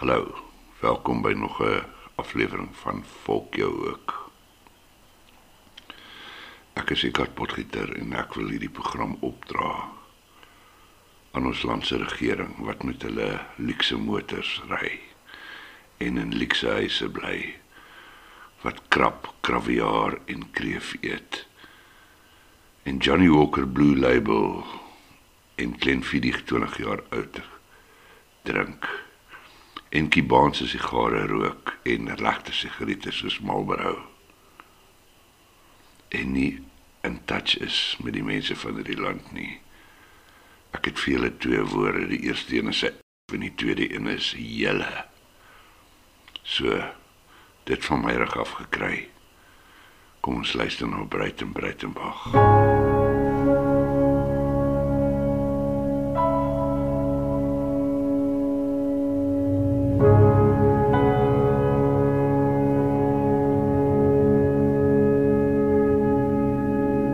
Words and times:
Hallo. 0.00 0.32
Welkom 0.80 1.20
by 1.20 1.32
nog 1.36 1.60
'n 1.60 1.84
aflewering 2.14 2.76
van 2.76 3.04
Volk 3.04 3.54
jou 3.54 3.88
ook. 3.88 4.30
Ek 6.72 6.90
is 6.90 7.02
Eckart 7.04 7.34
Potgieter 7.34 7.96
en 7.96 8.12
ek 8.12 8.34
wil 8.34 8.48
hierdie 8.48 8.70
program 8.70 9.16
opdra 9.20 9.90
aan 11.30 11.46
ons 11.46 11.62
land 11.62 11.86
se 11.86 11.96
regering 11.96 12.56
wat 12.56 12.82
met 12.82 13.02
hulle 13.02 13.40
luukse 13.56 13.96
motors 13.96 14.62
ry 14.68 15.00
en 15.96 16.16
in 16.16 16.32
luukse 16.36 16.68
huise 16.68 17.10
bly 17.10 17.60
wat 18.62 18.80
krap, 18.88 19.34
kraviaar 19.40 20.18
en 20.24 20.50
kreef 20.50 20.96
eet. 21.00 21.46
En 22.82 22.96
Johnny 22.96 23.28
Walker 23.28 23.68
Blue 23.68 23.96
Label 23.96 24.64
en 25.54 25.76
Glenfiddich 25.78 26.44
20 26.44 26.76
jaar 26.76 27.02
oud 27.10 27.40
drink 28.42 29.09
en 29.90 30.08
Kubaanse 30.08 30.68
sigare 30.70 31.26
rook 31.26 31.74
en 31.82 32.14
regte 32.16 32.52
sigarette 32.54 33.10
soos 33.10 33.40
Marlboro. 33.42 33.96
En 36.08 36.32
nie 36.32 36.60
in 37.02 37.18
touch 37.24 37.56
is 37.58 37.96
met 38.04 38.14
die 38.14 38.24
mense 38.24 38.56
van 38.56 38.78
hierdie 38.78 39.00
land 39.00 39.32
nie. 39.34 39.58
Ek 40.76 40.86
het 40.90 41.02
vir 41.02 41.16
julle 41.16 41.32
twee 41.42 41.64
woorde, 41.72 42.06
die 42.12 42.22
eerste 42.28 42.58
een 42.58 42.70
is 42.70 42.84
en 42.86 43.42
die 43.46 43.54
tweede 43.54 43.88
een 43.94 44.06
is 44.10 44.32
julle. 44.38 45.06
So 46.42 46.78
dit 47.70 47.84
van 47.90 48.06
my 48.06 48.14
reg 48.18 48.38
af 48.38 48.56
gekry. 48.62 49.08
Kom 50.20 50.42
ons 50.42 50.54
luister 50.58 50.90
na 50.90 51.06
Breiten 51.06 51.54
Breitenbach. 51.56 52.26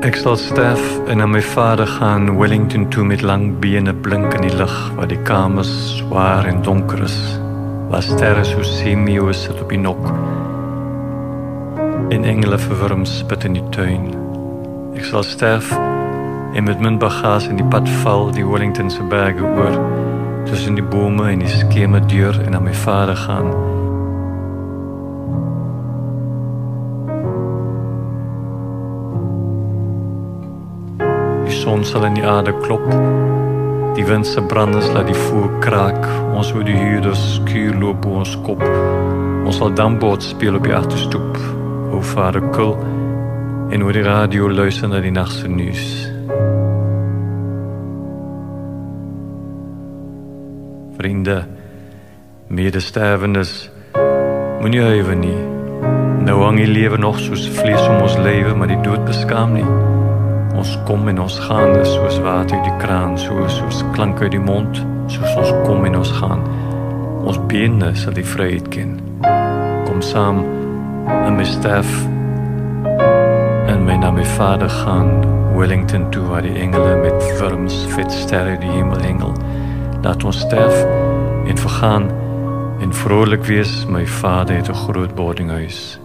Ek 0.07 0.15
sal 0.15 0.37
sterf 0.39 0.83
en 1.11 1.19
na 1.19 1.25
my 1.27 1.41
vader 1.43 1.89
gaan 1.97 2.29
Wellington 2.39 2.85
toe 2.95 3.03
met 3.05 3.25
lang 3.27 3.57
bene 3.59 3.91
blink 3.91 4.37
in 4.39 4.45
die 4.47 4.55
lig 4.55 4.75
waar 4.95 5.09
die 5.11 5.19
kamers 5.27 5.73
swaar 5.97 6.47
en 6.47 6.61
donker 6.63 7.03
is. 7.03 7.17
Waar 7.91 8.05
sterre 8.07 8.45
so 8.47 8.63
semio 8.63 9.33
sit 9.35 9.59
op 9.61 9.75
die 9.75 9.81
nok. 9.83 10.07
En 12.15 12.23
engele 12.23 12.59
verwurm 12.69 13.03
spit 13.05 13.49
in 13.51 13.59
die 13.59 13.67
tuin. 13.75 14.13
Ek 14.95 15.11
sal 15.11 15.27
sterf 15.27 15.73
en 15.75 16.69
met 16.71 16.79
my 16.79 16.95
bagasie 17.03 17.51
in 17.57 17.59
die 17.65 17.71
pad 17.75 17.91
val 18.05 18.31
die 18.37 18.47
Wellington 18.47 18.93
se 18.95 19.03
berge 19.11 19.43
oor 19.43 19.75
tussen 20.47 20.79
die 20.79 20.87
bome 20.87 21.33
en 21.33 21.43
die 21.43 21.51
skeme 21.51 21.99
deur 22.07 22.39
en 22.45 22.55
na 22.55 22.63
my 22.63 22.75
vader 22.87 23.19
gaan. 23.27 23.51
Son 31.67 31.83
sal 31.85 32.05
in 32.07 32.15
die 32.15 32.23
aarde 32.23 32.53
klop. 32.63 32.85
Die 33.97 34.05
wind 34.07 34.27
se 34.27 34.43
brandes 34.43 34.87
laat 34.95 35.09
die 35.11 35.19
voer 35.19 35.49
kraak. 35.65 36.05
Ons 36.39 36.53
hoor 36.55 36.63
die 36.63 36.77
huurders 36.79 37.23
skuur 37.41 37.75
loop 37.81 38.07
op 38.07 38.21
ons 38.21 38.37
kop. 38.47 38.63
Ons 39.43 39.59
sal 39.59 39.73
dambord 39.75 40.23
speel 40.23 40.61
op 40.61 40.69
die 40.69 40.77
agterstoep. 40.77 41.41
O 41.91 41.99
vader 42.13 42.45
kul 42.55 42.77
en 43.75 43.83
oor 43.83 43.99
die 43.99 44.05
radio 44.07 44.47
luister 44.47 44.93
na 44.93 45.01
die 45.03 45.11
nagse 45.11 45.51
nuus. 45.51 45.83
Vriende, 51.01 51.41
medestervendes, 52.47 53.57
moenie 54.63 54.87
huiwer 54.87 55.19
nie. 55.19 55.35
Nou 56.31 56.39
hang 56.45 56.63
die 56.63 56.71
lewe 56.71 57.03
nog 57.03 57.19
soos 57.19 57.51
vlees 57.59 57.91
om 57.91 58.07
ons 58.07 58.19
lewe, 58.23 58.55
maar 58.55 58.71
die 58.71 58.83
dood 58.87 59.03
beskaam 59.11 59.59
nie. 59.59 59.96
Ons 60.57 60.79
kom 60.89 61.09
en 61.09 61.19
ons 61.21 61.39
gaan 61.45 61.75
soos 61.85 62.17
water 62.25 62.57
uit 62.57 62.65
die 62.65 62.77
kraan, 62.81 63.19
soos 63.21 63.59
soos 63.59 63.83
klank 63.93 64.23
uit 64.23 64.33
die 64.33 64.41
mond, 64.41 64.79
soos 65.13 65.35
ons 65.37 65.53
kom 65.67 65.85
en 65.85 65.99
ons 65.99 66.13
gaan. 66.17 66.45
Ons 67.29 67.39
bene 67.51 67.91
sal 67.99 68.17
die 68.17 68.25
vryheid 68.25 68.71
ken. 68.73 68.95
Kom 69.85 70.01
saam 70.01 70.41
en 71.13 71.37
my 71.37 71.45
sterf 71.45 71.91
en 73.69 73.85
my 73.85 73.99
na 74.01 74.11
my 74.15 74.25
vader 74.37 74.71
gaan 74.71 75.21
Wellington 75.57 76.09
toe 76.15 76.25
waar 76.31 76.43
die 76.47 76.57
engele 76.61 76.97
met 77.05 77.29
vorms 77.37 77.77
vet 77.93 78.13
sterre 78.13 78.57
die 78.63 78.73
hemel 78.73 79.05
hengel. 79.05 79.37
Laat 80.07 80.25
ons 80.25 80.41
sterf 80.47 80.81
en 81.47 81.61
vergaan 81.67 82.11
en 82.81 82.99
vrolik 83.05 83.45
wees 83.45 83.85
my 83.93 84.07
vader 84.07 84.57
het 84.57 84.73
'n 84.73 84.83
groot 84.87 85.15
boardinghuis. 85.15 85.99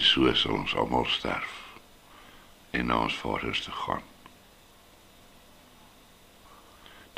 En 0.00 0.06
so 0.06 0.30
sal 0.32 0.54
ons 0.56 0.72
almal 0.80 1.04
sterf 1.12 1.56
en 2.72 2.86
na 2.88 3.02
ons 3.04 3.16
vaders 3.20 3.60
te 3.66 3.72
gaan. 3.82 4.04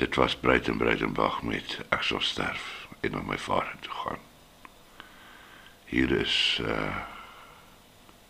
Dit 0.02 0.18
was 0.18 0.34
Breiten 0.36 0.80
Breitenbach 0.80 1.42
met 1.46 1.76
ek 1.94 2.02
sal 2.08 2.24
sterf 2.26 2.64
en 3.06 3.14
na 3.14 3.22
my 3.28 3.38
vader 3.38 3.76
toe 3.86 3.94
gaan. 4.00 4.24
Hier 5.92 6.10
is 6.18 6.36
uh 6.66 7.06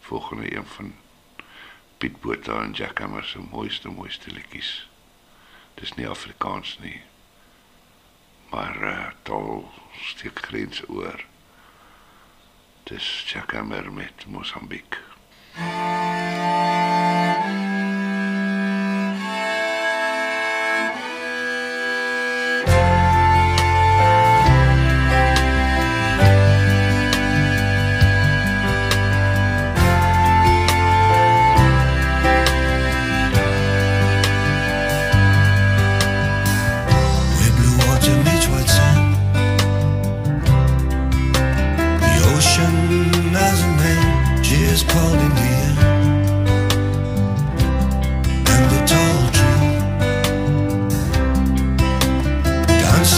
volgende 0.02 0.52
een 0.56 0.66
van 0.66 0.94
Piet 1.96 2.20
Botha 2.20 2.60
en 2.60 2.76
Jack 2.76 2.98
Hammer 2.98 3.24
se 3.24 3.41
mooiste 3.41 3.88
mooiste 3.88 4.30
liedjies. 4.34 4.88
Dis 5.80 5.94
nie 5.96 6.08
Afrikaans 6.08 6.76
nie. 6.84 6.98
Maar 8.50 8.82
uh 8.82 9.10
tol 9.22 9.70
steek 10.12 10.44
grense 10.50 10.88
oor. 10.88 11.31
Dis 12.84 13.25
Jackamer 13.26 13.93
met 13.93 14.26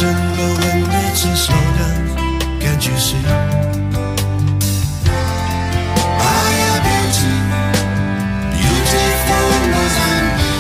the 0.00 0.49
wind. 0.60 0.87
It's 1.09 1.25
a 1.25 1.37
slow 1.37 1.65
dance. 1.78 2.12
Can't 2.62 2.84
you 2.87 2.97
see? 2.99 3.25
I 6.06 6.49
am 6.71 6.82
beautiful 8.55 9.47
Mozambique. 9.75 10.53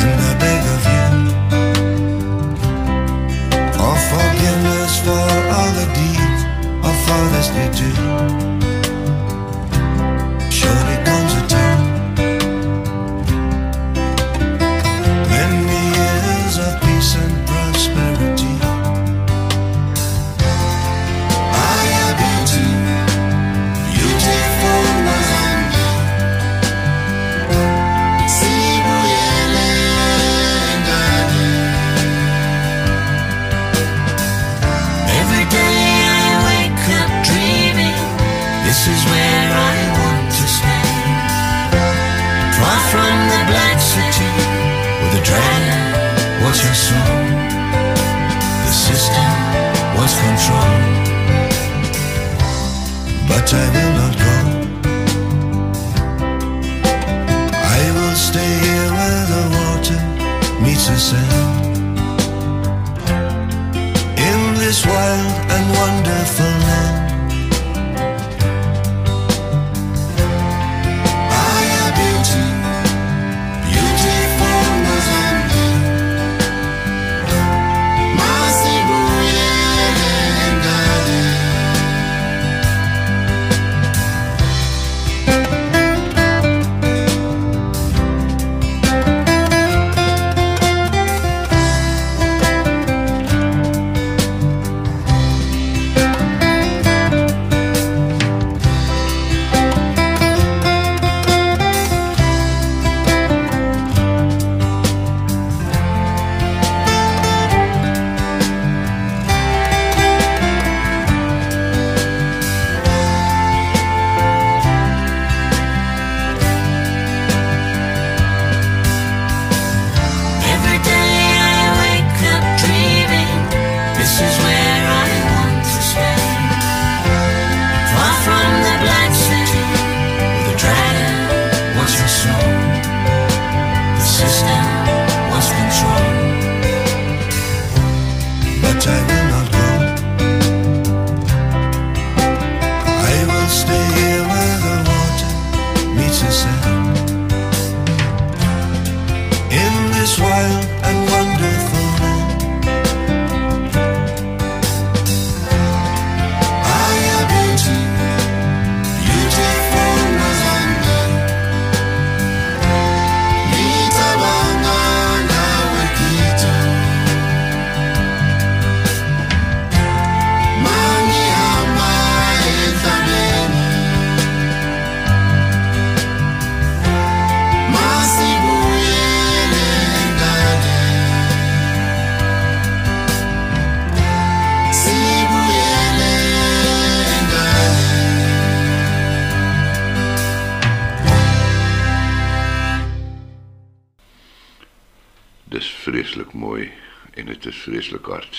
And 0.00 0.18
I 0.20 0.32
beg 0.42 0.62
of 0.74 0.84
you 0.94 1.08
for 3.76 3.94
forgiveness 4.10 4.92
for 5.04 5.26
all 5.56 5.70
the 5.78 5.86
deeds 5.94 6.42
fathers 7.06 7.48
do. 7.78 8.41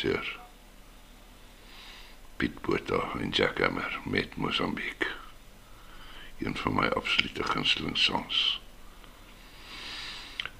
Hartseer. 0.03 0.39
Piet 2.37 2.61
Botha 2.61 3.19
en 3.19 3.29
Jack 3.29 3.59
Hammer 3.59 3.99
met 4.03 4.35
Mosambiek. 4.35 5.07
Een 6.39 6.55
van 6.57 6.73
my 6.73 6.87
absolute 6.87 7.43
gunsteling 7.43 7.97
songs. 7.97 8.61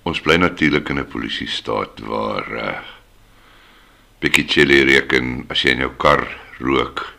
Ons 0.03 0.21
bly 0.21 0.35
natuurlik 0.35 0.89
in 0.89 0.99
'n 0.99 1.07
polisie 1.07 1.47
staat 1.47 1.99
waar 1.99 2.51
uh 2.51 2.79
bietjie 4.19 4.47
chili 4.47 4.83
reken 4.83 5.45
as 5.49 5.61
jy 5.61 5.69
in 5.69 5.83
jou 5.83 5.91
kar 5.97 6.27
rook 6.59 7.13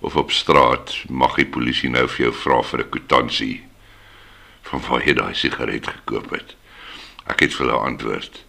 of 0.00 0.16
op 0.16 0.30
straat 0.30 1.04
mag 1.08 1.34
die 1.36 1.46
polisie 1.46 1.88
nou 1.88 2.08
vir 2.08 2.26
jou 2.26 2.32
vra 2.32 2.62
vir 2.62 2.80
'n 2.80 2.88
kwitansie 2.90 3.64
van 4.62 4.80
waar 4.80 5.06
jy 5.06 5.14
daai 5.14 5.34
sigaret 5.34 5.86
gekoop 5.86 6.30
het. 6.30 6.56
Ek 7.26 7.40
het 7.40 7.54
vir 7.54 7.66
hulle 7.66 7.78
antwoord. 7.78 8.43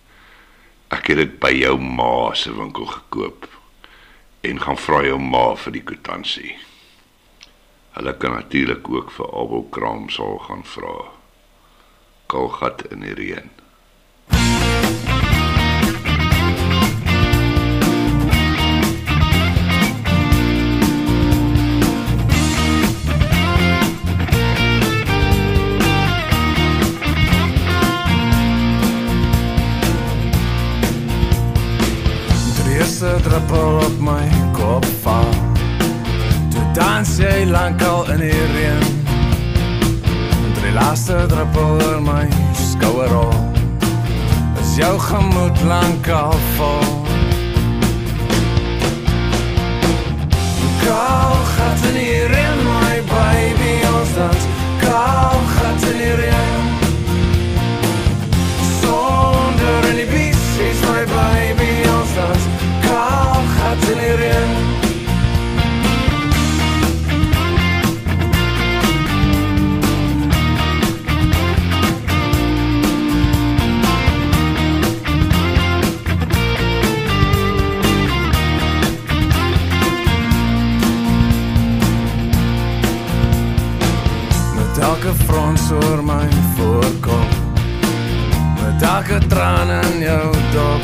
Ek 0.96 1.10
het 1.12 1.18
dit 1.20 1.34
by 1.44 1.50
jou 1.52 1.76
ma 1.82 2.32
se 2.40 2.54
winkel 2.56 2.86
gekoop 2.88 3.50
en 4.48 4.62
gaan 4.64 4.78
vra 4.80 5.02
jou 5.04 5.18
ma 5.20 5.44
vir 5.60 5.76
die 5.76 5.84
kwitansie. 5.90 6.54
Hulle 7.98 8.14
kan 8.22 8.38
natuurlik 8.38 8.88
ook 8.94 9.12
vir 9.18 9.34
Abel 9.42 9.68
Kraam 9.76 10.08
sal 10.10 10.40
gaan 10.48 10.64
vra. 10.76 10.96
Kalgat 12.32 12.88
in 12.96 13.04
die 13.04 13.18
reën. 13.20 13.52
Dans 36.86 37.18
jy 37.18 37.46
lankal 37.46 38.06
in 38.14 38.20
die 38.20 38.46
reën. 38.54 38.84
Die 40.62 40.74
laaste 40.74 41.18
druppel 41.32 41.82
oor 41.82 42.02
my 42.02 42.26
skouer 42.54 43.10
rol 43.10 43.34
Is 44.62 44.76
jou 44.78 44.94
gemoed 45.00 45.62
lankal 45.70 46.38
vol. 46.58 46.86
Kaal 50.84 51.36
gat 51.56 51.88
in 51.90 51.98
die 51.98 52.22
reën 52.34 52.62
my 52.70 52.94
baby 53.14 53.74
ons 53.94 54.14
dans. 54.20 54.46
Kaal 54.84 55.42
gat 55.56 55.90
in 55.90 56.00
die 56.04 56.14
reën. 56.22 56.54
Sonder 58.78 59.90
in 59.90 60.00
die 60.04 60.08
bies 60.14 60.48
is 60.70 60.86
my 60.92 61.04
baby 61.18 61.74
ons 61.98 62.16
dans. 62.22 62.48
Kaal 62.88 63.44
gat 63.58 63.92
in 63.96 64.02
die 64.06 64.16
reën 64.22 64.75
elke 84.86 85.14
frons 85.26 85.72
oor 85.72 86.04
my 86.04 86.28
voorkop 86.56 87.32
Met 88.62 88.82
elke 88.82 89.18
traan 89.28 89.70
in 89.70 90.00
jou 90.00 90.32
dop. 90.54 90.84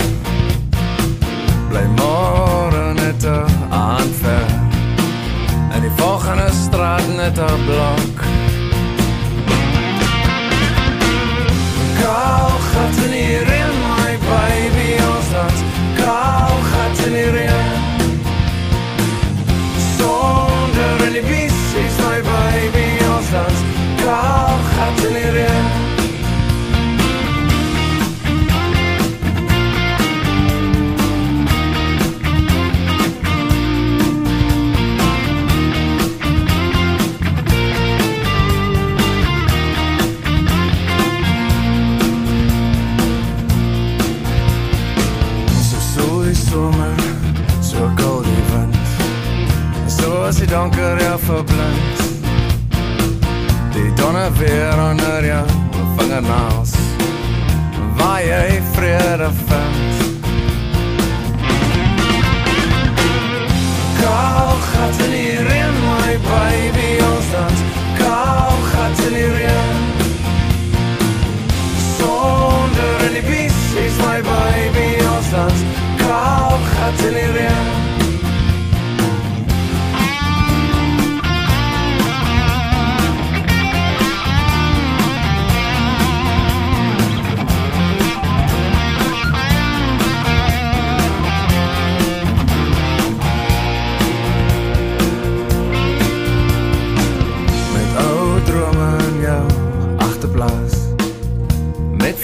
Bly 1.70 1.86
môre 1.98 2.93
net 2.93 3.24
'n 3.25 3.46
aanver 3.70 4.46
En 5.74 5.81
die 5.81 5.93
volgende 5.96 6.50
straat 6.63 7.08
net 7.15 7.38
'n 7.39 7.60
blok. 7.67 8.17
Kaal 12.01 12.51
gat 12.72 12.96
in 13.05 13.12
die 13.17 13.38
reën 13.50 13.75
my 13.86 14.12
baby 14.29 14.89
ons 15.10 15.29
dans 15.36 15.60
Kaal 16.00 16.58
gat 16.72 17.05
in 17.05 17.13
die 17.13 17.29
reën. 17.38 17.70
Sonder 19.98 20.96
in 21.08 21.13
die 21.13 21.25
bies 21.29 21.60
is 21.86 21.96
my 22.05 22.20
baby 22.31 22.88
ons 23.13 23.29
dans 23.31 23.71
Gat 24.22 25.06
in 25.08 25.13
die 25.13 25.30
reën 25.38 25.82
donker 50.51 51.00
jou 51.00 51.20
verblind 51.20 51.90
Die 54.12 54.18
donne 54.20 54.32
weer 54.38 54.89
onder 54.89 55.25
jou 55.25 55.46
vingernaals 55.98 56.72
Waar 57.96 58.24
jy 58.24 58.62
vrede 58.74 59.30
vind 59.48 59.94
Kaal 64.01 64.56
gat 64.72 65.00
in 65.06 65.12
die 65.12 65.38
reën 65.48 65.77
my 65.86 66.18
baby 66.27 66.89
ons 67.08 67.30
dans. 67.32 67.62
Kaal 68.00 68.58
gat 68.74 69.06
in 69.06 69.13
die 69.13 69.30
reën. 69.38 69.80
Sonder 72.00 73.06
in 73.08 73.13
die 73.13 73.24
bies 73.30 73.96
my 74.03 74.20
baby 74.27 74.89
ons 75.13 75.32
dans. 75.32 75.63
Kaal 76.03 76.60
gat 76.74 77.08
in 77.08 77.13
die 77.13 77.32
reën 77.38 77.90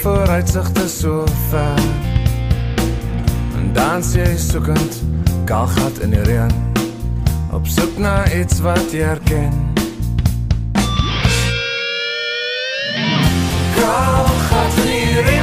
vooruitsigte 0.00 0.88
so 0.88 1.24
ver. 1.50 1.78
En 3.56 3.72
dan 3.72 4.02
sê 4.02 4.22
jy 4.22 4.36
soekend 4.36 5.02
kalgat 5.48 5.98
in 6.04 6.10
die 6.10 6.22
reën 6.22 6.52
op 7.52 7.66
soek 7.66 7.98
na 7.98 8.32
iets 8.32 8.60
wat 8.60 8.92
jy 8.92 9.00
herken 9.08 9.52
kalgat 13.78 14.78
in 14.84 14.90
die 14.92 15.20
reën 15.28 15.37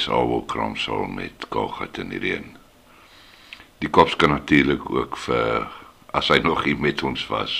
Dis 0.00 0.08
alwel 0.08 0.44
kramsal 0.48 1.02
met 1.12 1.44
Kalgat 1.52 1.98
in 2.00 2.08
die 2.08 2.18
reën. 2.22 2.46
Die 3.84 3.90
kops 3.92 4.14
kan 4.16 4.32
natuurlik 4.32 4.86
ook 4.88 5.18
vir 5.26 5.68
as 6.16 6.32
hy 6.32 6.38
nog 6.40 6.64
hier 6.64 6.80
met 6.80 7.04
ons 7.04 7.26
was 7.28 7.58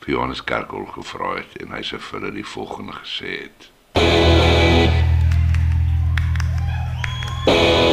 vir 0.00 0.14
Johannes 0.14 0.40
Kerkol 0.48 0.88
gevra 0.96 1.34
het 1.42 1.60
en 1.60 1.76
hy 1.76 1.84
sê 1.84 2.00
vir 2.00 2.22
hulle 2.22 2.32
die 2.40 2.48
volgende 2.56 2.96
gesê 3.02 3.36
het. 3.44 3.68
Almal 7.44 7.91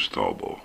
constable. 0.00 0.56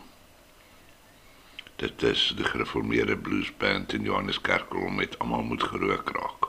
Dit 1.76 2.04
is 2.04 2.34
die 2.38 2.46
gereformeerde 2.48 3.18
bluesband 3.18 3.94
in 3.94 4.04
Johanneskerk 4.08 4.72
met 4.96 5.20
almal 5.20 5.44
moet 5.44 5.64
gerook 5.64 6.10
raak. 6.16 6.48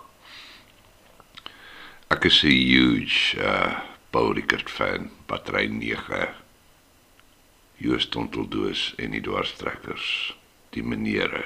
Ek 2.14 2.24
is 2.24 2.42
'n 2.44 2.54
huge 2.54 3.34
uh 3.42 3.80
Paul 4.10 4.32
Rickert 4.34 4.70
fan, 4.70 5.10
battery 5.26 5.66
9. 5.66 6.28
Joos 7.76 8.08
Tonteldoos 8.08 8.94
en 8.96 9.10
die 9.10 9.20
dwarstrekkers, 9.20 10.36
die 10.70 10.82
menere 10.82 11.44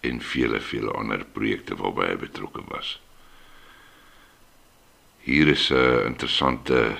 en 0.00 0.20
vele 0.20 0.60
vele 0.60 0.90
ander 0.90 1.24
projekte 1.24 1.76
waarby 1.76 2.06
hy 2.06 2.16
betrokke 2.16 2.64
was. 2.68 3.00
Hier 5.20 5.48
is 5.48 5.70
'n 5.70 6.06
interessante 6.06 6.96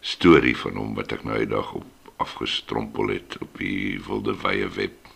storie 0.00 0.56
van 0.56 0.76
hom 0.76 0.94
wat 0.94 1.12
ek 1.12 1.24
nou 1.24 1.38
eendag 1.38 1.72
op 1.72 1.99
afgestrompel 2.20 3.08
het 3.08 3.38
op 3.40 3.58
die 3.58 4.00
wilde 4.04 4.36
wye 4.42 4.68
web. 4.68 5.08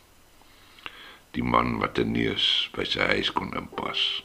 Die 1.36 1.44
man 1.44 1.78
wat 1.78 1.98
'n 1.98 2.12
neus 2.12 2.70
by 2.72 2.84
sy 2.84 3.00
huis 3.12 3.32
kon 3.32 3.54
inpas. 3.56 4.23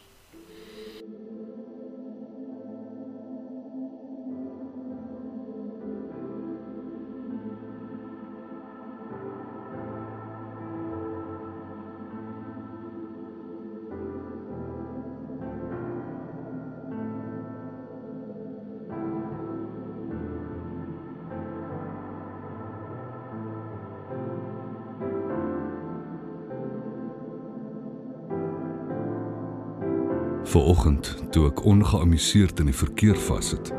Vooroggend, 30.79 31.31
toe 31.35 31.49
ek 31.49 31.59
ongeamuseerd 31.67 32.61
in 32.63 32.69
die 32.69 32.75
verkeer 32.77 33.17
vassit, 33.19 33.73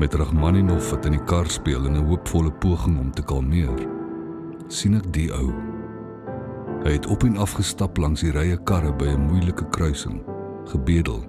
met 0.00 0.14
Rachmaninov 0.16 0.86
wat 0.88 1.04
in 1.04 1.12
die 1.12 1.26
kar 1.28 1.50
speel 1.52 1.84
in 1.84 1.98
'n 2.00 2.06
hoopvolle 2.08 2.50
poging 2.64 2.96
om 2.98 3.10
te 3.12 3.22
kalmeer, 3.22 3.76
sien 4.68 4.96
ek 4.96 5.12
die 5.12 5.28
ou. 5.36 5.52
Hy 6.84 6.92
het 6.96 7.06
op 7.12 7.24
en 7.28 7.36
af 7.36 7.52
gestap 7.60 7.98
langs 7.98 8.24
die 8.24 8.32
rye 8.32 8.56
karre 8.64 8.92
by 8.92 9.04
'n 9.04 9.28
moeilike 9.28 9.68
kruising, 9.68 10.22
gebedel. 10.64 11.20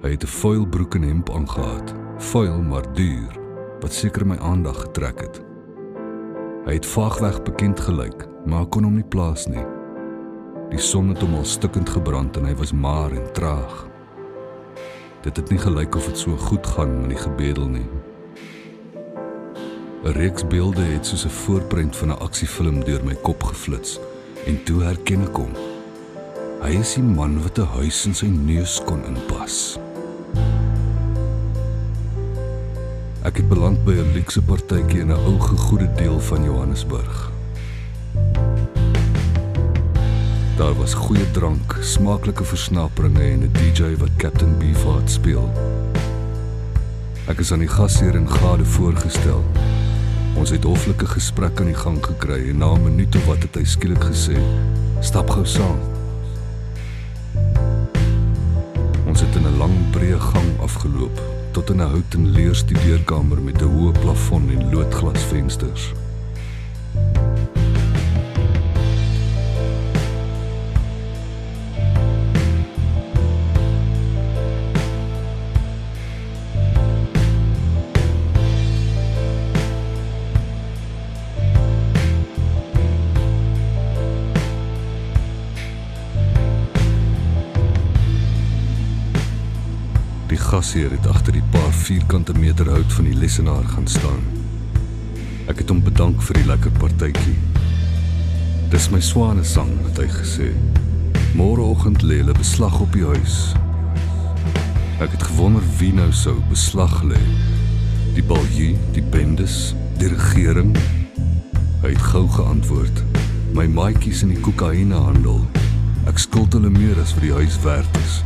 Hy 0.00 0.10
het 0.10 0.24
'n 0.24 0.36
vuil 0.40 0.66
broek 0.66 0.94
en 0.94 1.02
hemp 1.02 1.30
aangetree, 1.30 2.00
vuil 2.18 2.62
maar 2.62 2.92
duur, 2.94 3.32
wat 3.80 3.92
seker 3.92 4.26
my 4.26 4.36
aandag 4.36 4.80
getrek 4.80 5.20
het. 5.20 5.44
Hy 6.64 6.72
het 6.72 6.86
vaagweg 6.86 7.42
bekend 7.42 7.80
gelyk, 7.80 8.28
maar 8.46 8.62
ek 8.62 8.70
kon 8.70 8.84
hom 8.84 8.94
nie 8.94 9.08
plaas 9.08 9.46
nie. 9.46 9.66
Die 10.70 10.80
son 10.80 11.08
het 11.08 11.20
hom 11.20 11.34
al 11.34 11.44
stikkend 11.44 11.90
gebrand 11.90 12.36
en 12.36 12.44
hy 12.44 12.54
was 12.54 12.72
maar 12.72 13.12
en 13.12 13.32
traag. 13.32 13.93
Dit 15.24 15.36
het 15.36 15.48
nie 15.48 15.58
gelyk 15.58 15.94
of 15.96 16.04
dit 16.04 16.18
so 16.18 16.36
goed 16.36 16.66
gaan 16.66 16.98
met 17.00 17.14
die 17.14 17.18
gebedel 17.18 17.68
nie. 17.68 17.86
'n 20.04 20.12
Reeks 20.12 20.44
beelde 20.46 20.82
het 20.84 21.06
soos 21.06 21.24
'n 21.24 21.28
voorprent 21.28 21.96
van 21.96 22.08
'n 22.08 22.20
aksiefilm 22.26 22.84
deur 22.84 23.04
my 23.04 23.14
kop 23.14 23.42
geflits 23.42 23.98
en 24.46 24.62
toe 24.64 24.82
herken 24.82 25.22
ek 25.22 25.36
hom. 25.36 25.52
Hy 26.62 26.76
is 26.80 26.94
die 26.94 27.02
man 27.02 27.42
wat 27.42 27.58
'n 27.58 27.72
huis 27.80 28.06
in 28.06 28.14
sy 28.14 28.26
neus 28.26 28.80
kon 28.84 29.04
inpas. 29.04 29.78
Ek 33.22 33.36
het 33.36 33.48
beland 33.48 33.84
by 33.84 33.92
'n 33.92 34.12
luukse 34.12 34.42
partytjie 34.42 35.00
in 35.00 35.08
'n 35.12 35.24
ou 35.24 35.40
gegoede 35.40 35.88
deel 35.96 36.20
van 36.20 36.44
Johannesburg. 36.44 37.33
Daar 40.56 40.74
was 40.74 40.94
goeie 40.94 41.30
drank, 41.30 41.78
smaaklike 41.80 42.44
versnaperinge 42.44 43.22
en 43.22 43.40
'n 43.42 43.50
DJ 43.52 43.96
wat 43.96 44.08
Captain 44.16 44.58
Beefheart 44.58 45.10
speel. 45.10 45.50
Ek 47.26 47.38
is 47.38 47.52
aan 47.52 47.58
die 47.58 47.68
gasheer 47.68 48.14
en 48.14 48.30
gade 48.30 48.64
voorgestel. 48.64 49.44
Ons 50.34 50.50
het 50.50 50.62
hoflike 50.62 51.06
gesprek 51.06 51.60
aan 51.60 51.66
die 51.66 51.74
gang 51.74 52.06
gekry 52.06 52.48
en 52.48 52.56
na 52.58 52.72
'n 52.72 52.82
minuut 52.82 53.16
of 53.16 53.26
wat 53.26 53.42
het 53.42 53.54
hy 53.54 53.64
skielik 53.64 54.04
gesê: 54.04 54.38
"Stap 55.00 55.30
gou 55.30 55.46
saam." 55.46 55.78
Ons 59.06 59.20
het 59.20 59.34
in 59.34 59.46
'n 59.46 59.58
lang 59.58 59.74
breë 59.90 60.20
gang 60.20 60.60
afgeloop 60.60 61.20
tot 61.50 61.70
in 61.70 61.76
'n 61.76 61.90
houten 61.90 62.30
leer 62.30 62.54
studeerkamer 62.54 63.42
met 63.42 63.62
'n 63.62 63.74
hoë 63.74 63.92
plafon 64.00 64.50
en 64.50 64.70
loodglasvensters. 64.70 66.03
Die 90.64 90.70
gasheer 90.70 90.94
het 90.96 91.06
agter 91.06 91.34
die 91.36 91.42
paar 91.52 91.72
vierkante 91.76 92.32
meter 92.40 92.68
hout 92.72 92.92
van 92.96 93.04
die 93.04 93.16
lesenaar 93.20 93.66
gaan 93.68 93.84
staan. 93.86 94.22
Ek 95.44 95.58
het 95.60 95.68
hom 95.68 95.82
bedank 95.84 96.22
vir 96.24 96.38
die 96.38 96.46
lekker 96.48 96.72
partytjie. 96.78 97.34
Dis 98.72 98.86
my 98.88 99.02
swane 99.04 99.44
sang, 99.44 99.74
het 99.84 100.00
hy 100.00 100.08
gesê. 100.08 100.48
Môreoggend 101.36 102.00
lê 102.00 102.22
hulle 102.22 102.32
beslag 102.38 102.80
op 102.80 102.96
die 102.96 103.04
huis. 103.04 103.52
Ek 105.04 105.12
het 105.12 105.28
gewonder 105.28 105.68
wie 105.82 105.92
nou 105.92 106.08
sou 106.16 106.38
beslag 106.48 106.96
lê. 107.12 107.20
Die 108.16 108.24
balju, 108.24 108.72
die 108.96 109.04
bendes, 109.04 109.74
die 110.00 110.08
regering. 110.16 110.72
Hy 111.84 111.92
het 111.92 112.06
gou 112.14 112.24
geantwoord: 112.40 113.04
"My 113.52 113.68
maatjies 113.68 114.24
in 114.24 114.32
die 114.32 114.40
kokainhandel. 114.40 115.44
Ek 116.08 116.16
skuld 116.16 116.56
hulle 116.56 116.72
meer 116.72 116.96
as 117.04 117.12
vir 117.12 117.28
die 117.28 117.36
huis 117.42 117.60
werd 117.68 118.06
is." 118.06 118.22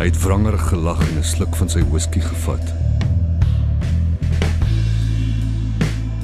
Hy 0.00 0.06
het 0.08 0.22
wrangerig 0.22 0.68
gelag 0.68 1.00
en 1.00 1.18
'n 1.18 1.24
sluk 1.24 1.56
van 1.56 1.68
sy 1.68 1.82
whisky 1.90 2.20
gevat. 2.20 2.72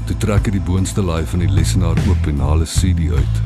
Toe 0.07 0.17
trek 0.17 0.47
hy 0.47 0.51
die 0.51 0.65
boonste 0.65 1.03
laai 1.03 1.27
van 1.27 1.39
die 1.45 1.51
lesenaar 1.53 1.99
oop 2.09 2.27
en 2.27 2.39
haal 2.41 2.65
'n 2.65 2.65
CD 2.65 3.13
uit. 3.13 3.37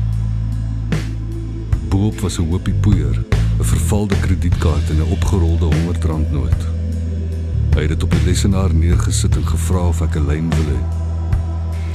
Boop 1.89 2.19
was 2.19 2.39
'n 2.39 2.47
hoopie 2.47 2.73
poeier, 2.73 3.17
'n 3.59 3.63
vervalde 3.63 4.15
kredietkaart 4.19 4.89
en 4.89 4.97
'n 4.97 5.11
opgerolde 5.11 5.65
R100 5.65 6.31
noot. 6.31 6.61
Hy 7.75 7.81
het 7.81 7.89
dit 7.89 8.03
op 8.03 8.11
die 8.11 8.23
lesenaar 8.25 8.73
neergesit 8.73 9.35
en 9.35 9.47
gevra 9.47 9.87
of 9.87 10.01
ek 10.01 10.15
'n 10.15 10.27
lyn 10.27 10.49
wil 10.49 10.75
hê. 10.75 10.81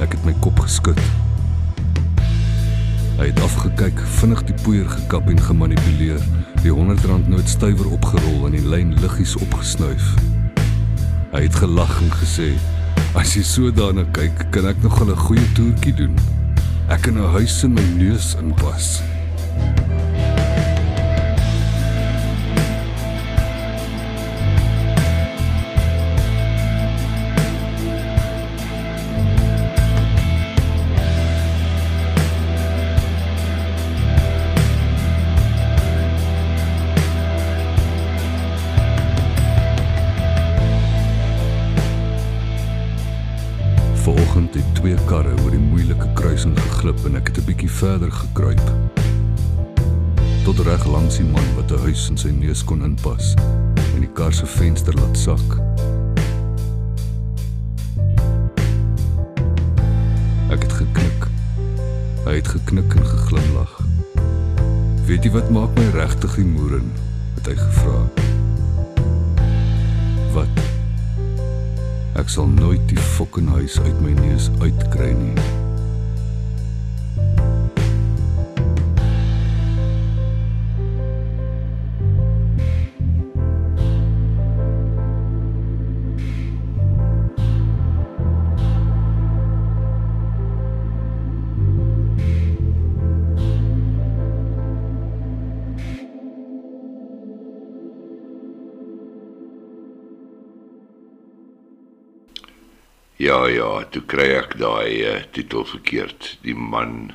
Ek 0.03 0.13
het 0.13 0.25
my 0.25 0.35
kop 0.41 0.61
geskud. 0.61 1.01
Hy 3.17 3.27
het 3.27 3.41
afgekyk, 3.41 4.01
vinnig 4.01 4.45
die 4.45 4.63
poeier 4.63 4.89
gekap 4.89 5.29
en 5.29 5.41
gemanipuleer, 5.41 6.21
die 6.67 6.75
R100 6.75 7.29
noot 7.31 7.47
stywer 7.47 7.87
opgerol 7.95 8.47
en 8.49 8.55
die 8.57 8.65
lyn 8.67 8.95
liggies 8.99 9.37
opgesnuif. 9.39 10.07
Hy 11.31 11.45
het 11.45 11.59
gelag 11.63 11.93
en 12.03 12.11
gesê: 12.19 12.49
"As 13.15 13.37
jy 13.37 13.43
so 13.47 13.71
daarna 13.71 14.03
kyk, 14.17 14.51
kan 14.51 14.67
ek 14.67 14.83
nog 14.83 14.99
'n 15.01 15.15
goeie 15.15 15.53
toertjie 15.55 15.95
doen. 15.95 16.17
Ek 16.89 17.03
kan 17.03 17.19
'n 17.19 17.31
huis 17.39 17.63
in 17.63 17.75
my 17.75 17.87
neus 17.95 18.35
inpas." 18.35 19.16
Geglip 46.87 47.07
en 47.07 47.17
ek 47.19 47.27
het 47.27 47.39
'n 47.39 47.45
bietjie 47.45 47.71
verder 47.71 48.13
gekruip. 48.13 48.67
Tot 50.45 50.59
reg 50.59 50.87
langs 50.87 51.17
die 51.17 51.25
man 51.25 51.55
wat 51.57 51.71
'n 51.71 51.79
huis 51.79 52.09
in 52.09 52.17
sy 52.17 52.31
neus 52.31 52.65
kon 52.65 52.83
inpas 52.83 53.35
en 53.95 54.01
die 54.01 54.13
kar 54.13 54.33
se 54.33 54.47
venster 54.47 54.95
laat 54.95 55.19
sak. 55.19 55.59
Ek 60.49 60.63
het 60.63 60.73
geknik. 60.73 61.27
Hy 62.25 62.35
het 62.35 62.49
geknik 62.49 62.95
en 62.95 63.07
geglimlag. 63.07 63.81
Weet 65.07 65.25
jy 65.25 65.31
wat 65.31 65.51
maak 65.51 65.75
my 65.79 65.91
regtig 65.91 66.35
die 66.35 66.45
moeren? 66.45 66.93
het 67.35 67.47
hy 67.47 67.55
gevra. 67.55 68.09
Ek 72.17 72.29
sal 72.29 72.47
nooit 72.47 72.89
die 72.89 72.99
fucking 72.99 73.49
huis 73.49 73.81
uit 73.81 74.01
my 74.01 74.13
neus 74.13 74.51
uitkry 74.61 75.13
nie. 75.13 75.56
Ja, 103.27 103.47
ja, 103.51 103.71
toe 103.91 104.05
kry 104.07 104.27
ek 104.37 104.53
daai 104.61 105.03
uh, 105.03 105.15
titel 105.35 105.65
verkeerd. 105.67 106.37
Die 106.45 106.55
man 106.55 107.15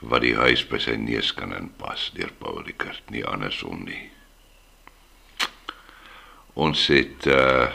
wat 0.00 0.24
die 0.24 0.32
huis 0.34 0.64
by 0.66 0.80
sy 0.82 0.96
neus 0.98 1.28
kan 1.36 1.52
inpas 1.54 2.08
deur 2.16 2.32
Paul 2.40 2.64
Rickert, 2.66 3.04
nie 3.14 3.22
andersom 3.22 3.84
nie. 3.86 4.08
Ons 6.58 6.88
het 6.90 7.28
uh 7.30 7.68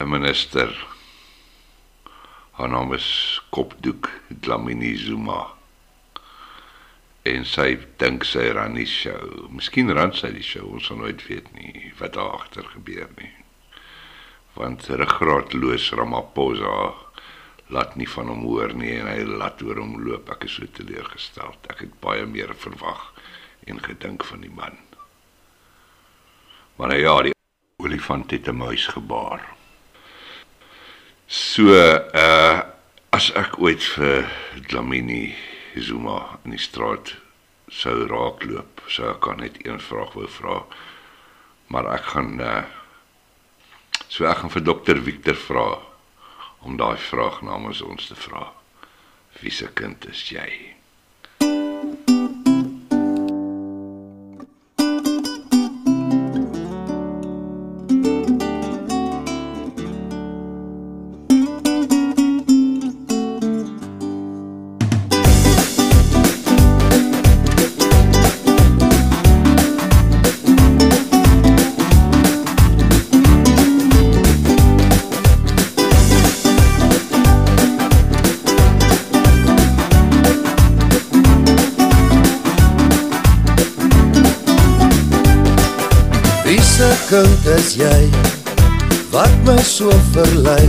'n 0.00 0.08
minister. 0.08 0.72
Haar 2.58 2.72
naam 2.74 2.94
is 2.96 3.40
Kopdoek 3.54 4.08
Dlamini 4.40 4.96
Zuma. 4.96 5.52
En 7.22 7.44
sy 7.44 7.78
dink 8.02 8.24
sy 8.24 8.48
ran 8.56 8.74
die 8.74 8.88
show. 8.88 9.46
Miskien 9.52 9.92
ran 9.92 10.16
sy 10.16 10.32
die 10.32 10.42
show, 10.42 10.72
ons 10.72 10.90
sal 10.90 10.96
nooit 11.04 11.22
weet 11.28 11.52
nie 11.54 11.92
wat 12.00 12.16
daar 12.18 12.40
agter 12.40 12.66
gebeur 12.74 13.12
nie 13.20 13.39
want 14.54 14.86
ruggraatloos 14.88 15.90
Ramaphosa 15.92 16.94
laat 17.70 17.94
nie 17.96 18.08
van 18.10 18.30
hom 18.32 18.42
hoor 18.48 18.72
nie 18.74 18.96
en 18.98 19.06
hy 19.06 19.22
laat 19.24 19.62
oor 19.62 19.78
hom 19.78 19.98
loop. 20.04 20.30
Ek 20.34 20.46
is 20.48 20.56
so 20.58 20.66
teleurgestel. 20.74 21.54
Ek 21.70 21.84
het 21.86 21.94
baie 22.02 22.26
meer 22.26 22.54
verwag 22.58 23.12
en 23.70 23.78
gedink 23.84 24.24
van 24.26 24.42
die 24.42 24.52
man. 24.54 24.78
Maar 26.76 26.94
nou 26.94 27.00
ja, 27.00 27.14
die 27.22 27.34
olifant 27.78 28.30
het 28.30 28.48
'n 28.48 28.56
muis 28.56 28.86
gebaar. 28.86 29.46
So 31.26 31.70
uh 32.14 32.60
as 33.12 33.32
ek 33.34 33.58
ooit 33.58 33.82
vir 33.82 34.30
Dlamini 34.68 35.34
Zuma 35.76 36.38
in 36.44 36.50
die 36.50 36.58
straat 36.58 37.16
sou 37.68 38.06
raakloop, 38.06 38.80
sou 38.86 39.10
ek 39.10 39.36
net 39.36 39.66
een 39.66 39.80
vraag 39.80 40.12
wou 40.12 40.28
vra. 40.28 40.64
Maar 41.66 41.94
ek 41.94 42.02
gaan 42.02 42.40
uh 42.40 42.79
So 44.10 44.26
ek 44.26 44.40
gaan 44.42 44.50
vir 44.50 44.64
dokter 44.66 44.98
Victor 45.06 45.38
vra 45.38 45.68
om 46.66 46.74
daai 46.80 46.98
vraag 46.98 47.38
namens 47.46 47.78
ons 47.86 48.10
te 48.10 48.18
vra. 48.26 48.48
Wie 49.38 49.54
se 49.54 49.70
kind 49.70 50.10
is 50.10 50.26
jy? 50.34 50.50
Se 86.80 86.96
kind 87.08 87.46
is 87.58 87.74
jy? 87.76 88.08
Wat 89.12 89.32
my 89.44 89.58
so 89.60 89.92
verlei? 90.14 90.68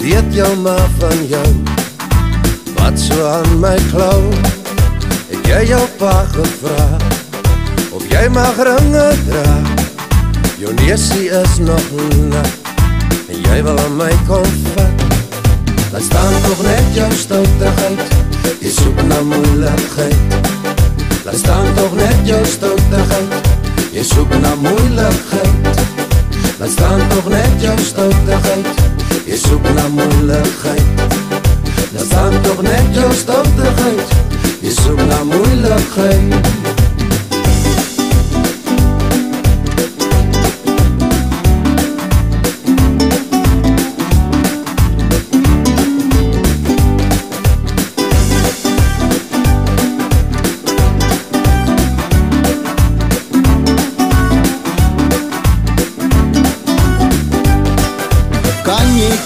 Weet 0.00 0.28
jou 0.34 0.50
maar 0.60 0.88
van 0.98 1.20
jou. 1.28 1.50
Wat 2.76 2.98
so 3.00 3.16
aan 3.24 3.60
my 3.62 3.76
klou? 3.92 4.20
Het 5.30 5.48
jy 5.48 5.60
jou 5.70 5.84
pa 6.00 6.12
gevra 6.34 6.84
of 7.96 8.04
jy 8.12 8.26
mag 8.34 8.60
ringe 8.68 9.06
dra? 9.28 9.54
Jou 10.60 10.74
neusie 10.82 11.30
is 11.32 11.56
nog 11.64 11.86
nat 12.32 12.52
en 13.30 13.38
jy 13.46 13.62
wil 13.64 13.80
aan 13.86 13.96
my 13.96 14.12
kom 14.28 14.50
vat. 14.74 15.06
Laat 15.94 16.04
staan 16.10 16.36
tog 16.44 16.60
net 16.66 16.92
jou 16.98 17.08
stoutigheid. 17.22 18.04
Jy 18.60 18.74
soek 18.76 19.00
na 19.08 19.22
moeilikheid. 19.32 20.36
Laat 21.24 21.40
staan 21.40 21.72
tog 21.80 21.96
net 21.96 22.20
jou 22.28 22.44
stoutigheid. 22.44 23.59
Jy 23.90 24.02
soek 24.06 24.30
na 24.42 24.54
moeilikheid. 24.54 25.80
Laat 26.60 26.70
staan 26.70 27.00
tog 27.08 27.26
net 27.28 27.56
jou 27.58 27.74
stoutigheid. 27.78 28.66
Jy 29.26 29.36
soek 29.36 29.66
na 29.74 29.88
moeilikheid. 29.88 31.02
Laat 31.96 32.06
staan 32.06 32.38
tog 32.46 32.62
net 32.62 32.94
jou 32.94 33.10
stoutigheid. 33.14 34.14
Jy 34.62 34.78
soek 34.78 35.02
na 35.10 35.22
moeilikheid. 35.26 36.59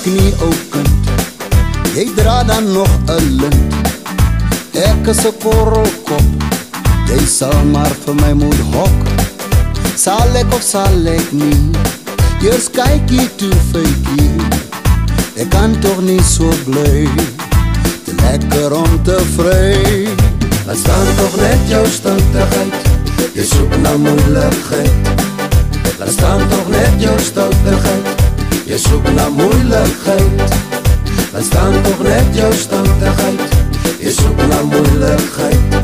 Knie 0.05 0.33
ou 0.45 0.53
kind 0.71 0.95
Jy 1.95 2.09
dra 2.17 2.43
dan 2.43 2.73
nog 2.73 2.91
'n 3.07 3.25
lint. 3.41 3.75
Ek 4.73 5.07
is 5.07 5.25
'n 5.25 5.35
korrelkop. 5.43 6.27
Jy 7.09 7.27
sal 7.27 7.65
maar 7.73 7.95
vir 8.05 8.15
my 8.15 8.33
moet 8.33 8.63
hok. 8.73 9.01
Sal 9.97 10.35
ek 10.35 10.55
of 10.55 10.63
sal 10.63 11.07
ek 11.07 11.33
nie? 11.33 11.71
Eers 12.43 12.67
kyk 12.69 13.11
jy 13.11 13.29
toe 13.37 13.55
fykie 13.71 14.31
Ek 15.37 15.49
kan 15.51 15.79
toch 15.81 16.01
nie 16.01 16.23
so 16.23 16.49
bly. 16.65 17.09
Te 18.05 18.13
lekker 18.23 18.73
om 18.73 19.03
te 19.03 19.19
vry. 19.37 20.09
Laat 20.67 20.79
staan 20.79 21.07
tog 21.17 21.37
net 21.37 21.61
jou 21.69 21.87
stoutigheid. 21.87 22.75
Jy 23.35 23.45
soek 23.45 23.77
na 23.83 23.97
moeilikheid. 23.97 25.09
Laat 25.99 26.13
staan 26.13 26.49
tog 26.49 26.69
net 26.69 26.95
jou 26.99 27.19
stoutigheid. 27.21 28.24
Jy 28.65 28.79
soek 28.81 29.09
na 29.13 29.29
moeilikheid. 29.29 30.55
Laat 31.33 31.45
staan 31.45 31.75
tog 31.83 32.01
net 32.03 32.31
jou 32.33 32.53
stoutigheid. 32.53 33.43
Jy 34.01 34.13
soek 34.17 34.41
na 34.49 34.63
moeilikheid. 34.63 35.77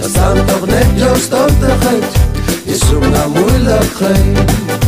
Laat 0.00 0.10
staan 0.10 0.42
tog 0.46 0.66
net 0.66 0.90
jou 0.98 1.14
stoutigheid. 1.18 2.18
Jy 2.66 2.80
soek 2.82 3.06
na 3.14 3.28
moeilikheid. 3.36 4.83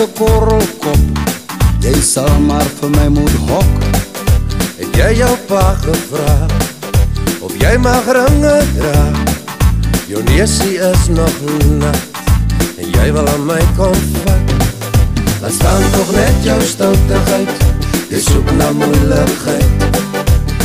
'n 0.00 0.12
korrelkop 0.18 1.00
Jy 1.80 1.94
sal 2.02 2.34
maar 2.48 2.68
vir 2.80 2.90
my 2.90 3.08
moet 3.08 3.36
hok 3.48 3.76
Het 4.78 4.90
jy 4.96 5.10
jou 5.22 5.34
pa 5.48 5.64
gevra 5.84 6.36
of 7.46 7.52
jy 7.62 7.76
mag 7.78 8.06
ringe 8.10 8.56
dra? 8.74 9.00
Jou 10.10 10.22
neusie 10.22 10.78
is 10.78 11.08
nog 11.08 11.34
nat 11.78 12.16
en 12.78 12.90
jy 12.90 13.12
wil 13.12 13.28
aan 13.28 13.44
my 13.46 13.62
kom 13.76 13.96
vat. 14.24 14.52
Laat 15.42 15.52
staan 15.52 15.82
tog 15.92 16.12
net 16.14 16.44
jou 16.44 16.58
stoutigheid. 16.62 17.64
Jy 18.10 18.20
soek 18.20 18.52
na 18.58 18.70
moeilikheid. 18.70 19.86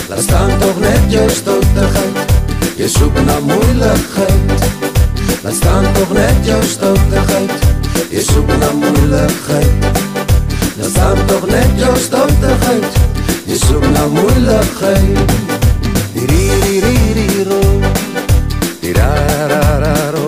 Laat 0.10 0.24
staan 0.24 0.54
tog 0.60 0.80
net 0.84 1.10
jou 1.10 1.28
stoutigheid. 1.30 2.38
Jy 2.78 2.88
soek 2.88 3.22
na 3.26 3.40
moeilikheid. 3.40 4.66
Laat 5.44 5.56
staan 5.56 5.94
tog 5.94 6.14
net 6.18 6.46
jou 6.46 6.64
stoutigheid. 6.66 7.71
Jy 8.10 8.22
soek 8.26 8.48
na 8.58 8.72
moeilikheid. 8.74 9.86
Laat 10.78 10.90
staan 10.90 11.20
tog 11.28 11.46
net 11.48 11.70
jou 11.78 11.94
stoutigheid. 11.98 12.98
Jy 13.46 13.58
soek 13.62 13.86
na 13.94 14.08
moeilikheid. 14.10 15.34
Di 16.16 16.26
ri 16.26 16.42
ri 16.64 16.80
ri 16.82 16.98
ri 17.18 17.28
ro. 17.46 17.62
Di 18.82 18.94
ra 18.98 19.12
ra 19.52 19.62
ra 19.84 19.96
ro. 20.16 20.26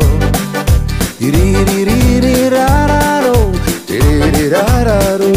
Di 1.17 1.31
ri 1.33 1.47
ri 1.65 1.79
ri 1.89 2.19
ri 2.21 2.35
ra 2.53 2.67
ra 2.91 3.03
ro. 3.25 3.49
Di 3.87 3.97
ri 3.97 4.29
ri 4.29 4.45
ra 4.53 4.65
ra 4.85 4.99
ro. 5.17 5.33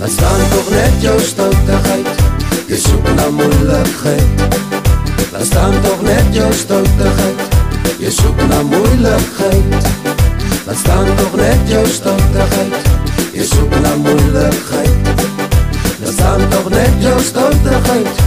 Laat 0.00 0.12
staan 0.12 0.40
tog 0.52 0.68
net 0.76 0.94
jou 1.00 1.18
stoutigheid. 1.32 2.08
Jy 2.68 2.76
soek 2.76 3.12
na 3.16 3.30
moeilikheid. 3.32 4.48
Laat 5.32 5.46
staan 5.48 5.80
tog 5.88 6.04
net 6.04 6.28
jou 6.36 6.52
stoutigheid. 6.52 7.60
Jy 7.98 8.10
soek 8.12 8.48
na 8.50 8.60
moeilikheid. 8.68 10.03
Laat 10.66 10.76
staan 10.76 11.16
tog 11.16 11.34
net 11.36 11.68
jou 11.68 11.86
stoutigheid. 11.86 12.86
Jy 13.36 13.44
soek 13.44 13.74
na 13.84 13.90
moeilikheid. 14.00 15.10
Laat 16.00 16.12
staan 16.14 16.44
tog 16.48 16.70
net 16.72 16.94
jou 17.04 17.18
stoutigheid. 17.20 18.22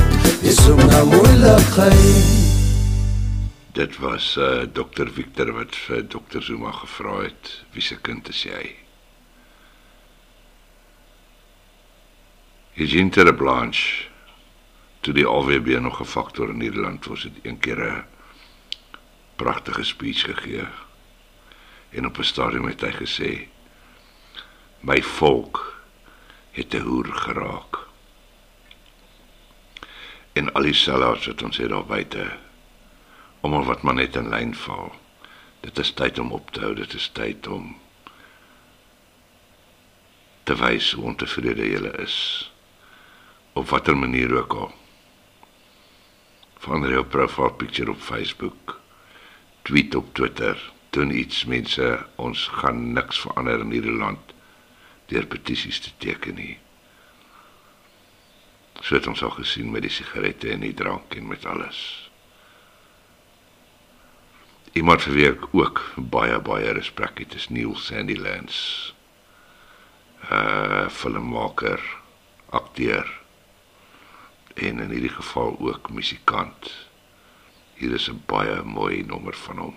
Jy 0.45 0.53
soek 0.53 0.83
na 0.85 1.01
moeilikheid. 1.09 2.29
Dit 3.73 3.97
was 3.97 4.35
uh, 4.37 4.69
dokter 4.69 5.09
Victor 5.09 5.49
wat 5.57 5.73
vir 5.87 6.05
dokter 6.05 6.45
Zuma 6.45 6.75
gevra 6.77 7.23
het, 7.25 7.53
wie 7.73 7.81
se 7.81 7.97
kind 8.05 8.29
is 8.29 8.45
jy? 8.45 8.63
Eugene 12.77 13.09
Terreblanche 13.09 14.11
toe 15.01 15.13
die 15.13 15.25
AWB 15.25 15.79
nog 15.81 16.01
'n 16.01 16.05
faktor 16.05 16.53
in 16.53 16.61
Nederland 16.61 17.05
was 17.05 17.23
het 17.23 17.33
een 17.41 17.57
keer 17.57 17.81
'n 17.81 18.05
pragtige 19.35 19.83
speech 19.83 20.21
gegee. 20.21 20.69
En 21.89 22.05
op 22.05 22.17
'n 22.17 22.23
stadium 22.23 22.67
het 22.67 22.81
hy 22.81 22.91
gesê: 22.91 23.47
"My 24.79 25.01
volk 25.01 25.83
het 26.51 26.73
'n 26.73 26.81
hoer 26.81 27.05
geraak." 27.05 27.87
En 30.33 30.53
al 30.53 30.61
die 30.61 30.73
selfs 30.73 31.25
wat 31.25 31.41
ons 31.41 31.57
het 31.57 31.69
daar 31.69 31.85
buite 31.85 32.37
om 33.39 33.63
wat 33.65 33.81
maar 33.81 33.93
net 33.93 34.15
in 34.15 34.29
lyn 34.29 34.55
val. 34.55 34.95
Dit 35.59 35.77
is 35.77 35.91
tyd 35.91 36.19
om 36.19 36.31
op 36.31 36.51
te 36.51 36.59
hou, 36.59 36.73
dit 36.75 36.93
is 36.93 37.09
tyd 37.13 37.47
om 37.47 37.77
te 40.43 40.55
wys 40.55 40.91
hoe 40.91 41.03
ontevrede 41.03 41.65
jy 41.65 41.89
is 42.03 42.51
op 43.57 43.69
watter 43.69 43.97
manier 43.97 44.31
ook 44.37 44.53
al. 44.53 44.73
Van 46.57 46.85
jou 46.89 47.03
profile 47.05 47.53
picture 47.53 47.91
op 47.91 47.99
Facebook, 47.99 48.79
tweet 49.61 49.95
op 49.95 50.13
Twitter, 50.13 50.71
doen 50.97 51.13
iets 51.13 51.45
mense, 51.45 51.91
ons 52.15 52.47
gaan 52.59 52.79
niks 52.97 53.19
verander 53.21 53.61
in 53.61 53.75
hierdie 53.75 53.93
land 53.93 54.33
deur 55.11 55.27
petisies 55.29 55.79
te 55.83 55.93
teken 56.01 56.35
nie. 56.41 56.55
So 58.81 58.97
het 58.97 59.07
ons 59.09 59.23
al 59.23 59.35
gesien 59.37 59.69
met 59.73 59.85
die 59.85 59.93
sigarette 59.93 60.49
en 60.53 60.65
die 60.65 60.73
drank 60.77 61.15
en 61.17 61.29
met 61.29 61.45
alles. 61.45 61.79
Iemand 64.77 65.05
vir 65.05 65.15
wie 65.15 65.29
ek 65.29 65.47
ook 65.57 65.81
baie 66.17 66.37
baie 66.43 66.73
respek 66.77 67.23
het 67.23 67.37
is 67.37 67.47
Neil 67.53 67.77
Sandilands. 67.77 68.59
Uh 70.33 70.89
filmmaker, 70.91 71.81
akteur 72.49 73.05
en 74.57 74.81
in 74.81 74.93
hierdie 74.93 75.13
geval 75.13 75.55
ook 75.61 75.91
musikant. 75.93 76.71
Hier 77.77 77.93
is 77.93 78.09
'n 78.09 78.23
baie 78.25 78.63
mooi 78.63 79.05
nommer 79.05 79.35
van 79.45 79.57
hom. 79.57 79.75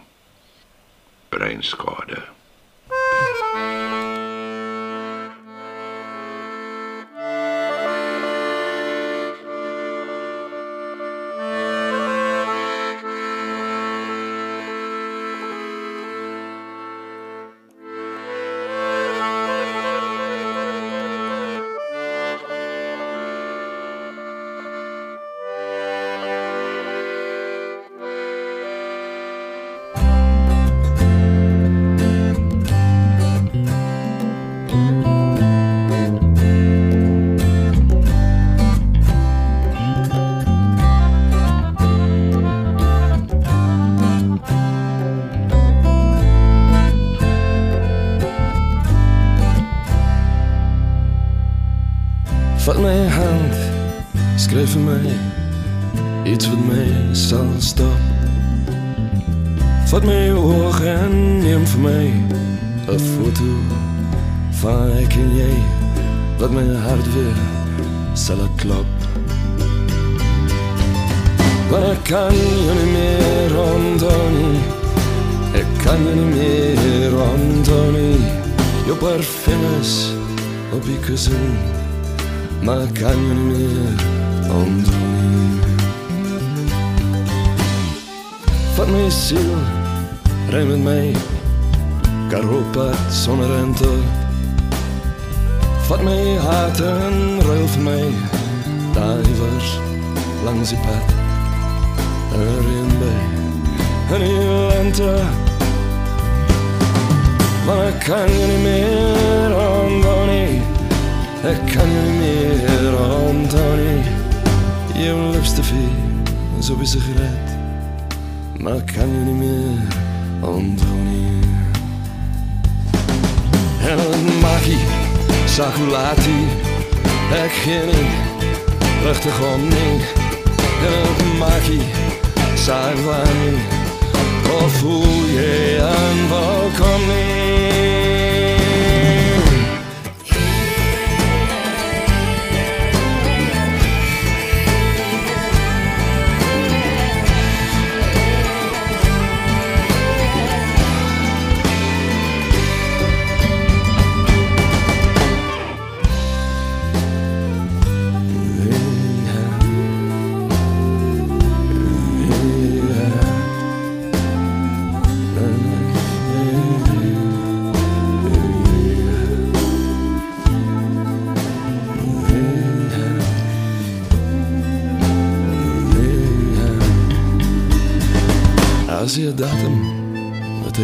Breinskade. 1.30 2.22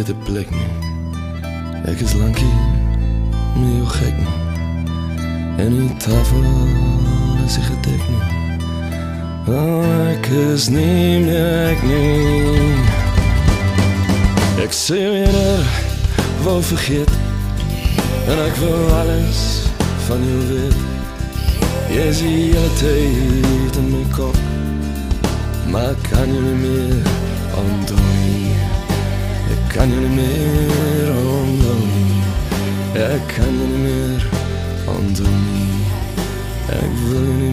'n 0.09 0.23
plek 0.23 0.49
nie. 0.49 0.71
Ek 1.91 1.99
is 1.99 2.13
lankie 2.13 2.55
met 3.55 3.73
jou 3.75 3.87
gek 3.87 4.15
nie. 4.17 4.35
En 5.57 5.71
die 5.79 5.95
tafel 5.97 6.43
is 7.45 7.55
hy 7.55 7.63
gedek. 7.63 8.03
Oh, 9.47 10.11
ek 10.11 10.27
is 10.27 10.69
nie 10.69 11.19
meer 11.25 11.71
ek 11.71 11.83
nie. 11.83 12.75
Ek 14.63 14.71
sê 14.71 14.99
weer 15.11 15.65
wou 16.43 16.61
vergeet 16.61 17.11
en 18.27 18.37
ek 18.47 18.55
wil 18.63 18.87
alles 19.01 19.43
van 20.07 20.23
jou 20.29 20.41
weet. 20.51 20.79
Jy 21.91 22.07
is 22.13 22.19
die 22.23 22.51
hele 22.51 22.71
tyd 22.79 23.79
in 23.83 23.91
my 23.91 24.05
kop, 24.15 24.39
maar 25.71 25.95
kan 26.09 26.31
jou 26.31 26.43
nie 26.43 26.59
meer 26.63 27.15
onthou 27.55 28.03
nie. 28.23 28.76
Ek 29.67 29.73
kan 29.73 29.89
jou 29.91 29.99
nie 29.99 30.15
meer 30.15 31.09
onthou 31.11 31.79
nie. 31.91 32.21
Ek 33.03 33.25
kan 33.27 33.51
jou 33.51 33.67
nie 33.67 33.81
meer 33.83 34.23
onthou 34.87 35.27
nie. 35.27 35.81
Ek 36.71 36.93
wil 37.03 37.27
jou 37.27 37.51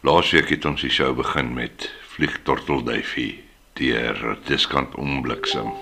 Laasweek 0.00 0.48
het 0.48 0.64
ons 0.64 0.80
die 0.80 0.88
show 0.88 1.10
begin 1.12 1.50
met 1.52 1.90
Vliegtortelduifie 2.14 3.42
deur 3.76 4.38
Diskant 4.48 4.94
Ombliksem. 4.96 5.74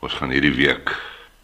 Ons 0.00 0.16
gaan 0.16 0.32
hierdie 0.32 0.54
week 0.56 0.94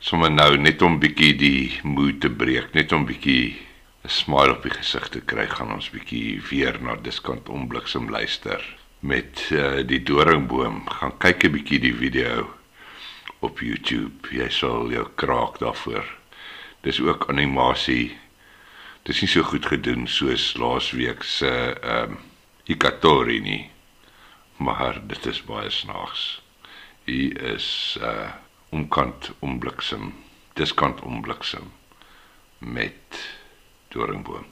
sommer 0.01 0.33
nou 0.33 0.55
net 0.57 0.81
om 0.81 0.97
bietjie 1.03 1.35
die 1.37 1.67
moed 1.85 2.23
te 2.25 2.31
breek, 2.33 2.71
net 2.73 2.95
om 2.97 3.05
bietjie 3.05 3.53
'n 4.01 4.09
smile 4.09 4.55
op 4.57 4.65
die 4.65 4.73
gesig 4.73 5.11
te 5.13 5.21
kry, 5.21 5.45
gaan 5.45 5.75
ons 5.77 5.91
bietjie 5.93 6.41
weer 6.49 6.81
na 6.81 6.97
Diskant 6.97 7.53
Ombliksem 7.53 8.09
luister 8.09 8.65
met 9.01 9.45
uh, 9.53 9.85
die 9.85 10.01
doringboom. 10.01 10.89
Gaan 10.89 11.19
kyk 11.19 11.45
'n 11.45 11.53
bietjie 11.53 11.81
die 11.85 11.95
video 11.95 12.49
op 13.41 13.61
YouTube. 13.61 14.25
Jy 14.33 14.49
sal 14.49 14.89
jou 14.89 15.05
kraak 15.15 15.59
daarvoor. 15.59 16.17
Dis 16.81 17.01
ook 17.01 17.29
animasie. 17.29 18.17
Dis 19.09 19.21
nie 19.23 19.31
so 19.33 19.43
goed 19.43 19.67
gedoen 19.67 20.07
soos 20.09 20.53
laasweek 20.61 21.25
se 21.25 21.51
ehm 21.73 22.17
um, 22.17 22.19
Ikatori 22.71 23.41
nie. 23.41 23.71
Maar 24.57 25.01
dit 25.09 25.27
is 25.27 25.41
baie 25.43 25.71
snaaks. 25.71 26.43
Hier 27.05 27.43
is 27.55 27.99
uh 28.01 28.31
omkant 28.71 29.33
ombliksem. 29.39 30.13
Diskant 30.55 31.01
ombliksem 31.01 31.73
met 32.59 33.19
doringboom. 33.89 34.47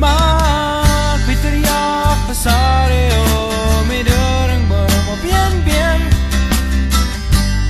Maar 0.00 1.18
Pieter 1.26 1.54
jag 1.54 2.16
vir 2.26 2.34
sare 2.34 3.02
och 3.20 3.86
med 3.88 4.04
dörrenboom 4.06 5.04
op 5.14 5.22
een 5.24 5.64
been. 5.64 6.02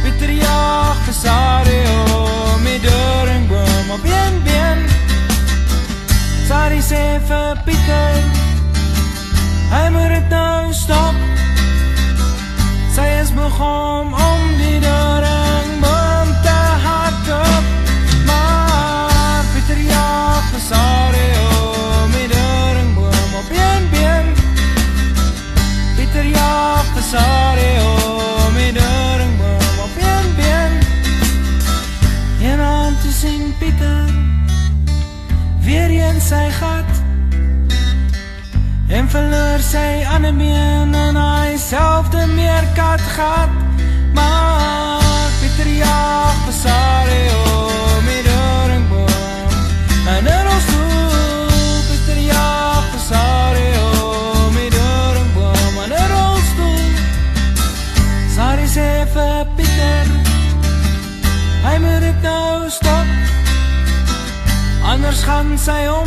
Pieter 0.02 0.32
jag 0.32 0.94
vir 1.06 1.12
sare 1.12 1.80
och 2.14 2.60
med 2.64 2.80
dörrenboom 2.82 3.90
op 3.90 4.04
een 4.04 4.34
been. 4.44 4.80
Sari 6.48 6.80
sê 6.82 7.18
vir 7.28 7.56
Pieter 7.64 8.22
Hy 9.70 9.90
moet 9.90 10.10
dit 10.10 10.28
nou 10.30 10.72
stop. 10.72 11.14
Sy 12.94 13.06
is 13.22 13.30
moeg 13.32 13.60
om 13.60 14.14
om 14.14 14.49
selfde 41.70 42.26
meerkat 42.26 43.00
gat 43.00 43.48
Maar 44.14 45.30
Pieter 45.40 45.70
jag 45.78 46.34
vir 46.44 46.52
Sari 46.52 47.22
om 47.34 48.04
die 48.06 48.22
dörrenboom 48.22 49.50
En 50.16 50.26
in 50.26 50.46
ons 50.54 50.66
stoel 50.66 51.50
Pieter 51.86 52.18
jag 52.26 52.82
vir 52.90 53.02
Sari 53.06 53.68
om 54.02 54.58
die 54.58 54.70
dörrenboom 54.74 55.78
En 55.84 55.94
in 56.02 56.16
ons 56.24 56.50
stoel 56.54 56.90
Sari 58.34 58.66
sê 58.74 58.90
vir 59.14 59.46
Pieter 59.56 60.10
Hy 61.68 61.78
moet 61.78 62.02
dit 62.08 62.22
nou 62.26 62.66
stop 62.80 63.08
Anders 64.90 65.22
gaan 65.22 65.54
sy 65.54 65.84
omskiet 65.86 65.99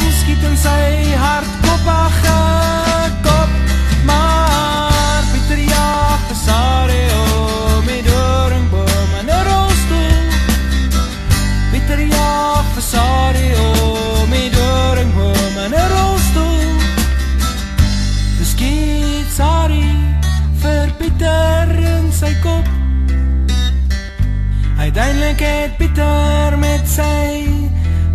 Pieter 25.94 26.58
met 26.58 26.88
sy 26.90 27.46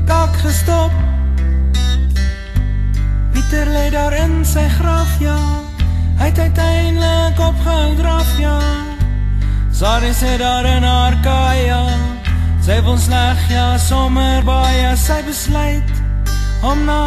kak 0.07 0.35
gestop. 0.43 0.91
Pieter 3.31 3.71
lê 3.71 3.85
daar 3.95 4.17
in 4.19 4.43
sy 4.43 4.65
graf 4.81 5.13
ja. 5.23 5.37
Hy 6.19 6.27
het 6.27 6.39
uiteindelik 6.39 7.39
opgehou 7.39 7.95
draf 8.01 8.33
ja. 8.43 8.59
Sorry 9.71 10.11
sê 10.11 10.35
daar 10.43 10.67
in 10.67 10.83
haar 10.83 11.15
kaja. 11.23 11.85
Sy 12.67 12.81
wil 12.83 12.99
sleg 12.99 13.47
ja 13.47 13.79
sommer 13.79 14.43
baie 14.43 14.97
sy 14.99 15.23
besluit 15.23 15.95
om 16.67 16.83
na 16.83 17.07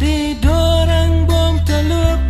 die 0.00 0.32
doringboom 0.40 1.60
te 1.68 1.84
loop. 1.92 2.24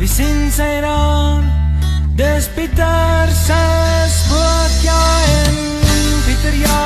Wie 0.00 0.08
sien 0.08 0.48
sy 0.48 0.80
daar? 0.80 1.44
Dis 2.16 2.48
Pieter 2.56 3.28
se 3.36 3.60
spook 4.30 4.82
ja 4.82 5.02
en 5.46 5.56
Pieter 6.24 6.54
ja 6.54 6.80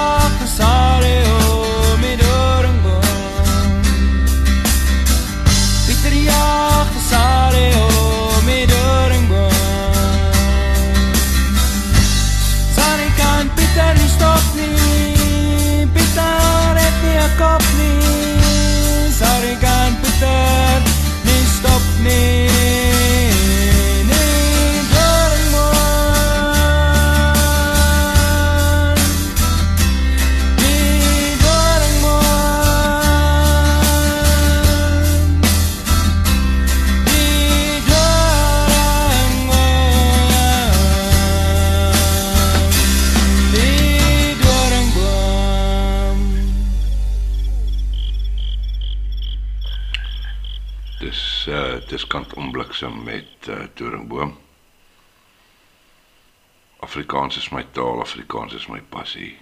kant 52.80 52.92
onbliksem 52.92 53.02
met 53.04 53.48
uh 53.48 53.66
doringboom. 53.74 54.38
Afrikaans 56.80 57.36
is 57.36 57.50
my 57.50 57.64
taal, 57.72 58.00
Afrikaans 58.00 58.54
is 58.54 58.66
my 58.66 58.80
passie. 58.80 59.38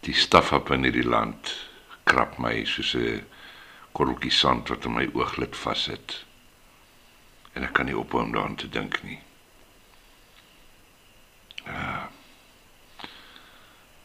Die 0.00 0.14
staf 0.14 0.52
op 0.52 0.70
in 0.70 0.84
hierdie 0.84 1.06
land 1.06 1.68
krap 2.04 2.38
my 2.38 2.64
soos 2.64 2.94
'n 2.94 3.24
korreltjie 3.92 4.30
sand 4.30 4.68
wat 4.68 4.84
in 4.84 4.94
my 4.94 5.08
ooglid 5.14 5.56
vassit. 5.56 6.24
En 7.52 7.62
ek 7.62 7.72
kan 7.72 7.86
nie 7.86 7.98
ophou 7.98 8.22
om 8.22 8.32
daaraan 8.32 8.56
te 8.56 8.68
dink 8.68 9.02
nie. 9.02 9.20
Ja. 11.64 12.10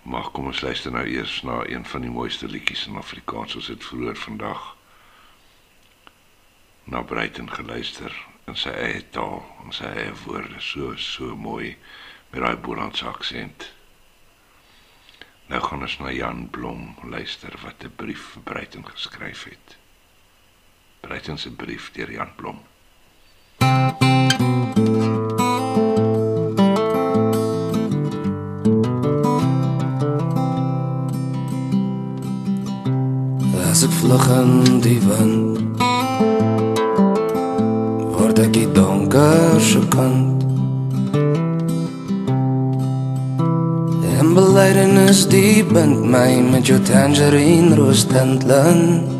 Maar 0.02 0.30
kom 0.32 0.46
ons 0.46 0.62
luister 0.62 0.92
nou 0.92 1.06
eers 1.06 1.42
na 1.42 1.66
een 1.66 1.86
van 1.86 2.02
die 2.02 2.10
mooiste 2.10 2.48
liedjies 2.48 2.88
in 2.88 2.96
Afrikaans. 2.96 3.56
Ons 3.56 3.68
het 3.68 3.84
vroeër 3.84 4.16
vandag 4.16 4.78
na 6.90 7.04
Breiten 7.04 7.50
geluister 7.54 8.14
in 8.50 8.56
sy 8.58 8.72
eie 8.74 9.02
taal, 9.14 9.44
in 9.66 9.74
sy 9.76 9.86
eie 9.86 10.14
woorde, 10.24 10.58
so 10.62 10.96
so 10.98 11.36
mooi 11.38 11.76
met 12.32 12.42
daai 12.42 12.58
Bolandse 12.66 13.06
aksent. 13.10 13.68
Nou 15.50 15.62
gaan 15.66 15.86
ons 15.86 15.98
na 16.02 16.14
Jan 16.14 16.48
Blom 16.54 16.96
luister 17.06 17.54
wat 17.64 17.86
'n 17.86 17.94
brief 17.96 18.34
vir 18.34 18.44
Breiten 18.44 18.86
geskryf 18.86 19.44
het. 19.44 19.78
Breiten 21.02 21.38
se 21.38 21.52
brief 21.52 21.92
deur 21.94 22.12
Jan 22.12 22.34
Blom. 22.36 22.60
As 33.70 33.84
ek 33.84 33.94
vlug 34.02 34.28
in 34.42 34.82
die 34.82 35.00
wind 35.00 35.49
donker 38.80 39.60
se 39.60 39.82
kant 39.92 40.44
En 44.20 44.34
belydenis 44.36 45.26
die 45.32 45.64
bind 45.68 46.06
my 46.14 46.40
met 46.52 46.70
jou 46.72 46.80
tangerine 46.88 47.76
roos 47.76 48.06
tintland 48.08 49.18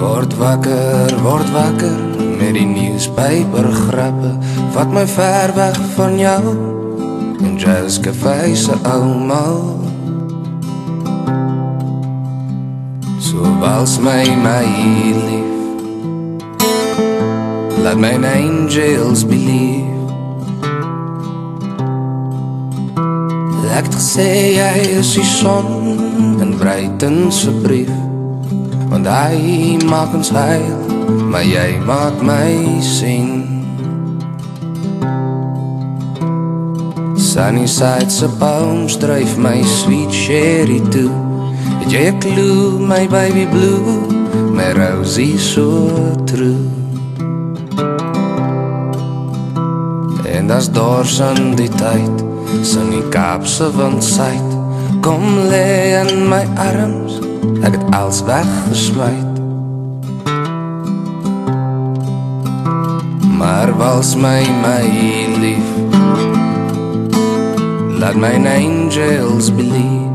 Word 0.00 0.32
wakker, 0.40 1.12
word 1.20 1.50
wakker 1.52 1.98
met 2.40 2.54
die 2.56 2.64
newspaper 2.64 3.66
grappe. 3.72 4.30
Vat 4.72 4.94
my 4.96 5.04
ver 5.06 5.52
weg 5.58 5.76
van 5.96 6.16
jou 6.18 6.54
en 7.44 7.58
jazz 7.60 8.00
café 8.00 8.54
se 8.56 8.78
almal. 8.88 9.60
So 13.20 13.44
wals 13.60 13.98
my 14.00 14.24
my 14.40 14.64
lief 15.20 15.39
Laat 17.80 17.96
my 17.96 18.12
angels 18.12 19.24
believe. 19.24 19.88
Ek 23.80 23.86
gesê 23.94 24.26
jy 24.58 24.98
is 24.98 25.14
die 25.16 25.24
son 25.24 25.96
in 26.44 26.50
Breiten 26.60 27.30
se 27.32 27.48
brief 27.62 27.88
Want 28.90 29.08
hy 29.08 29.78
maak 29.88 30.12
ons 30.18 30.28
heil 30.36 30.74
Maar 31.32 31.46
jy 31.48 31.78
maak 31.88 32.20
my 32.20 32.52
sien. 32.84 33.46
Sunnyside 37.16 38.12
se 38.12 38.28
palms 38.42 38.98
dryf 39.00 39.38
my 39.40 39.62
sweet 39.64 40.12
sherry 40.12 40.82
toe. 40.92 41.14
Het 41.80 41.88
jy 41.94 42.04
'n 42.12 42.20
clue 42.20 42.76
my 42.76 43.08
baby 43.08 43.46
blue? 43.48 44.04
My 44.52 44.68
Rosie 44.76 45.38
so 45.38 45.88
true 46.28 46.79
En 50.50 50.56
as 50.56 50.70
dors 50.70 51.20
aan 51.22 51.52
die 51.54 51.68
tyd 51.78 52.22
Sin 52.66 52.88
die 52.90 53.04
Kaapse 53.14 53.68
windsuit 53.76 54.54
Kom 55.04 55.22
lê 55.46 55.94
in 56.00 56.24
my 56.26 56.40
arms 56.58 57.20
Ek 57.62 57.76
het 57.76 57.84
alles 57.94 58.18
weggesluit. 58.26 59.38
Maar 63.38 63.70
wals 63.78 64.16
my 64.18 64.42
my 64.64 64.82
lief 65.38 65.70
Laat 68.02 68.18
my 68.18 68.34
angels 68.50 69.52
believe 69.54 70.10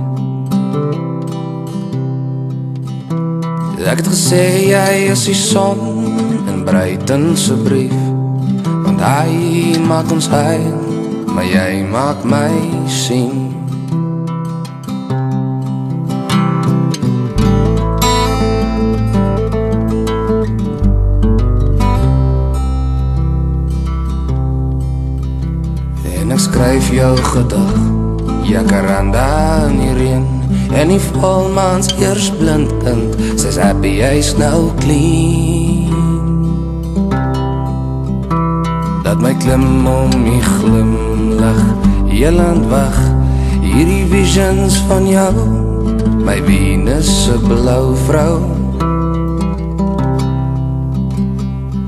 Ek 3.86 4.04
het 4.04 4.12
gesê 4.12 4.44
jy 4.74 4.92
is 5.14 5.30
die 5.30 5.38
son 5.40 5.80
in 6.52 6.66
Breiten 6.68 7.32
se 7.40 7.56
brief 7.56 8.05
Want 8.96 9.12
hy 9.12 9.76
maak 9.84 10.08
ons 10.08 10.30
heil, 10.32 10.76
maar 11.28 11.43
jy 11.43 11.84
maak 11.91 12.22
my 12.24 12.48
sien. 12.88 13.52
En 26.16 26.32
ek 26.32 26.39
skryf 26.39 26.88
jou 26.96 27.12
gedag 27.36 27.76
Jacaranda 28.48 29.28
in 29.68 29.76
die 29.82 29.96
reën 30.00 30.26
En 30.72 30.93
die 30.93 31.02
volmaans 31.12 31.91
eers 32.00 32.32
blind 32.39 32.72
kind 32.86 33.20
Sy's 33.36 33.60
happy 33.60 33.98
hy's 34.00 34.32
nou 34.39 34.72
clean 34.80 35.85
Dat 39.16 39.24
my 39.24 39.32
klim 39.39 39.88
om 39.88 40.11
die 40.11 40.41
glimlach. 40.43 41.63
Heeland 42.11 42.68
wag 42.68 42.97
Hierdie 43.63 44.03
visions 44.11 44.76
van 44.89 45.07
jou. 45.07 45.32
My 46.20 46.41
Venus 46.43 47.07
se 47.24 47.39
blou 47.39 47.95
vrou. 47.95 48.43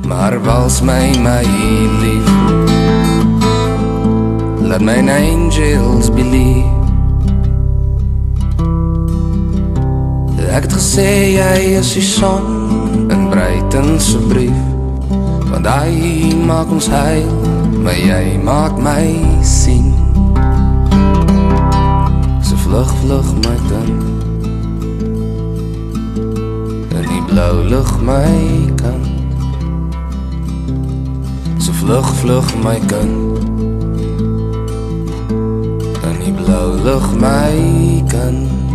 Maar 0.07 0.39
wals 0.47 0.79
my 0.81 1.11
my 1.19 1.43
lief. 1.99 2.31
Laat 4.63 4.81
my 4.81 5.03
angels 5.11 6.07
believe 6.11 6.77
Ek 10.57 10.63
het 10.65 10.73
gesê 10.73 11.09
jy 11.35 11.75
is 11.77 11.91
die 11.93 12.01
son 12.01 12.47
in 13.13 13.27
Breiten 13.29 13.99
se 14.01 14.17
brief 14.31 14.66
Want 15.57 15.69
hy 15.73 16.35
maak 16.45 16.69
ons 16.69 16.85
heil 16.85 17.31
Maar 17.81 17.95
jy 17.97 18.35
maak 18.45 18.75
my 18.77 19.09
sien. 19.41 19.87
So 22.45 22.53
vlug 22.61 22.91
vlug 23.01 23.31
my 23.41 23.55
kind. 23.65 23.97
In 26.93 27.09
die 27.09 27.23
blauw 27.31 27.65
lucht 27.73 27.97
my 28.05 28.69
kind. 28.83 29.09
So 31.57 31.73
vlug 31.81 32.05
vlug 32.21 32.53
my 32.61 32.77
kind. 32.93 33.41
In 36.05 36.21
die 36.21 36.37
blauw 36.37 36.77
lucht 36.85 37.17
my 37.17 38.05
kind 38.13 38.66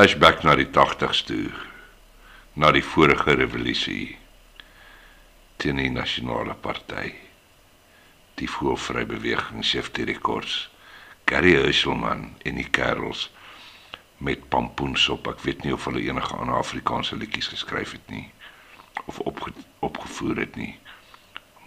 Flashback 0.00 0.42
na 0.42 0.54
die 0.56 0.70
80s 0.72 1.18
toe. 1.28 1.50
Na 2.56 2.70
die 2.72 2.80
vorige 2.80 3.34
revolusie 3.36 4.14
teen 5.60 5.76
die 5.76 5.90
nasionale 5.92 6.54
party. 6.56 7.10
Die 8.40 8.48
voelvrybeweging 8.48 9.60
Safety 9.60 10.06
Records. 10.08 10.70
Gary 11.28 11.52
Husselman 11.58 12.30
en 12.48 12.56
die 12.56 12.64
kerels 12.78 13.26
met 14.24 14.48
pampoensop. 14.48 15.28
Ek 15.34 15.44
weet 15.44 15.68
nie 15.68 15.76
of 15.76 15.84
hulle 15.90 16.00
enige 16.06 16.32
ander 16.32 16.56
Afrikaanse 16.62 17.20
liedjies 17.20 17.52
geskryf 17.52 17.92
het 17.98 18.08
nie 18.08 18.24
of 19.04 19.20
opge, 19.28 19.52
opgevoer 19.84 20.46
het 20.46 20.56
nie. 20.56 20.78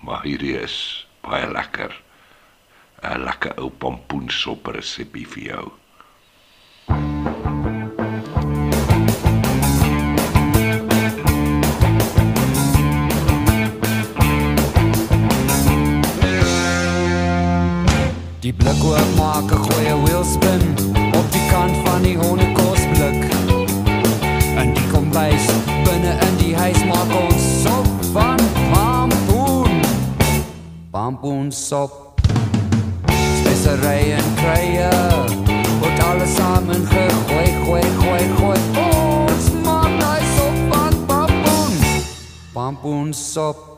Maar 0.02 0.26
hierdie 0.26 0.58
is 0.58 1.06
baie 1.22 1.54
lekker. 1.54 1.94
'n 2.98 3.30
lekker 3.30 3.62
ou 3.62 3.70
pampoensop 3.70 4.74
resepie 4.74 5.30
vir 5.38 5.50
jou. 5.52 5.70
Die 18.54 18.66
blik 18.66 18.84
oopmaak 18.84 19.52
'n 19.52 19.58
goeie 19.66 19.96
wheelspin 20.04 20.62
op 21.18 21.32
die 21.32 21.46
kant 21.50 21.76
van 21.86 22.02
die 22.02 22.18
hondekosblik. 22.18 23.22
En 24.56 24.74
die 24.74 24.88
kombuis 24.92 25.46
binne 25.84 26.14
in 26.28 26.36
die 26.38 26.56
huis 26.56 26.86
maak 26.86 27.10
ons 27.30 27.62
sop 27.64 27.88
van 28.12 28.40
pampoen. 28.72 29.82
Pampoensop. 30.92 32.22
Speserye 33.40 34.14
en 34.14 34.30
kruie 34.36 34.90
word 35.80 36.00
alles 36.04 36.36
samen 36.36 36.86
gegooi, 36.86 37.50
gooi, 37.66 37.84
gooi, 38.00 38.24
gooi. 38.38 38.60
Ons 38.78 39.46
maak 39.66 40.00
daai 40.00 40.24
sop 40.38 40.56
van 40.70 41.06
pampoen. 41.06 41.74
Pampoensop. 42.54 43.58
Een 43.68 43.73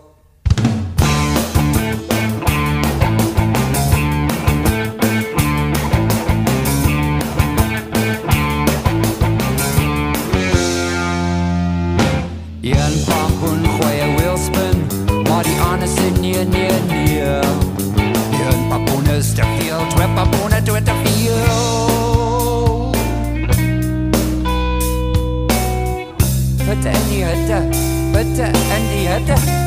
bitte 28.16 28.46
in 28.46 29.65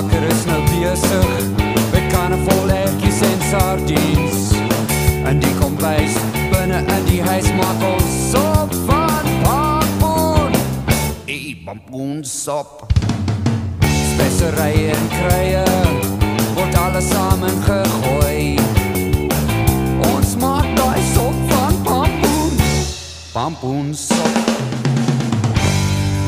blikkoopmaker 0.00 0.28
is 0.32 0.44
nou 0.46 0.60
besig 0.70 1.48
met 1.92 2.12
karnavalletjies 2.12 3.20
en 3.20 3.40
sardiens. 3.50 4.52
En 5.24 5.38
die 5.38 5.52
kombuis 5.58 6.14
binne 6.52 6.80
in 6.80 7.04
die 7.08 7.20
huis 7.22 7.50
maak 7.58 7.82
ons 7.84 8.14
sop 8.30 8.72
van 8.86 9.28
pampoen. 9.42 10.56
Ey, 11.26 11.56
pampoensop. 11.64 12.86
Speserye 14.14 14.90
en 14.94 15.06
kruie 15.16 15.64
word 16.56 16.74
alles 16.76 17.08
samen 17.10 17.62
gegooi. 17.66 18.56
Ons 20.14 20.36
maak 20.40 20.68
daai 20.76 21.00
sop 21.14 21.36
van 21.52 21.80
pampoen. 21.84 22.60
Pampoensop. 23.32 24.44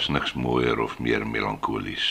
was 0.00 0.08
niks 0.08 0.32
mooier 0.32 0.78
of 0.80 0.98
meer 0.98 1.26
melankolies 1.28 2.04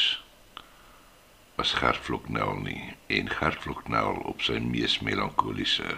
as 1.58 1.72
Gert 1.74 1.98
Floknel 1.98 2.60
nie. 2.62 2.94
En 3.08 3.30
Gert 3.30 3.64
Floknel 3.64 4.20
op 4.30 4.44
sy 4.46 4.60
mees 4.62 5.00
melankoliese 5.02 5.96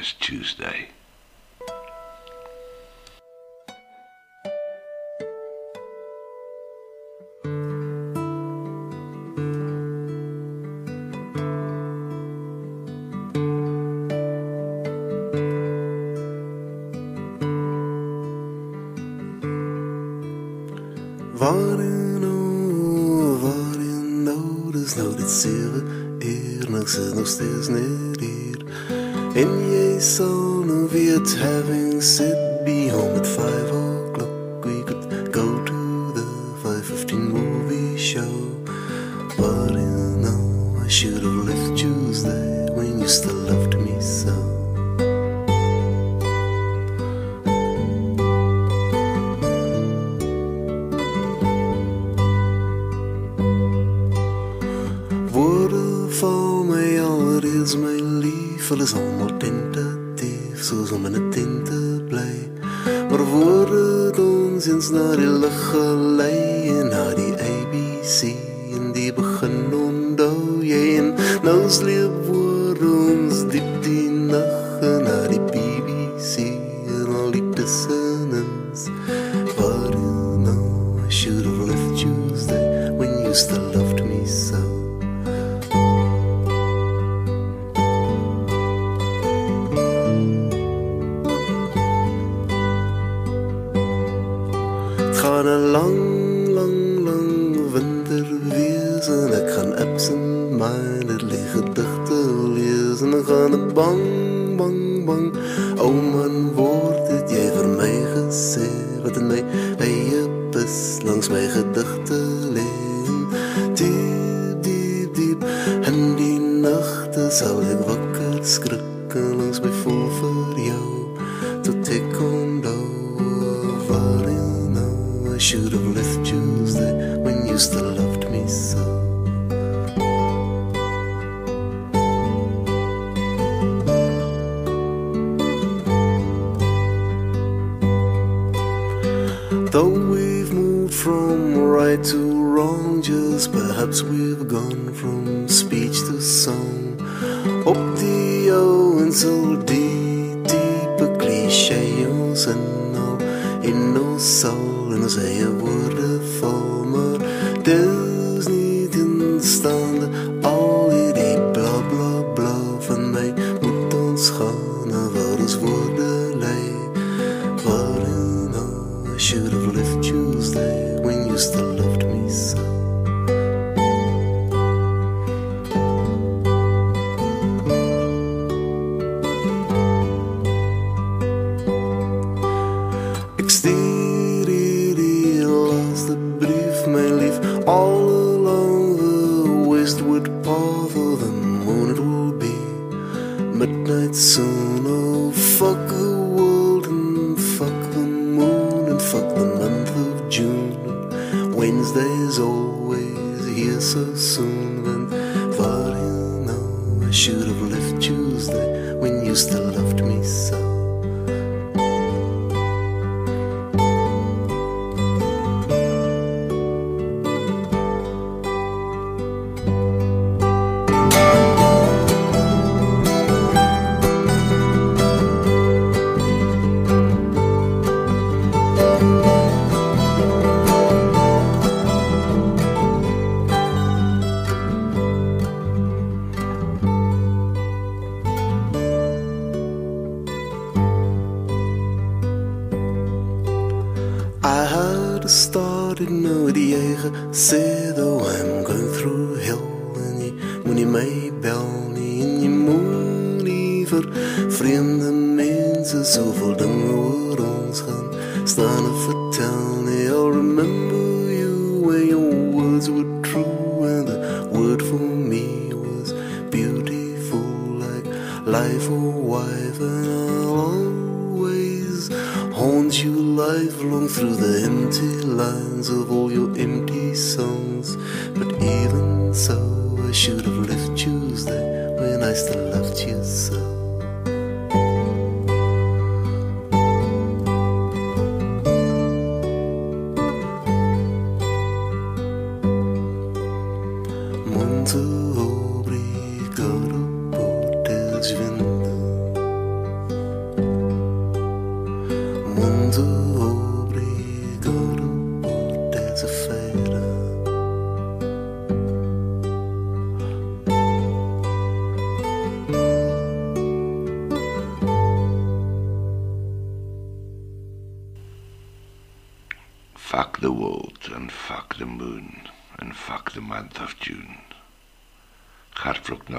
is 0.00 0.14
Tuesday. 0.24 0.86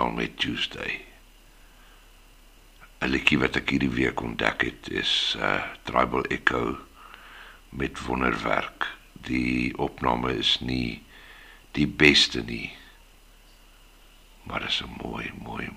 Nou 0.05 0.17
met 0.17 0.37
Tuesday. 0.37 1.01
'n 3.01 3.09
Liedjie 3.09 3.39
wat 3.41 3.55
ek 3.57 3.71
hierdie 3.73 3.89
week 3.89 4.21
ontdek 4.21 4.61
het 4.67 4.89
is 4.93 5.13
uh 5.41 5.63
Tribal 5.89 6.27
Echo 6.29 6.77
met 7.73 7.97
wonderwerk. 8.05 8.85
Die 9.25 9.73
opname 9.81 10.35
is 10.37 10.59
nie 10.61 11.01
die 11.73 11.87
beste 11.87 12.43
nie. 12.45 12.69
Maar 14.45 14.67
dit 14.67 14.69
is 14.69 14.83
'n 14.85 14.93
mooi, 15.01 15.33
mooi, 15.41 15.71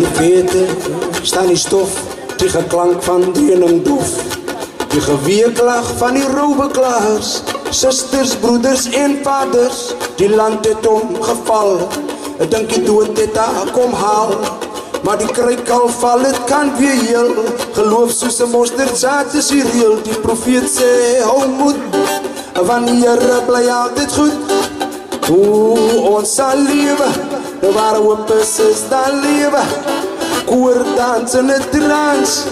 In 0.00 0.06
die 0.06 0.16
vete 0.16 0.66
staan 1.28 1.50
die 1.50 1.58
stof, 1.60 1.90
die 2.40 2.48
geklank 2.48 3.02
van 3.04 3.32
dreuning 3.36 3.82
dof. 3.84 4.14
Die 4.94 5.00
geweeklag 5.04 5.90
van 5.98 6.16
die 6.16 6.24
roubeklaars, 6.24 7.42
susters, 7.68 8.32
broeders 8.40 8.86
en 8.96 9.18
vaders, 9.26 9.82
die 10.16 10.30
land 10.32 10.64
het 10.64 10.86
omgeval. 10.88 11.82
Ek 12.40 12.48
dink 12.48 12.72
die 12.72 12.80
dood 12.86 13.12
het 13.20 13.36
haar 13.36 13.68
kom 13.76 13.92
haal. 13.92 14.32
Maar 15.04 15.20
die 15.20 15.28
kruik 15.36 15.68
al 15.68 15.88
val, 16.00 16.24
het 16.24 16.40
kan 16.48 16.72
weer 16.76 16.96
heel 17.00 17.30
Geloof 17.72 18.10
soos 18.12 18.36
een 18.44 18.50
mosterdzaad 18.52 19.32
is 19.34 19.48
hier 19.48 19.64
heel 19.72 19.94
Die 20.04 20.18
profeet 20.20 20.68
sê, 20.68 20.90
hou 21.24 21.46
moed 21.48 21.80
Wanneer 22.68 23.24
bly 23.48 23.62
altyd 23.72 24.12
goed 24.12 24.52
Hoe 25.30 26.04
ons 26.10 26.34
sal 26.36 26.60
lewe 26.68 27.08
Waar 27.72 27.96
hoop 27.96 28.28
is, 28.42 28.58
is 28.68 28.84
daar 28.92 29.16
lewe 29.24 29.89
Koor 30.50 30.82
dans 30.96 31.34
in 31.34 31.48
het 31.48 31.70
trans 31.70 32.44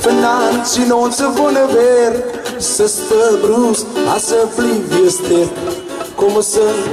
Vanavond 0.00 0.68
sien 0.68 0.94
ons 0.94 1.18
een 1.18 1.34
wonderwerk. 1.36 2.24
Sister 2.58 3.38
broers, 3.40 3.84
asseblief 4.14 4.88
wees 4.92 5.14
sterk. 5.14 5.50
Kom 6.14 6.36
ons 6.36 6.52
sing, 6.52 6.84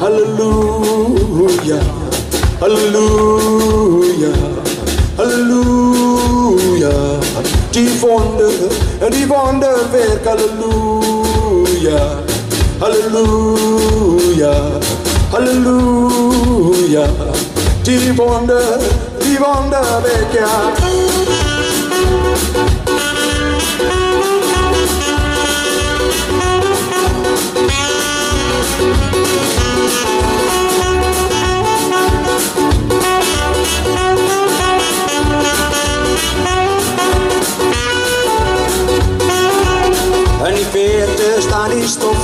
halleluja. 0.00 1.78
Halleluja, 2.60 4.32
halleluja. 5.16 6.92
Die 7.70 7.88
wonder, 8.00 8.56
die 9.14 9.26
wonderwerk. 9.30 10.24
Halleluja, 10.32 12.00
halleluja. 12.80 14.54
Halleluja. 15.30 17.06
Die 17.82 18.12
wonder, 18.16 18.80
die 19.30 19.38
wonderwerk 19.38 20.32
ja. 20.32 20.48
In 40.46 40.56
die 40.56 40.64
verte 40.64 41.40
staan 41.40 41.70
die 41.70 41.86
stof 41.88 42.16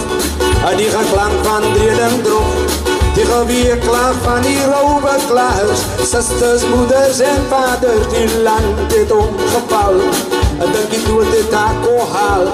Uit 0.64 0.78
die 0.78 0.90
geklank 0.90 1.44
van 1.44 1.62
dreding 1.74 2.22
droog 2.24 2.45
Die 3.26 3.34
geweerklag 3.34 4.14
van 4.22 4.42
die 4.42 4.58
rouweklaars 4.70 5.80
Sisters, 5.98 6.62
moeders 6.74 7.18
en 7.18 7.42
vaders 7.50 8.06
Die 8.12 8.42
land 8.42 8.92
het 8.92 9.10
omgeval 9.12 9.98
Ek 10.62 10.70
dink 10.70 10.92
die 10.92 11.00
dood 11.08 11.32
het 11.34 11.56
haar 11.58 11.74
kon 11.82 12.12
haal 12.12 12.46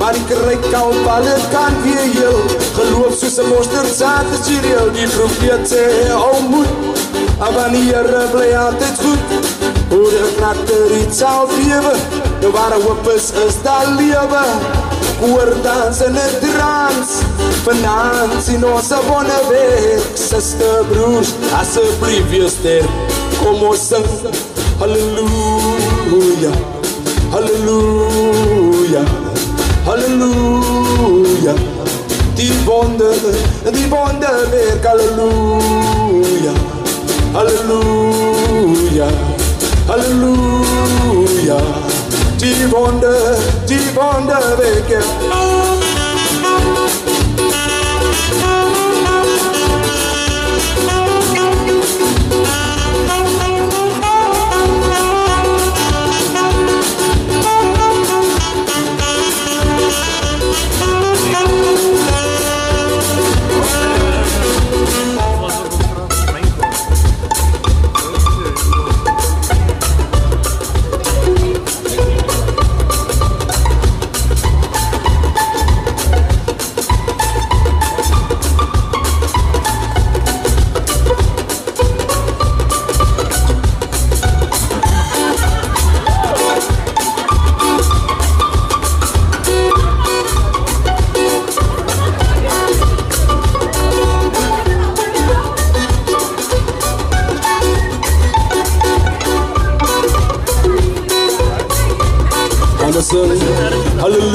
Maar 0.00 0.18
die 0.18 0.24
kruik 0.26 0.66
al 0.80 0.90
val 1.04 1.28
het 1.28 1.46
kan 1.54 1.78
weer 1.84 2.02
heel 2.16 2.40
Geloof 2.80 3.14
soos 3.20 3.38
een 3.38 3.52
mosterdzaad 3.52 4.34
is 4.40 4.50
hier 4.50 4.66
heel 4.72 4.90
Die 4.98 5.06
profeet 5.14 5.70
sê 5.70 5.86
hou 6.10 6.34
moed 6.50 7.06
En 7.38 7.54
wanneer 7.54 8.10
bly 8.34 8.50
altyd 8.64 9.06
goed 9.06 9.56
Hoe 9.94 10.04
die 10.16 10.28
knakker 10.34 10.98
iets 10.98 11.22
sal 11.22 11.46
lewe 11.54 11.94
De 12.42 12.50
ware 12.58 12.82
hoop 12.82 13.12
is, 13.14 13.30
is 13.46 13.62
daar 13.62 13.86
lewe 13.94 14.46
Koor 15.20 15.62
dans 15.62 16.00
in 16.00 16.14
het 16.14 16.40
trans 16.40 17.08
Vanavond 17.62 18.42
sien 18.42 18.66
ons 18.66 18.90
een 18.90 18.98
wonderwerk 19.08 20.02
Sister 20.14 20.84
broers, 20.90 21.28
asseblief 21.60 22.30
wees 22.30 22.52
sterk. 22.52 22.88
Kom 23.42 23.62
ons 23.62 23.88
sing. 23.88 24.04
Halleluja. 24.78 26.50
Halleluja. 27.30 29.02
Halleluja. 29.84 31.54
Die 32.34 32.52
wonder, 32.64 33.14
die 33.72 33.88
wonderwerk 33.88 34.84
Halleluja. 34.84 36.52
Halleluja. 37.32 39.06
Halleluja 39.86 41.87
Die 42.40 42.70
wonder, 42.70 43.36
die 43.68 43.96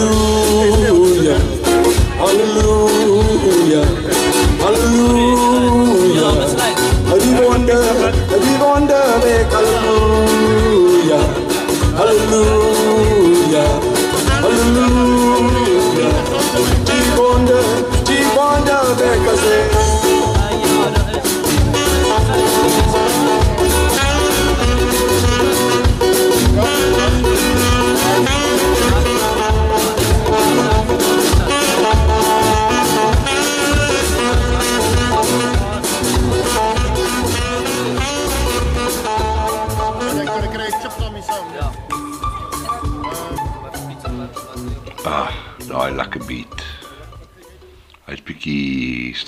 know 0.04 0.33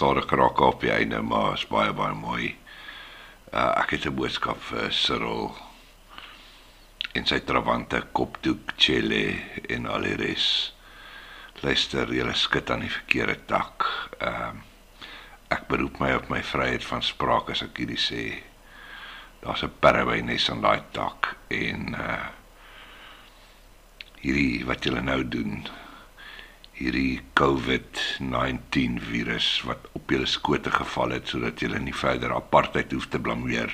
stadig 0.05 0.29
geraak 0.29 0.59
op 0.59 0.81
die 0.81 0.91
einde, 0.91 1.21
maar 1.21 1.53
is 1.53 1.65
baie 1.65 1.93
baie 1.93 2.13
mooi. 2.13 2.51
Uh, 3.49 3.71
ek 3.81 3.95
het 3.95 4.05
'n 4.05 4.13
boodskap 4.13 4.61
vir 4.61 4.91
Cyril 4.93 5.55
en 7.17 7.25
sy 7.25 7.39
trawante 7.39 8.03
kopdoek, 8.11 8.75
chelle 8.77 9.33
en 9.69 9.87
al 9.89 10.05
die 10.05 10.15
res. 10.15 10.73
Luister, 11.63 12.13
jy 12.13 12.33
skit 12.33 12.69
aan 12.69 12.85
die 12.85 12.91
verkeerde 12.91 13.39
tak. 13.45 13.85
Ehm 14.19 14.61
uh, 14.61 14.61
ek 15.49 15.67
beroep 15.67 15.99
my 15.99 16.13
op 16.13 16.29
my 16.29 16.43
vryheid 16.43 16.85
van 16.85 17.01
spraak 17.01 17.49
as 17.49 17.61
ek 17.61 17.77
hierdie 17.77 17.97
sê. 17.97 18.43
Daar's 19.41 19.63
'n 19.63 19.73
perwynes 19.79 20.49
aan 20.49 20.61
daai 20.61 20.83
tak 20.91 21.35
en 21.49 21.95
uh 21.95 22.29
hierdie 24.21 24.65
wat 24.65 24.83
julle 24.83 25.01
nou 25.01 25.23
doen 25.27 25.65
hierdie 26.75 27.21
COVID-19 27.39 28.99
virus 28.99 29.47
wat 29.63 29.85
op 29.95 30.11
julle 30.11 30.27
skote 30.27 30.71
geval 30.71 31.15
het 31.15 31.31
sodat 31.31 31.61
julle 31.63 31.79
nie 31.79 31.95
verder 31.95 32.33
apartheid 32.35 32.91
hoef 32.91 33.07
te 33.07 33.19
blameer 33.19 33.71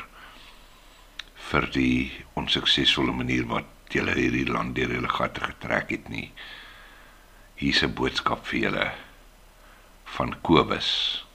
vir 1.49 1.65
die 1.73 2.11
onsuksesvolle 2.37 3.15
manier 3.17 3.47
wat 3.49 3.95
julle 3.95 4.13
hierdie 4.15 4.45
land 4.47 4.75
deur 4.77 4.93
hulle 4.93 5.09
gatte 5.11 5.41
getrek 5.43 5.89
het 5.95 6.07
nie. 6.13 6.29
Hier's 7.59 7.81
'n 7.83 7.93
boodskap 7.97 8.45
vir 8.45 8.59
julle 8.59 8.87
van 10.15 10.35
Kobus. 10.41 11.25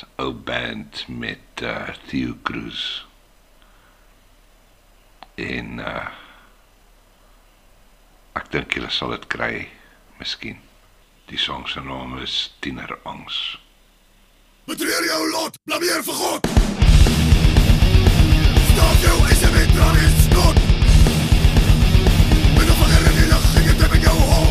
'n 0.00 0.06
ou 0.22 0.32
band 0.32 1.04
met 1.08 1.62
uh, 1.62 1.90
Theo 2.06 2.36
Cruz. 2.42 3.04
En 5.36 5.78
uh 5.78 6.08
ek 8.38 8.46
dink 8.54 8.72
julle 8.72 8.90
sal 8.94 9.10
dit 9.10 9.26
kry, 9.26 9.68
miskien. 10.20 10.58
Die 11.30 11.38
song 11.38 11.66
se 11.68 11.80
naam 11.80 12.18
is 12.18 12.54
Tienerangs. 12.60 13.58
Betreur 14.68 15.04
jou 15.06 15.30
lot, 15.30 15.56
blameer 15.64 16.02
vir 16.04 16.14
God. 16.14 16.48
Stop 18.70 18.98
jou 19.06 19.16
is 19.32 19.42
'n 19.42 19.52
metralis 19.56 20.16
snot. 20.26 20.56
Met 22.56 22.68
'n 22.68 22.76
vinger 22.80 23.04
in 23.10 23.16
die 23.20 23.28
lug, 23.32 23.46
ek 23.58 23.66
het 23.70 23.78
dit 23.78 23.92
in 23.92 24.00
jou 24.00 24.18
hol. 24.18 24.49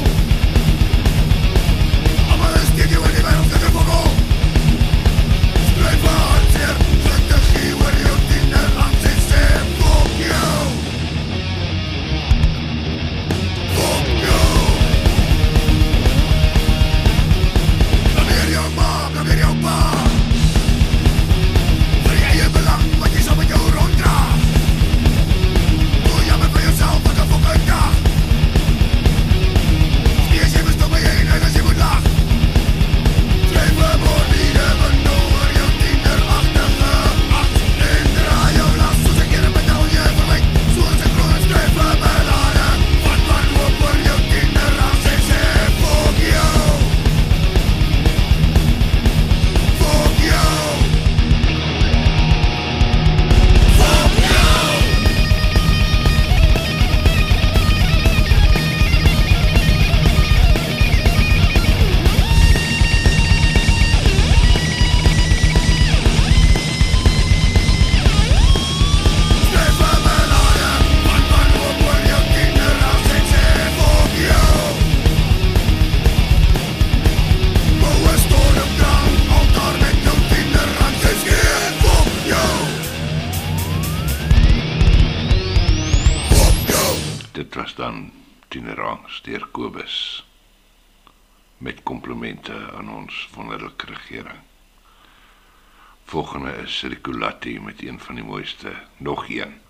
Riculatti 97.49 97.59
met 97.59 97.81
een 97.81 97.99
van 97.99 98.15
die 98.15 98.23
mooiste, 98.23 98.73
nog 98.97 99.29
een. 99.29 99.61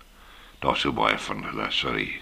Daar's 0.58 0.80
so 0.80 0.92
baie 0.92 1.18
van 1.18 1.44
hulle, 1.44 1.70
sorry. 1.70 2.20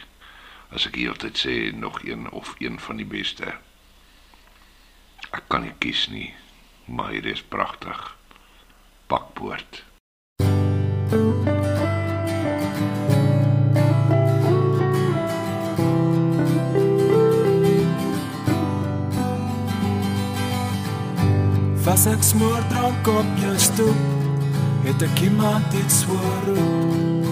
As 0.70 0.86
ek 0.86 0.94
heeltyd 0.94 1.38
sê 1.38 1.74
nog 1.74 2.04
een 2.04 2.30
of 2.30 2.54
een 2.58 2.78
van 2.78 2.96
die 2.96 3.06
beste. 3.06 3.56
Ek 5.30 5.48
kan 5.48 5.62
nie 5.62 5.74
kies 5.78 6.06
nie, 6.08 6.34
maar 6.84 7.10
hier 7.10 7.26
is 7.26 7.42
pragtig. 7.42 8.16
Pakpoort. 9.06 9.82
Was 21.88 22.06
ek 22.06 22.22
smoor 22.22 22.62
drank 22.68 23.08
op 23.08 23.42
jou 23.42 23.58
stoep 23.58 24.17
Het 24.86 25.02
ek 25.02 25.20
iemand 25.30 25.74
iets 25.74 26.04
hoor 26.04 26.40
roep 26.46 27.26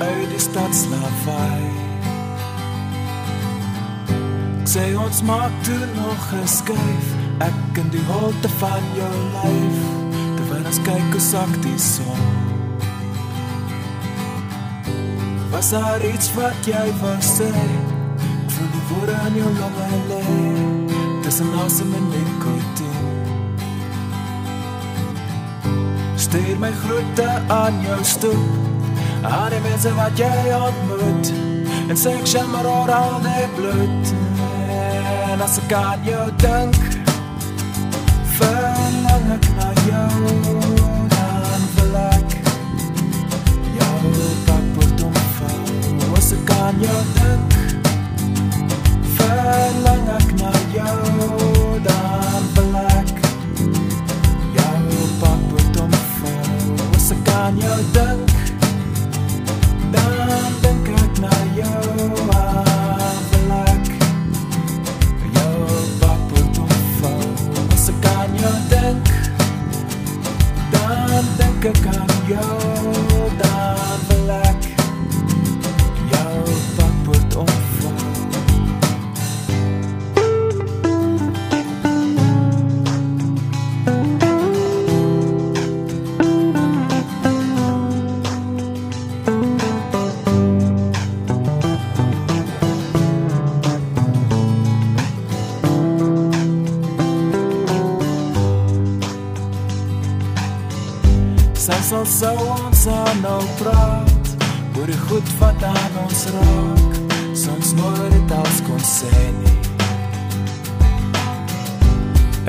Uit 0.00 0.28
die 0.30 0.42
stadslawaai 0.48 1.78
sê 4.70 4.84
ons 4.94 5.18
maak 5.26 5.54
toe 5.66 5.86
nog 5.96 6.28
geskuif 6.30 7.06
Ek 7.40 7.78
in 7.80 7.88
die 7.88 8.02
holte 8.04 8.48
van 8.60 8.82
jou 8.94 9.12
lyf. 9.32 9.78
Terwyl 10.36 10.66
ons 10.68 10.80
kyk 10.84 11.14
hoe 11.14 11.22
sak 11.24 11.54
die 11.64 11.78
son. 11.80 12.26
Was 15.54 15.72
daar 15.72 16.04
iets 16.04 16.28
wat 16.36 16.68
jy 16.68 16.84
wou 17.00 17.16
sê? 17.24 17.48
Ek 17.48 18.52
voel 18.56 18.70
die 18.76 18.84
woorde 18.90 19.16
in 19.30 19.40
jou 19.40 19.52
longe 19.56 20.02
lê. 20.12 20.22
Tussen 21.24 21.56
asem 21.64 21.96
en 21.96 22.08
nikotien 22.12 22.99
Stuur 26.30 26.58
my 26.58 26.70
groete 26.72 27.28
aan 27.48 27.80
jou 27.82 28.04
stoep. 28.04 28.38
Aan 29.22 29.50
die 29.50 29.58
mense 29.60 29.94
wat 29.94 30.18
jy 30.18 30.52
ontmoet 30.54 31.32
En 31.90 31.98
sê 31.98 32.12
ek 32.20 32.28
jammer 32.30 32.68
oor 32.70 32.92
al 32.94 33.16
die 33.24 33.48
bloed. 33.56 34.12
En 35.32 35.42
as 35.42 35.58
ek 35.58 35.74
aan 35.74 36.06
jou 36.06 36.22
dink 36.38 36.78
Verlang 38.36 39.26
ek 39.34 39.50
na 39.58 39.68
jou. 39.90 40.30
Dan 41.16 41.68
wil 41.74 42.00
ek 42.06 42.38
Jou 43.74 44.24
pakpoort 44.46 45.06
omvou 45.10 46.14
As 46.14 46.32
ek 46.38 46.58
aan 46.62 46.84
jou 46.86 47.00
dink 47.18 47.62
Verlang 49.18 50.12
ek 50.20 50.36
na 50.38 50.54
jou 50.78 51.49
aan 57.40 57.56
jou 57.58 57.78
dink 57.92 58.30
Dan 59.92 60.52
dink 60.62 60.88
ek 61.02 61.20
na 61.24 61.36
jou 61.56 62.08
aan 62.36 63.20
wil 63.30 63.52
ek 63.56 63.86
Jou 65.36 65.54
pakpoort 66.02 66.60
omvou 66.64 67.22
As 67.76 67.88
ek 67.92 68.08
aan 68.12 68.36
jou 68.42 68.56
dink 68.74 69.12
Dan 70.74 71.32
dink 71.40 71.70
ek 71.72 71.86
aan 71.96 72.14
jou 72.28 72.58
Dan 73.40 74.04
wil 74.10 74.36
ek 74.42 74.69
al 101.92 102.06
sou 102.06 102.36
ons 102.54 102.82
aanhou 102.86 103.42
praat 103.58 104.28
oor 104.78 104.86
die 104.86 104.98
goed 105.08 105.30
wat 105.40 105.62
aan 105.66 105.96
ons 106.04 106.20
raak, 106.34 106.98
soms 107.34 107.72
nooit 107.74 108.12
dit 108.14 108.34
als 108.36 108.60
kon 108.66 108.82
sê 108.86 109.10
nie. 109.38 109.56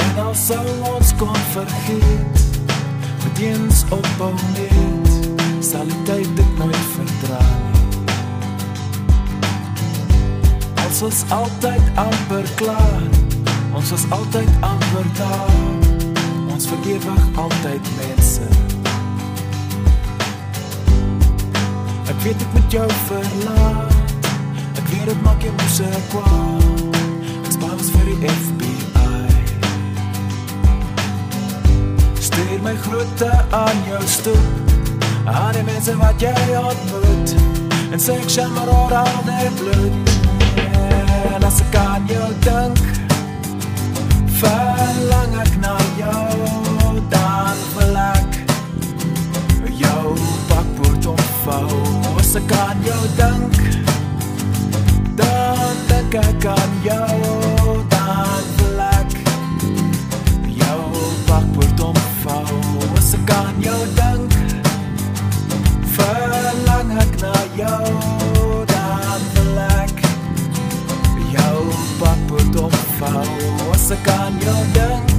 En 0.05 0.21
al 0.25 0.35
sou 0.37 0.61
ons 0.91 1.13
kon 1.17 1.41
vergeet, 1.55 2.43
met 3.23 3.41
eens 3.47 3.81
ophou 3.89 4.33
net, 4.53 5.09
sal 5.71 5.89
die 5.89 6.01
tyd 6.11 6.29
dit 6.37 6.61
nooit 6.61 6.85
verdra 6.93 7.41
nie. 7.65 7.83
Ons 10.85 11.03
was 11.07 11.25
altyd 11.41 11.93
amper 12.05 12.55
klaar, 12.61 13.05
ons 13.73 13.95
was 13.95 14.09
altyd 14.21 14.57
amper 14.73 15.13
daar, 15.17 15.61
ons 16.53 16.73
vergewig 16.75 17.29
altyd 17.47 17.95
mense. 17.97 18.50
Ek 22.21 22.27
weet 22.27 22.41
ek 22.41 22.51
moet 22.53 22.71
jou 22.71 22.89
verlaat, 23.07 24.25
ek 24.77 24.89
weet 24.91 25.07
dit 25.09 25.21
maak 25.25 25.41
jou 25.41 25.53
moes 25.57 25.77
kwaad, 26.11 26.97
ek 27.41 27.47
spaar 27.55 27.71
ons 27.73 27.89
vir 27.95 28.11
die 28.11 28.29
FBI. 28.29 29.25
Stuur 32.27 32.61
my 32.61 32.75
groete 32.83 33.31
aan 33.57 33.81
jou 33.87 34.01
stoep, 34.05 34.45
aan 35.33 35.57
die 35.57 35.65
mense 35.65 35.97
wat 35.97 36.21
jy 36.21 36.35
ontmoet, 36.61 37.33
en 37.89 37.97
sê 38.05 38.19
ek 38.21 38.29
jammer 38.35 38.69
oor 38.69 38.93
al 39.01 39.25
die 39.25 39.49
bloed. 39.63 40.13
En 41.33 41.49
as 41.49 41.57
ek 41.65 41.79
aan 41.81 42.05
jou 42.05 42.29
dink, 42.45 42.85
verlang 44.43 45.41
ek 45.41 45.57
na 45.65 45.73
jou, 45.97 46.93
dan 47.17 47.67
wil 47.79 47.99
ek 48.05 48.31
jou 49.81 50.05
bakboord 50.53 51.13
omvou. 51.17 52.10
As 52.31 52.37
ek 52.37 52.51
aan 52.55 52.77
jou 52.79 53.01
dink, 53.17 53.57
dan 55.19 55.75
dink 55.89 56.13
ek 56.15 56.45
aan 56.47 56.75
jou, 56.79 57.81
dan 57.91 58.45
wil 58.55 58.79
ek 58.85 59.17
jou 60.47 60.85
bakboord 61.27 61.83
omvou. 61.89 62.55
As 62.95 63.11
ek 63.19 63.33
aan 63.35 63.59
jou 63.59 63.81
dink, 63.99 64.39
verlang 65.97 66.95
ek 67.03 67.19
na 67.19 67.35
jou, 67.59 67.83
jou 71.35 71.59
bakboord 71.99 72.61
omvou. 72.63 73.27
As 73.75 73.91
ek 73.91 74.07
aan 74.07 74.39
jou 74.39 74.59
dink, 74.79 75.10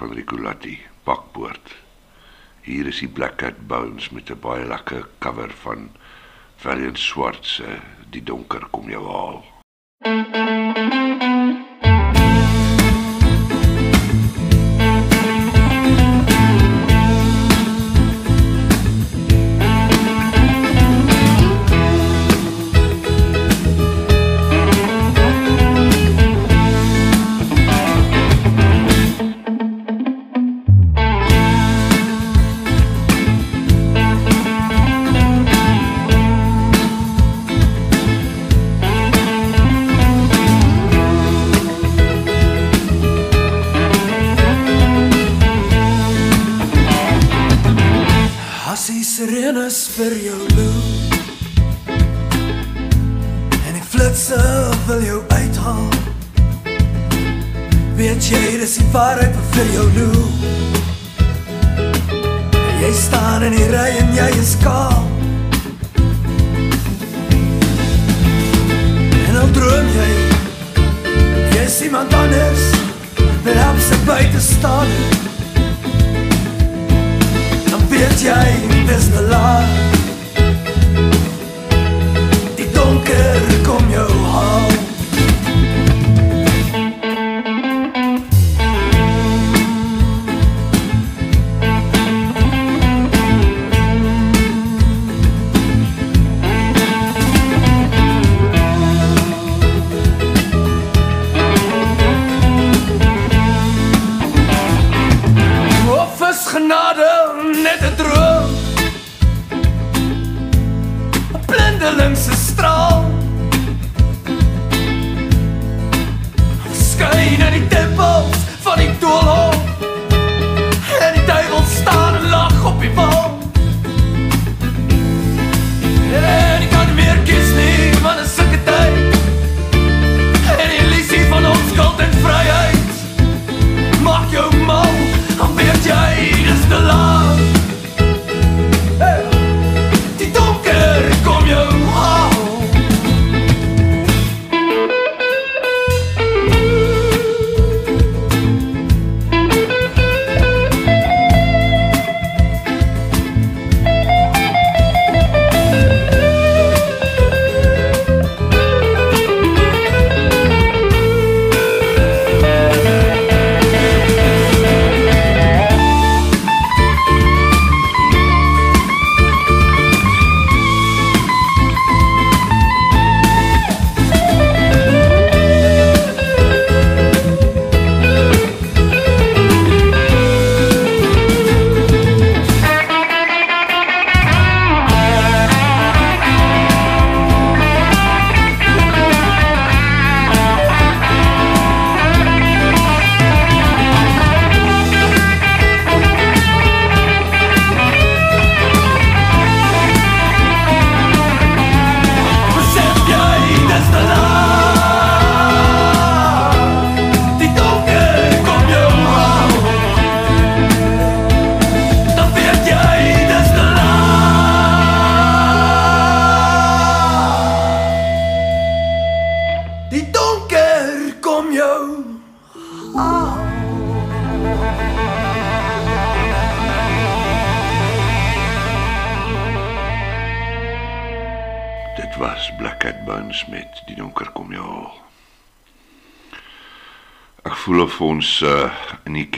van 0.00 0.12
Ricolatti, 0.16 0.78
Bakboord. 1.04 1.74
Hier 2.64 2.86
is 2.88 3.02
die 3.02 3.08
Black 3.08 3.36
Cat 3.42 3.58
Bones 3.68 4.08
met 4.16 4.30
'n 4.32 4.40
baie 4.40 4.64
lekker 4.64 5.08
cover 5.18 5.52
van 5.64 5.90
Valiant 6.56 6.98
Swart 6.98 7.46
se 7.46 7.78
Die 8.10 8.22
donker 8.22 8.66
kom 8.70 8.88
jou 8.88 9.04
haal. 9.06 9.59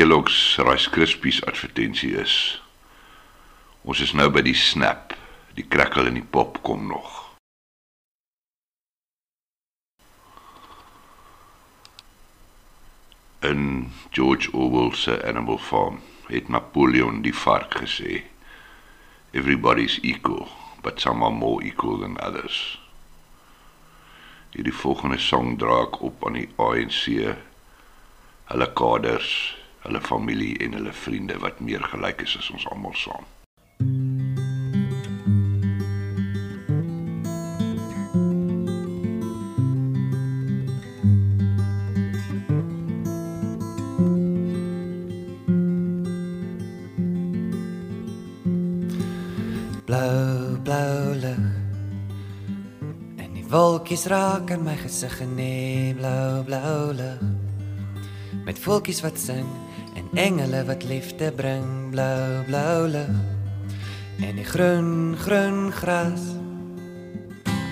Kellogg's 0.02 0.58
Rice 0.58 0.90
Krispies 0.90 1.44
advertensie 1.46 2.16
is. 2.18 2.60
Ons 3.86 4.00
is 4.02 4.10
nou 4.18 4.24
by 4.34 4.40
die 4.42 4.56
snap. 4.58 5.12
Die 5.54 5.62
krakkel 5.62 6.08
en 6.10 6.18
die 6.18 6.24
pop 6.26 6.58
kom 6.66 6.88
nog. 6.90 7.20
In 13.46 13.92
George 14.10 14.50
Orwell 14.50 14.90
se 14.98 15.20
Animal 15.22 15.62
Farm 15.62 16.02
het 16.26 16.50
Napoleon 16.50 17.22
die 17.22 17.36
vark 17.44 17.78
gesê: 17.84 18.24
Everybody's 19.30 20.00
equal, 20.02 20.50
but 20.82 20.98
some 20.98 21.22
are 21.22 21.30
more 21.30 21.62
equal 21.62 22.02
than 22.02 22.18
others. 22.18 22.58
Hierdie 24.50 24.74
volgende 24.82 25.22
song 25.22 25.54
dra 25.62 25.84
ek 25.86 26.02
op 26.02 26.26
aan 26.26 26.42
die 26.42 26.48
ANC, 26.58 27.06
hulle 28.50 28.72
kaders, 28.74 29.61
hulle 29.92 30.04
familie 30.06 30.58
en 30.58 30.72
hulle 30.72 30.92
vriende 30.92 31.38
wat 31.38 31.60
meer 31.60 31.82
gelyk 31.84 32.22
is 32.24 32.36
as 32.38 32.50
ons 32.50 32.64
almal 32.72 32.94
saam. 32.96 33.24
Blou, 49.84 50.56
blou 50.64 51.14
lig. 51.20 51.42
En 53.20 53.34
die 53.34 53.44
wolkies 53.44 54.06
raak 54.08 54.54
aan 54.56 54.64
my 54.64 54.78
gesig 54.80 55.20
en 55.20 55.36
nee, 55.36 55.92
blou, 56.00 56.40
blou 56.48 56.94
lig. 56.96 57.20
Met 58.46 58.58
voeltjies 58.58 59.04
wat 59.04 59.20
sing 59.20 59.44
engele 60.14 60.64
wat 60.64 60.84
liefde 60.84 61.32
bring, 61.32 61.90
blou, 61.90 62.44
blou 62.44 62.88
lig. 62.88 63.16
En 64.20 64.36
die 64.36 64.44
groen, 64.44 65.16
groen 65.18 65.72
gras. 65.72 66.20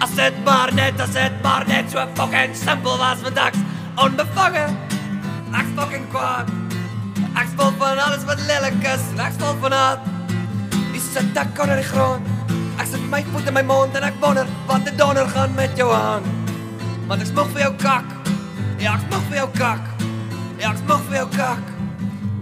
As 0.00 0.14
dit 0.16 0.44
maar 0.44 0.72
net, 0.74 1.00
as 1.00 1.12
dit 1.12 1.42
maar 1.42 1.66
net 1.68 1.90
so 1.92 2.06
fucking 2.16 2.54
simpel 2.56 2.96
was 2.98 3.20
want 3.20 3.36
ek's 3.36 3.60
onbevange. 4.00 4.64
Ek's 5.52 5.74
fucking 5.76 6.06
kwaad. 6.10 6.48
Ek's 7.36 7.52
vol 7.58 7.74
van 7.78 8.00
alles 8.00 8.24
wat 8.24 8.40
lelik 8.48 8.80
is, 8.88 9.04
en 9.12 9.20
ek's 9.26 9.36
vol 9.38 9.58
van 9.60 9.76
haat. 9.76 10.08
Die 10.94 11.02
sit 11.04 11.36
ek 11.36 11.60
onder 11.60 11.76
die 11.76 11.88
grond. 11.92 12.54
Ek 12.80 12.88
sit 12.88 13.04
my 13.12 13.20
voet 13.34 13.50
in 13.52 13.58
my 13.58 13.64
mond 13.68 13.96
en 13.98 14.06
ek 14.08 14.16
wonder 14.22 14.48
wat 14.70 14.88
die 14.88 14.96
donder 14.96 15.28
gaan 15.28 15.52
met 15.58 15.76
jou 15.76 15.90
aan. 15.92 16.24
Want 17.10 17.20
ek 17.20 17.34
smog 17.34 17.52
vir 17.52 17.66
jou 17.68 17.74
kak. 17.84 18.16
Ja, 18.80 18.96
ek 18.96 19.04
smog 19.10 19.28
vir 19.28 19.42
jou 19.42 19.50
kak. 19.60 19.92
Ja, 20.56 20.72
ek 20.72 20.80
smog 20.86 21.04
vir 21.10 21.20
jou 21.20 21.28
kak. 21.36 21.69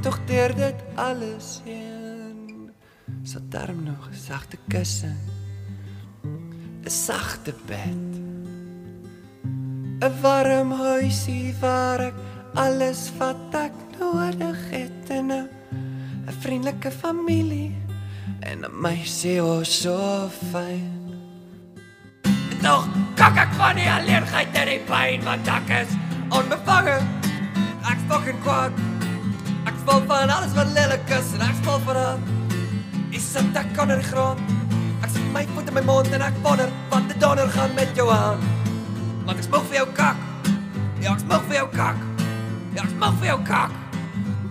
Tog 0.01 0.19
deur 0.27 0.55
dit 0.55 0.75
alles 0.95 1.61
heen. 1.65 2.70
Sit 3.23 3.51
darm 3.51 3.83
nog 3.83 4.09
'n 4.11 4.15
sagte 4.15 4.57
kussing. 4.69 5.19
'n 6.85 6.91
Sagte 6.91 7.55
bed. 7.66 8.11
'n 10.01 10.20
Warm 10.23 10.73
huisie 10.73 11.55
waar 11.61 12.01
ek 12.01 12.15
alles 12.55 13.11
wat 13.19 13.55
ek 13.55 13.73
nodig 13.99 14.59
het 14.70 15.11
en 15.11 15.33
'n 15.33 15.49
vriendelike 16.41 16.91
familie 16.91 17.75
en 18.41 18.65
meisie 18.81 19.43
o 19.43 19.62
so 19.62 20.29
fyn. 20.51 21.15
Tog 22.62 22.89
kak 23.15 23.37
ek 23.37 23.53
van 23.59 23.75
die 23.75 23.91
alleenheid 23.91 24.55
en 24.55 24.66
die 24.66 24.83
pyn 24.87 25.25
want 25.25 25.49
ek 25.49 25.69
is 25.83 25.91
onbevange. 26.29 26.99
Ek's 27.91 28.05
fucking 28.09 28.41
kwaad. 28.43 28.98
Ek's 29.69 29.82
vol 29.85 30.01
van 30.09 30.31
alles 30.32 30.55
wat 30.57 30.70
lelik 30.73 31.11
is 31.12 31.35
en 31.36 31.43
ek's 31.45 31.59
vol 31.66 31.81
van 31.85 31.99
haat. 32.01 32.28
Ek 33.12 33.20
sit 33.20 33.57
ek 33.61 33.81
onder 33.82 34.01
die 34.01 34.07
grond. 34.09 34.40
Ek 35.05 35.11
sit 35.12 35.27
my 35.35 35.43
voet 35.51 35.69
in 35.69 35.77
my 35.77 35.82
mond 35.85 36.09
en 36.16 36.24
ek 36.24 36.39
wonder 36.45 36.73
wat 36.89 37.11
die 37.11 37.19
donder 37.20 37.51
gaan 37.53 37.74
met 37.77 37.93
jou 37.99 38.07
aan. 38.12 38.40
Want 39.27 39.36
ek 39.36 39.45
smog 39.45 39.66
vir 39.69 39.82
jou 39.82 39.89
kak. 39.99 40.24
Ja, 41.03 41.12
ek 41.12 41.20
smog 41.27 41.45
vir 41.51 41.59
jou 41.59 41.66
kak. 41.77 42.01
Ja, 42.78 42.86
ek 42.86 42.95
smog 42.95 43.20
vir 43.20 43.28
jou 43.28 43.36
kak. 43.51 43.77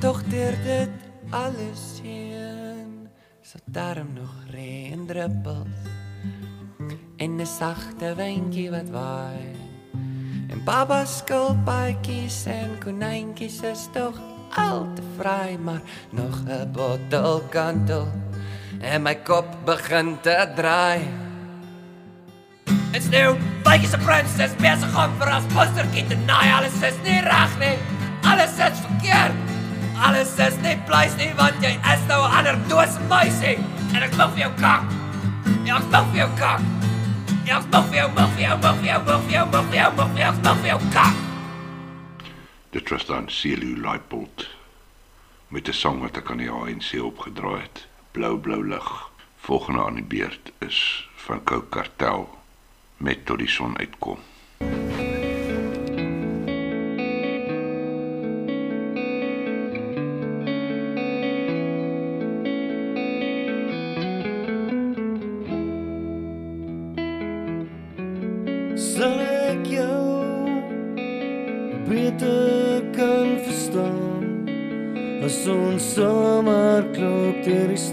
Tog 0.06 0.22
deur 0.30 0.60
dit 0.68 1.10
alles 1.34 1.88
heen. 2.06 3.10
So 3.42 3.58
daarom 3.74 4.14
nog 4.14 4.38
reendruppels 4.54 5.90
en 7.18 7.42
'n 7.42 7.46
sagte 7.46 8.14
windjie 8.16 8.70
wat 8.70 8.90
waai. 8.94 9.56
En 10.54 10.64
baba 10.64 11.06
skulpaaitjies 11.06 12.46
en 12.46 12.78
konyntjies 12.84 13.62
is 13.64 13.90
tog 13.94 14.37
al 14.56 14.88
te 14.96 15.02
vry, 15.18 15.58
maar 15.64 15.82
nog 16.10 16.36
'n 16.46 16.72
bottel 16.72 17.42
kantel 17.50 18.08
en 18.82 19.02
my 19.02 19.16
kop 19.16 19.46
begin 19.66 20.18
te 20.22 20.52
draai. 20.56 21.02
En 22.92 23.02
sneeu, 23.02 23.36
bytjies 23.64 23.94
'n 23.94 24.04
prinses 24.06 24.54
besig 24.62 24.94
om 25.04 25.12
vir 25.20 25.30
as 25.30 25.44
postertjie 25.54 26.08
te 26.08 26.16
naai. 26.16 26.52
Alles 26.52 26.82
is 26.82 26.98
nie 27.04 27.20
reg 27.22 27.52
nie. 27.60 27.78
Alles 28.24 28.58
is 28.58 28.80
verkeerd. 28.86 29.36
Alles 29.98 30.38
is 30.38 30.56
nie 30.62 30.78
pleis 30.86 31.16
nie 31.18 31.34
want 31.36 31.56
jy 31.62 31.74
is 31.94 32.02
nou 32.08 32.22
'n 32.24 32.32
ander 32.38 32.58
doos 32.68 32.98
meisie 33.10 33.58
en 33.94 34.04
ek 34.04 34.14
wil 34.14 34.30
vir 34.30 34.40
jou 34.40 34.52
kak. 34.62 34.84
Ja, 35.64 35.78
ek 35.78 35.90
wil 35.92 36.06
vir 36.12 36.18
jou 36.18 36.30
kak. 36.36 36.62
Ja, 37.46 37.58
ek 37.58 37.72
wil 37.72 37.84
vir 37.84 37.96
jou, 37.96 38.10
wil 38.16 38.28
vir 38.28 38.42
jou, 38.42 38.60
wil 38.62 38.74
vir 38.74 38.86
jou, 38.86 39.04
wil 39.06 39.20
vir 39.22 39.32
jou, 39.32 39.48
wil 39.52 39.64
vir 39.64 39.78
jou, 39.78 39.92
wil 39.96 40.08
vir 40.08 40.20
jou, 40.20 40.34
wil 40.44 40.56
vir 40.56 40.68
jou 40.68 40.80
kak. 40.92 41.27
Dit 42.70 42.90
was 42.90 43.06
dan 43.06 43.30
Celu 43.30 43.82
Leipold 43.82 44.50
met 45.48 45.68
'n 45.68 45.74
sang 45.74 46.02
wat 46.02 46.18
ek 46.18 46.30
aan 46.32 46.38
die 46.38 46.52
ANC 46.52 47.02
opgedraai 47.02 47.62
het. 47.62 47.88
Blou 48.12 48.38
blou 48.38 48.68
lig. 48.68 49.10
Volgende 49.38 49.84
aan 49.84 49.96
die 49.96 50.04
beurt 50.04 50.52
is 50.58 51.10
van 51.16 51.44
Kou 51.44 51.64
Kartel 51.70 52.40
met 52.98 53.26
tot 53.26 53.38
die 53.38 53.48
son 53.48 53.78
uitkom. 53.78 54.20
sal 54.60 55.17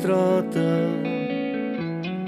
strate. 0.04 0.68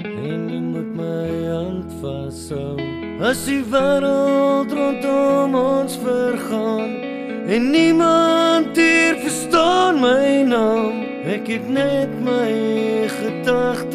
En 0.03 0.49
jy 0.49 0.61
moet 0.61 0.95
my 0.97 1.29
hand 1.45 1.91
vashou. 2.01 2.77
As 3.21 3.45
die 3.45 3.61
wêreld 3.69 4.73
rondom 4.73 5.55
ons 5.57 5.97
vergaan 6.01 6.95
en 7.47 7.69
niemand 7.71 8.77
hier 8.77 9.17
verstaan 9.23 10.01
my 10.01 10.43
naam 10.45 11.01
ek 11.25 11.47
het 11.49 11.69
net 11.71 12.11
my 12.21 12.51
gedagtes 13.09 13.86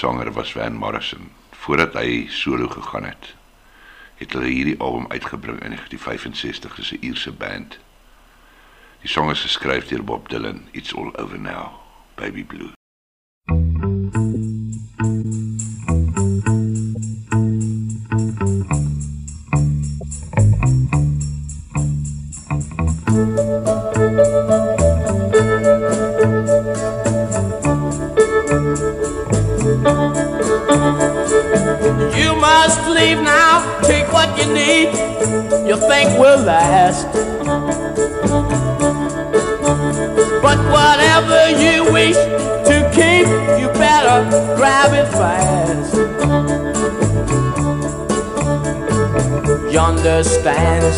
se 0.00 0.06
hoofsanger 0.06 0.32
was 0.32 0.52
Van 0.52 0.74
Morrison. 0.74 1.30
Voordat 1.50 1.92
hy 1.92 2.26
solo 2.28 2.68
gegaan 2.68 3.04
het, 3.04 3.34
het 4.16 4.32
hulle 4.32 4.48
hierdie 4.48 4.78
album 4.80 5.04
uitgebring 5.12 5.60
in 5.60 5.76
1965 5.76 6.74
dis 6.74 6.92
'n 6.92 7.04
Ierse 7.04 7.32
band. 7.32 7.78
Die 9.00 9.10
song 9.10 9.30
is 9.30 9.42
geskryf 9.42 9.88
deur 9.88 10.04
Bob 10.04 10.28
Dylan, 10.28 10.68
It's 10.72 10.94
All 10.94 11.12
Over 11.16 11.40
Now, 11.40 11.68
Baby 12.14 12.44
Blue. 12.44 12.79
Yonder 49.70 50.22
stands 50.22 50.96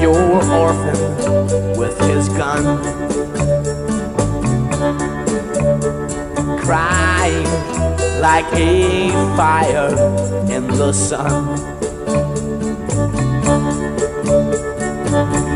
your 0.00 0.16
orphan 0.50 1.76
with 1.76 1.98
his 2.00 2.28
gun, 2.30 2.64
crying 6.58 7.44
like 8.20 8.46
a 8.54 9.10
fire 9.36 9.90
in 10.50 10.66
the 10.68 10.92
sun. 10.92 11.46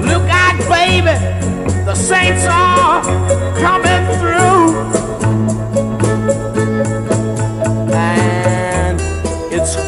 Look 0.05 0.29
out, 0.29 0.59
baby, 0.69 1.17
the 1.85 1.95
saints 1.95 2.45
are 2.49 3.03
coming 3.61 4.19
through. 4.19 4.56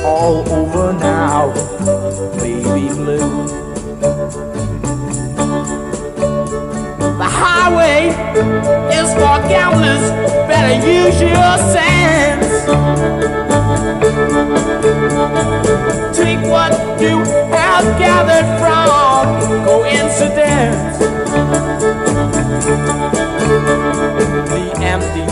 All 0.04 0.48
over 0.52 0.92
now, 0.92 1.52
baby 2.38 2.88
blue. 2.88 3.46
The 7.18 7.28
highway 7.28 8.08
is 8.94 9.12
for 9.14 9.38
gamblers, 9.48 10.10
better 10.46 10.74
use 10.86 11.20
your 11.20 11.58
sense. 11.74 12.48
Take 16.16 16.40
what 16.50 16.72
you 17.00 17.18
have 17.50 17.98
gathered 17.98 18.48
from 18.60 19.64
coincidence. 19.64 20.98
The 24.48 24.64
empty 24.82 25.26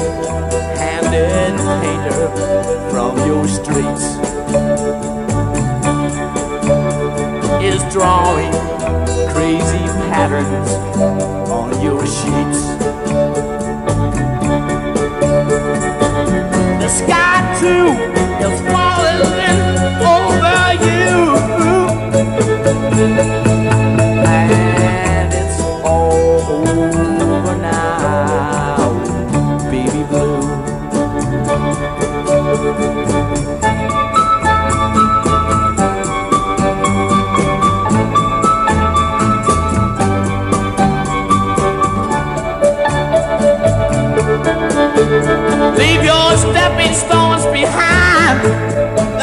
handed 0.78 1.56
painter 1.80 2.90
from 2.90 3.16
your 3.26 3.47
streets 3.47 4.36
is 7.77 7.93
drawing 7.93 8.53
crazy 9.32 9.85
patterns 10.09 10.70
on 11.51 11.69
your 11.82 12.01
sheets. 12.07 12.61
The 16.81 16.89
sky 16.89 17.36
too 17.61 17.89
is 18.47 18.61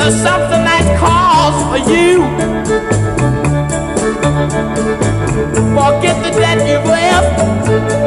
There's 0.03 0.21
something 0.21 0.65
that 0.65 0.99
calls 0.99 1.63
for 1.71 1.77
you. 1.89 2.23
Forget 5.73 6.21
the 6.21 6.31
debt 6.38 6.59
you've 6.67 6.84
left. 6.84 8.02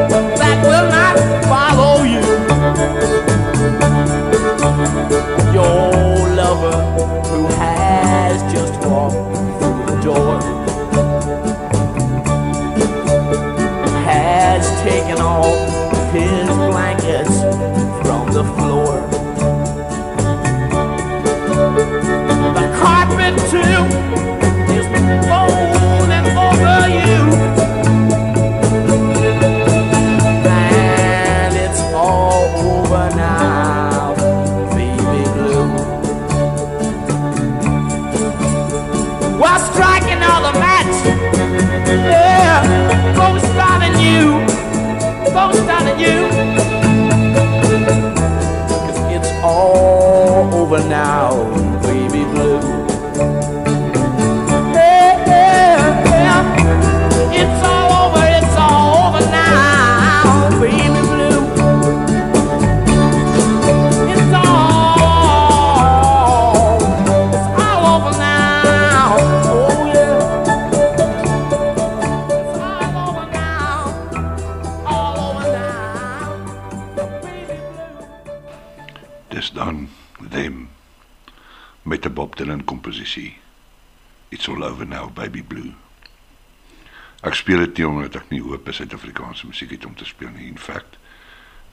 Hoop 88.57 88.69
is 88.69 88.79
Suid-Afrikaanse 88.81 89.47
musiek 89.47 89.71
het 89.71 89.85
om 89.85 89.95
te 89.95 90.07
speel 90.09 90.31
nie. 90.33 90.47
In 90.49 90.59
feite, 90.59 90.97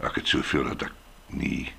ek 0.03 0.17
het 0.19 0.27
soveel 0.27 0.67
dat 0.73 0.89
ek 0.89 0.95
nie 1.31 1.71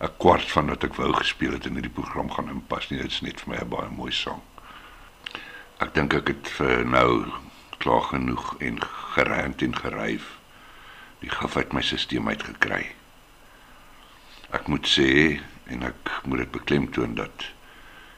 'n 0.00 0.12
kwart 0.20 0.50
van 0.52 0.68
wat 0.68 0.84
ek 0.84 0.94
wou 1.00 1.12
gespeel 1.12 1.52
het 1.52 1.66
in 1.66 1.72
hierdie 1.72 1.96
program 2.00 2.30
gaan 2.30 2.50
inpas 2.52 2.90
nie. 2.90 3.00
Dit 3.00 3.10
is 3.16 3.20
net 3.20 3.40
vir 3.40 3.48
my 3.48 3.56
'n 3.62 3.68
baie 3.68 3.88
mooi 3.88 4.12
sang. 4.12 4.42
Ek 5.80 5.94
dink 5.94 6.14
ek 6.14 6.28
het 6.28 6.48
vir 6.48 6.84
nou 6.84 7.32
klaar 7.78 8.02
genoeg 8.02 8.56
en 8.60 8.82
gerand 9.14 9.62
en 9.62 9.76
geryf 9.76 10.38
die 11.20 11.30
gif 11.30 11.56
uit 11.56 11.72
my 11.72 11.80
stelsel 11.80 12.28
uitgekry. 12.28 12.92
Ek 14.50 14.68
moet 14.68 14.86
sê 14.86 15.40
en 15.64 15.82
ek 15.82 16.20
moet 16.24 16.38
dit 16.38 16.50
beklemtoon 16.50 17.14
dat 17.14 17.52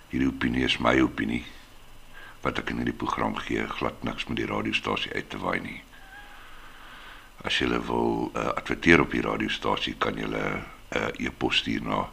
hierdie 0.08 0.28
opinie 0.28 0.64
is 0.64 0.78
my 0.78 1.00
opinie 1.00 1.44
wat 2.42 2.58
ek 2.58 2.70
in 2.70 2.76
hierdie 2.76 3.00
program 3.04 3.36
gee 3.36 3.66
glad 3.66 4.02
niks 4.02 4.26
met 4.26 4.36
die 4.36 4.46
radiostasie 4.46 5.12
uit 5.12 5.30
te 5.30 5.38
waai 5.38 5.60
nie. 5.60 5.82
As 7.46 7.54
jy 7.58 7.66
wil 7.86 8.30
uh, 8.34 8.48
adverteer 8.58 9.00
op 9.00 9.10
die 9.14 9.22
radiostasie 9.22 9.94
kan 9.98 10.14
jy 10.18 10.26
'n 10.26 10.34
uh, 10.34 10.58
e-pos 11.18 11.56
stuur 11.56 11.82
na 11.82 12.08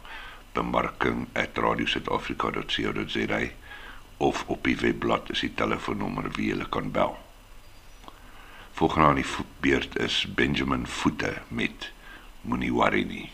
bemarking@radiosuidafrika.co.za 0.54 3.40
of 4.16 4.44
op 4.46 4.64
die 4.64 4.76
webblad 4.76 5.30
is 5.30 5.40
die 5.40 5.54
telefoonnommer 5.54 6.30
wie 6.36 6.54
jy 6.54 6.66
kan 6.68 6.90
bel. 6.90 7.18
Volgende 8.72 9.08
aan 9.08 9.14
die 9.14 9.26
beurt 9.60 9.98
is 9.98 10.26
Benjamin 10.34 10.86
Voete 10.86 11.34
met 11.48 11.92
Moenie 12.42 12.72
worry 12.72 13.02
nie. 13.02 13.30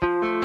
Moenie 0.00 0.35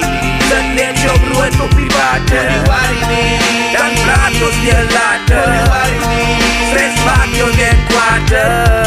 nie, 0.00 0.32
dit 0.48 0.74
net 0.80 1.04
jou 1.04 1.18
brood 1.20 1.60
op 1.66 1.76
die 1.76 1.90
water. 1.92 2.48
Moenie 2.48 2.64
worry 2.70 3.04
nie, 3.12 3.36
dan 3.76 3.92
praat 4.04 4.42
ons 4.48 4.58
weer 4.64 4.84
later. 4.96 5.44
Moenie 5.44 5.70
worry 5.76 6.02
nie, 6.16 6.50
ses 6.72 7.04
maak 7.04 7.30
jou 7.42 7.54
net 7.60 7.78
water. 7.92 8.50
Moenie 8.50 8.77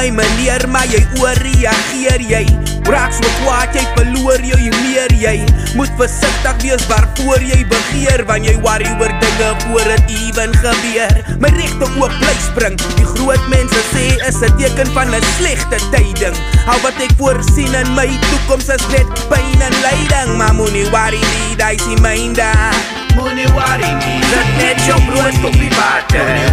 my 0.00 0.08
meneer, 0.16 0.62
maar 0.72 0.88
jy 0.88 1.00
ooreageer 1.20 2.22
jy. 2.24 2.44
Raak 2.88 3.12
so 3.12 3.28
kwaad 3.42 3.74
jy 3.76 3.82
verloor 3.98 4.40
jou 4.48 4.56
hoe 4.56 4.78
meer 4.80 5.12
jy. 5.20 5.34
Moet 5.76 5.92
versigtig 5.98 6.62
wees 6.64 6.86
waarvoor 6.88 7.44
jy 7.44 7.58
begeer 7.68 8.24
wanneer 8.28 8.54
jy 8.54 8.62
worry 8.64 8.88
oor 8.96 9.12
dinge 9.20 9.50
voor 9.66 9.90
dit 9.92 10.14
ewen 10.22 10.56
gebeur. 10.62 11.20
My 11.42 11.50
regte 11.58 11.90
oop 12.00 12.14
bly 12.22 12.32
spring. 12.46 12.78
Die 12.96 13.08
groot 13.12 13.44
mense 13.52 13.82
sê 13.90 14.06
is 14.28 14.40
'n 14.40 14.56
teken 14.56 14.88
van 14.96 15.12
'n 15.12 15.24
slegte 15.36 15.78
tyding. 15.92 16.36
Al 16.66 16.80
wat 16.80 16.96
ek 16.96 17.12
voorsien 17.18 17.74
in 17.74 17.94
my 17.94 18.08
toekoms 18.30 18.72
is 18.72 18.86
net 18.88 19.08
pyn 19.28 19.60
en 19.60 19.76
lyding, 19.84 20.36
maar 20.38 20.54
worry 20.56 21.20
nie, 21.20 22.00
mynda. 22.00 22.00
Worry 22.00 22.00
nie, 22.00 22.00
brood 22.00 22.48
op 22.48 22.48
die 22.48 22.48
water. 22.56 22.99
Moenie 23.16 23.48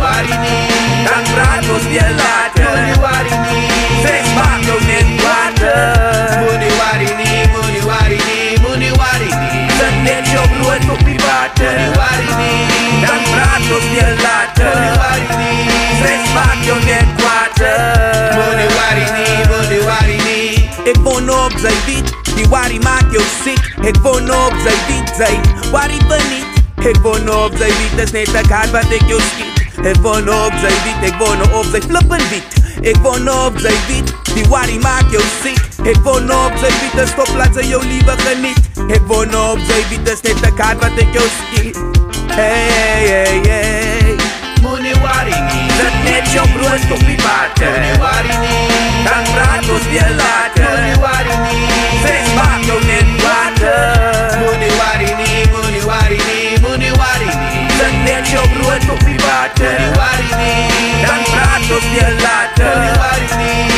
worry 0.02 0.38
nie, 0.46 0.62
dan 1.08 1.24
praat 1.34 1.70
ons 1.74 1.86
weer 1.92 2.12
later. 2.22 2.66
Moenie 2.66 2.98
worry 3.04 3.36
nie, 3.46 3.68
ses 4.04 4.34
maak 4.38 4.62
jou 4.70 4.80
net 4.90 5.08
water. 5.24 6.40
Moenie 6.44 6.74
worry 6.80 7.10
nie, 7.22 7.40
moenie 7.54 7.84
worry 7.90 8.20
nie, 8.30 8.58
moenie 8.66 8.92
worry 9.02 9.32
nie. 9.42 9.68
Dit 9.78 10.02
net 10.04 10.28
jou 10.34 10.48
worry 23.18 23.18
maak 23.18 23.18
jou 23.18 23.24
siek. 23.44 23.86
Ek 23.88 23.98
woon 24.04 24.30
op 24.30 24.54
sy 24.64 24.76
wit, 24.88 25.10
sy 25.18 25.72
worry 25.72 26.00
beniet. 26.10 26.46
Ek 26.86 26.98
woon 27.04 27.30
op 27.30 27.56
sy 27.58 27.68
wit, 27.68 27.96
dis 27.98 28.12
net 28.12 28.30
'n 28.30 28.48
kaart 28.48 28.72
wat 28.72 28.92
ek 28.92 29.08
jou 29.10 29.20
skiet. 29.20 29.56
Ek 29.86 29.98
woon 30.02 30.30
op 30.30 30.54
sy 30.62 30.72
wit, 30.86 31.04
ek 31.04 31.20
woon 31.20 31.42
op 31.42 31.66
sy 31.72 31.82
flippin 31.82 32.24
wit. 32.32 32.46
Ek 32.84 32.98
woon 33.04 33.28
op 33.30 33.58
sy 33.60 33.74
wit, 33.88 34.14
die 34.36 34.46
worry 34.50 34.78
maak 34.80 35.10
jou 35.12 35.24
siek. 35.42 35.62
Ek 35.86 35.98
woon 36.04 36.30
op 36.32 36.54
sy 36.62 36.70
wit, 36.82 36.94
dis 36.96 37.10
stop 37.10 37.30
laat 37.36 37.54
sy 37.56 37.68
jou 37.70 37.82
liewe 37.82 38.16
geniet. 38.26 38.60
Ek 38.90 39.02
woon 39.08 39.34
op 39.36 39.60
sy 39.68 39.80
wit, 39.90 40.06
dis 40.06 40.22
net 40.24 40.46
'n 40.46 40.56
kaart 40.56 40.82
wat 40.82 40.98
ek 40.98 41.14
jou 41.14 41.28
skiet. 41.40 41.78
Hey, 42.36 43.08
hey, 43.08 43.42
hey. 43.48 44.16
Moenie 44.62 44.96
worry 45.02 45.38
nie, 45.50 45.68
dit 45.78 45.96
net 46.04 46.26
jou 46.34 46.46
brood 46.54 46.92
op 46.92 47.04
die 47.06 47.20
water. 47.26 47.72
Moenie 47.72 47.98
worry 48.02 48.36
nie, 48.46 48.68
dan 49.06 49.24
praat 49.34 49.70
ons 49.70 49.86
weer 49.90 50.12
later. 50.18 50.70
Moenie 50.70 50.98
worry 51.02 51.36
nie, 51.46 51.62
ses 52.04 52.28
Dit 58.38 58.46
net 58.46 58.54
jou 58.54 58.62
brood 58.62 58.90
op 58.94 59.06
die 59.06 59.20
water. 59.26 59.80
Moenie 59.80 59.94
worry 59.94 60.36
nie, 60.38 61.06
dan 61.06 61.24
praat 61.24 61.72
ons 61.78 61.90
weer 61.94 62.14
later. 62.22 62.78
Moenie 62.78 62.98
worry 63.02 63.36
nie, 63.38 63.78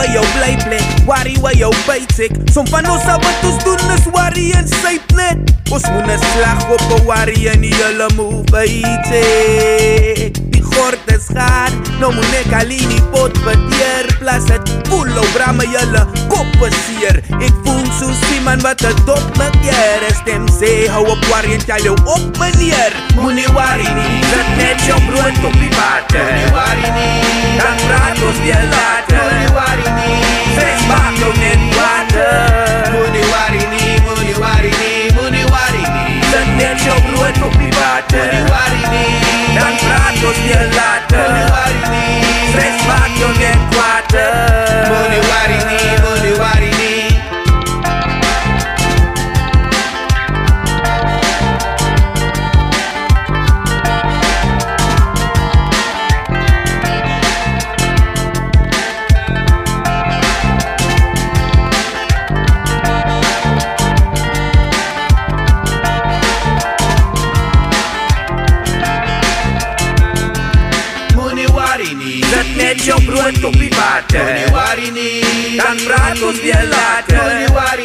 waar 0.00 0.12
jou 0.12 0.24
bly 0.32 0.56
bly, 0.64 0.80
worry 1.04 1.34
waar 1.40 1.56
jou 1.56 1.72
byt 1.86 2.18
ek. 2.24 2.36
Som 2.52 2.68
van 2.72 2.86
ons 2.88 3.02
sal 3.04 3.20
wat 3.20 3.44
ons 3.44 3.58
doen 3.66 3.92
is 3.92 4.06
worry 4.14 4.46
en 4.56 4.68
syp 4.80 5.12
net. 5.18 5.52
Ons 5.70 5.84
moet 5.92 6.08
'n 6.08 6.20
slag 6.32 6.62
op 6.72 6.84
'n 6.96 7.04
worry 7.04 7.46
en 7.52 7.60
die 7.60 7.74
hele 7.74 8.08
move 8.16 8.44
byt 8.50 9.10
ek. 9.12 10.40
Die 10.56 10.64
gort 10.72 11.04
is 11.16 11.26
gaar, 11.36 11.70
nou 12.00 12.14
moet 12.14 12.34
ek 12.40 12.52
al 12.60 12.70
in 12.70 12.88
die 12.88 13.04
pot 13.12 13.34
beteer. 13.44 14.06
Plus 14.18 14.48
het 14.48 14.64
voel 14.88 15.12
ou 15.20 15.28
brame 15.36 15.64
julle 15.68 16.02
kop 16.28 16.50
seer. 16.68 17.16
Ek 17.40 17.54
voel 17.64 17.86
so 17.98 18.10
Simon 18.20 18.60
wat 18.60 18.82
'n 18.84 18.96
dop 19.06 19.24
mekeer. 19.38 20.02
Stem 20.20 20.44
sê 20.48 20.88
hou 20.92 21.04
op 21.08 21.24
worry 21.30 21.52
en 21.54 21.64
tel 21.64 21.82
jou 21.82 21.96
op 22.04 22.38
meneer. 22.38 22.92
Moenie 23.14 23.48
worry 23.56 23.88
nie, 23.98 24.20
dit 24.32 24.48
net 24.56 24.78
jou 24.86 25.00
brood 25.08 25.44
op 25.44 25.52
die 25.52 25.72
water. 25.78 26.24
Moenie 26.24 26.50
worry 26.56 26.88
nie, 26.98 27.58
dan 27.60 27.76
praat 27.86 28.18
ons 28.28 28.38
weer 28.44 28.64
later. 28.76 29.24
Moenie 29.24 29.52
worry 29.56 29.82
nie, 29.82 29.89
ses 29.89 29.89
maak 30.88 31.14
jou 31.18 31.32
net 31.38 31.60
water. 31.76 32.90
Moenie 32.92 33.24
worry 33.32 33.62
nie, 33.74 33.92
moenie 34.06 34.36
worry 34.42 34.72
nie, 34.82 35.12
moenie 35.16 35.46
worry 35.54 35.84
nie. 35.96 36.20
Dit 36.30 36.48
net 36.56 36.82
jou 36.84 36.98
brood 37.10 37.42
op 37.48 37.58
die 37.58 37.70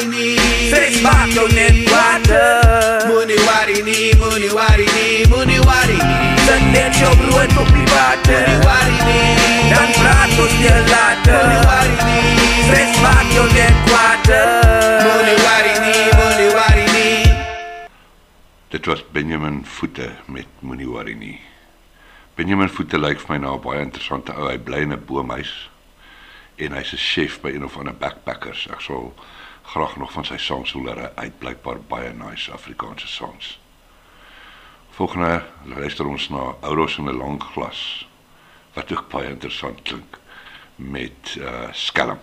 nie, 0.10 0.40
ses 0.72 1.02
maak 1.02 1.30
jou 1.38 1.46
net 1.54 1.78
water. 1.90 3.08
Moenie 3.08 3.38
worry 3.46 3.82
nie, 3.86 4.16
moenie 4.18 4.50
worry 4.50 4.88
nie, 4.98 5.28
moenie 5.30 5.62
worry 5.62 5.98
nie. 6.02 6.34
Dit 6.46 6.66
net 6.74 6.98
jou 6.98 7.14
brood 7.22 7.58
op 7.62 7.70
die 7.78 7.88
water. 7.94 8.44
Moenie 8.48 8.62
worry 8.66 8.98
nie, 9.06 9.70
dan 9.70 9.90
praat 10.00 10.38
ons 10.44 10.56
weer 10.62 10.84
later. 10.90 11.42
Moenie 11.42 11.64
worry 11.70 11.98
nie, 12.10 12.30
ses 12.70 13.02
maak 13.06 13.34
jou 13.38 13.48
net 13.54 13.90
water. 13.94 14.48
Moenie 15.08 15.40
worry 15.46 15.76
nie, 15.88 16.06
moenie 16.20 16.54
worry 16.60 16.86
nie. 16.94 17.34
Dit 18.70 18.86
was 18.86 19.04
Benjamin 19.12 19.66
Voete 19.78 20.16
met 20.26 20.48
Moenie 20.60 20.88
worry 20.88 21.14
nie. 21.14 21.55
Benjamin 22.36 22.68
Voete 22.68 22.98
lyk 23.00 23.22
vir 23.24 23.30
my 23.32 23.38
na 23.40 23.54
'n 23.56 23.62
baie 23.64 23.80
interessante 23.80 24.34
ou. 24.36 24.50
Hy 24.50 24.58
bly 24.58 24.82
in 24.84 24.92
'n 24.92 25.06
boomhuis 25.08 25.70
en 26.58 26.74
hy's 26.76 26.92
'n 26.92 26.98
chef 26.98 27.40
by 27.42 27.52
een 27.56 27.64
of 27.64 27.78
ander 27.78 27.96
backpackers. 27.96 28.68
Ek 28.68 28.82
sal 28.82 29.14
graag 29.64 29.96
nog 29.96 30.12
van 30.12 30.26
sy 30.26 30.38
songs 30.38 30.72
hoor. 30.72 30.98
Hy 30.98 31.12
uit 31.16 31.40
blykbaar 31.40 31.80
baie 31.80 32.14
nice 32.14 32.52
Afrikaanse 32.52 33.08
songs. 33.08 33.60
Volgende 34.92 35.44
luister 35.64 36.06
ons 36.06 36.30
na 36.30 36.56
Ouros 36.62 36.98
in 36.98 37.08
'n 37.08 37.18
lang 37.18 37.42
glas 37.42 38.08
wat 38.74 38.92
ook 38.92 39.10
baie 39.10 39.30
interessant 39.30 39.82
klink 39.82 40.20
met 40.76 41.38
uh 41.40 41.72
skelm. 41.72 42.20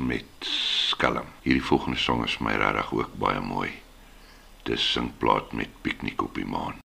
met 0.00 0.48
skelm. 0.90 1.26
Hierdie 1.44 1.64
volgende 1.64 1.98
song 1.98 2.24
is 2.24 2.36
vir 2.38 2.46
my 2.48 2.56
regtig 2.60 2.92
ook 2.96 3.16
baie 3.20 3.40
mooi. 3.40 3.70
Dis 4.68 4.92
singplaat 4.92 5.52
met 5.52 5.82
piknik 5.82 6.22
op 6.22 6.34
die 6.34 6.46
maan. 6.46 6.80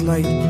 Klaar 0.00 0.49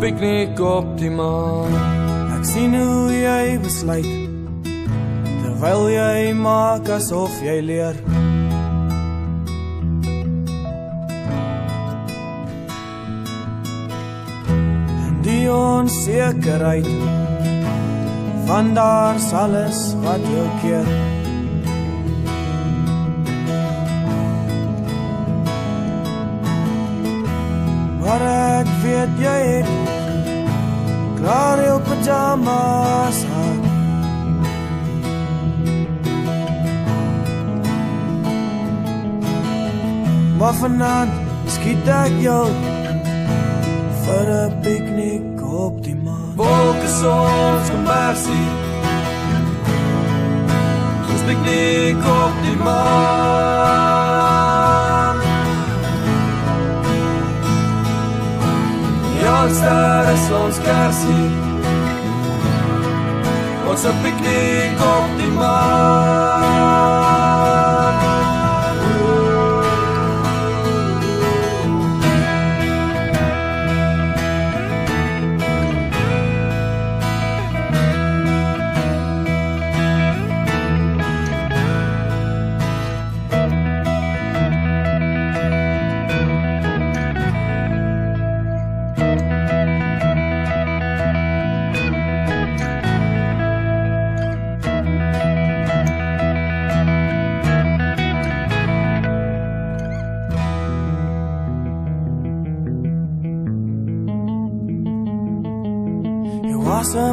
piknik 0.00 0.60
op 0.60 0.96
die 0.98 1.10
maan 1.12 1.74
Ek 2.40 2.46
sien 2.48 2.72
hoe 2.72 3.12
jy 3.12 3.58
besluit 3.60 4.06
terwyl 5.60 5.82
jy 5.92 6.30
maak 6.32 6.88
asof 6.88 7.34
jy 7.44 7.58
leer. 7.60 7.98
En 15.04 15.20
die 15.26 15.44
onsekerheid 15.52 16.88
van 18.48 18.72
daar 18.80 19.20
sal 19.20 19.52
is 19.66 19.84
wat 20.00 20.24
jou 20.32 20.48
keer. 20.64 21.09
Pyjamas 31.86 33.24
aan. 33.24 33.60
Maar 40.38 40.54
vanaand 40.54 41.12
skiet 41.46 41.88
ek 41.88 42.12
jou 42.20 42.46
vir 44.04 44.26
'n 44.46 44.60
piknik 44.62 45.42
op 45.42 45.82
die 45.84 45.96
maan. 45.96 46.32
Wolke 46.36 46.88
soms 47.00 47.68
kombersie 47.70 48.48
Vir 51.06 51.20
piknik 51.26 52.04
op 52.04 52.34
die 52.42 52.56
maan 52.64 53.50
ster 59.54 60.12
is 60.14 60.26
ons 60.30 60.58
kersie 60.64 61.39
Ons 63.70 63.84
op 63.86 63.94
piknik 64.02 64.80
op 64.82 65.06
die 65.16 65.30
maan 65.30 66.39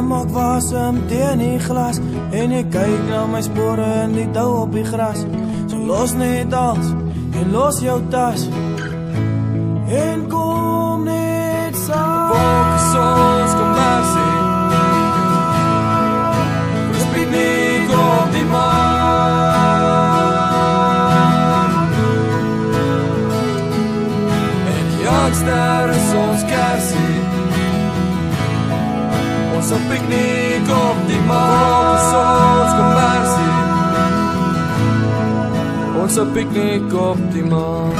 wasem 0.08 0.12
ook 0.12 0.30
wasem 0.30 1.06
teen 1.06 1.38
die 1.38 1.58
glas 1.58 1.98
en 2.30 2.52
ek 2.52 2.70
kyk 2.72 3.00
na 3.08 3.26
my 3.26 3.42
spore 3.42 3.84
in 4.04 4.12
die 4.16 4.30
dou 4.32 4.62
op 4.62 4.72
die 4.72 4.84
gras. 4.84 5.24
So 5.68 5.76
los 5.76 6.12
net 6.14 6.52
alles 6.52 6.92
en 7.36 7.50
los 7.52 7.80
jou 7.80 8.00
tas. 8.10 8.48
En 9.88 10.28
kom 10.28 11.04
net 11.04 11.76
saam. 11.76 12.28
Wolke 12.32 12.78
soms 12.92 13.52
kombersie 13.60 14.36
Vir 16.92 17.06
piknik 17.12 17.90
op 17.98 18.32
die 18.32 18.44
maan 18.44 18.78
En 24.72 24.86
jaag 25.04 25.34
ster 25.34 25.97
Ons 29.68 29.76
op 29.80 29.88
piknik 29.88 30.68
op 30.72 31.00
die 31.08 31.20
maan 31.28 31.98
Soms 32.00 32.70
kombersie 32.78 33.56
Ons 36.00 36.16
op 36.22 36.30
piknik 36.32 36.94
op 36.96 37.20
die 37.34 37.44
maan 37.44 37.92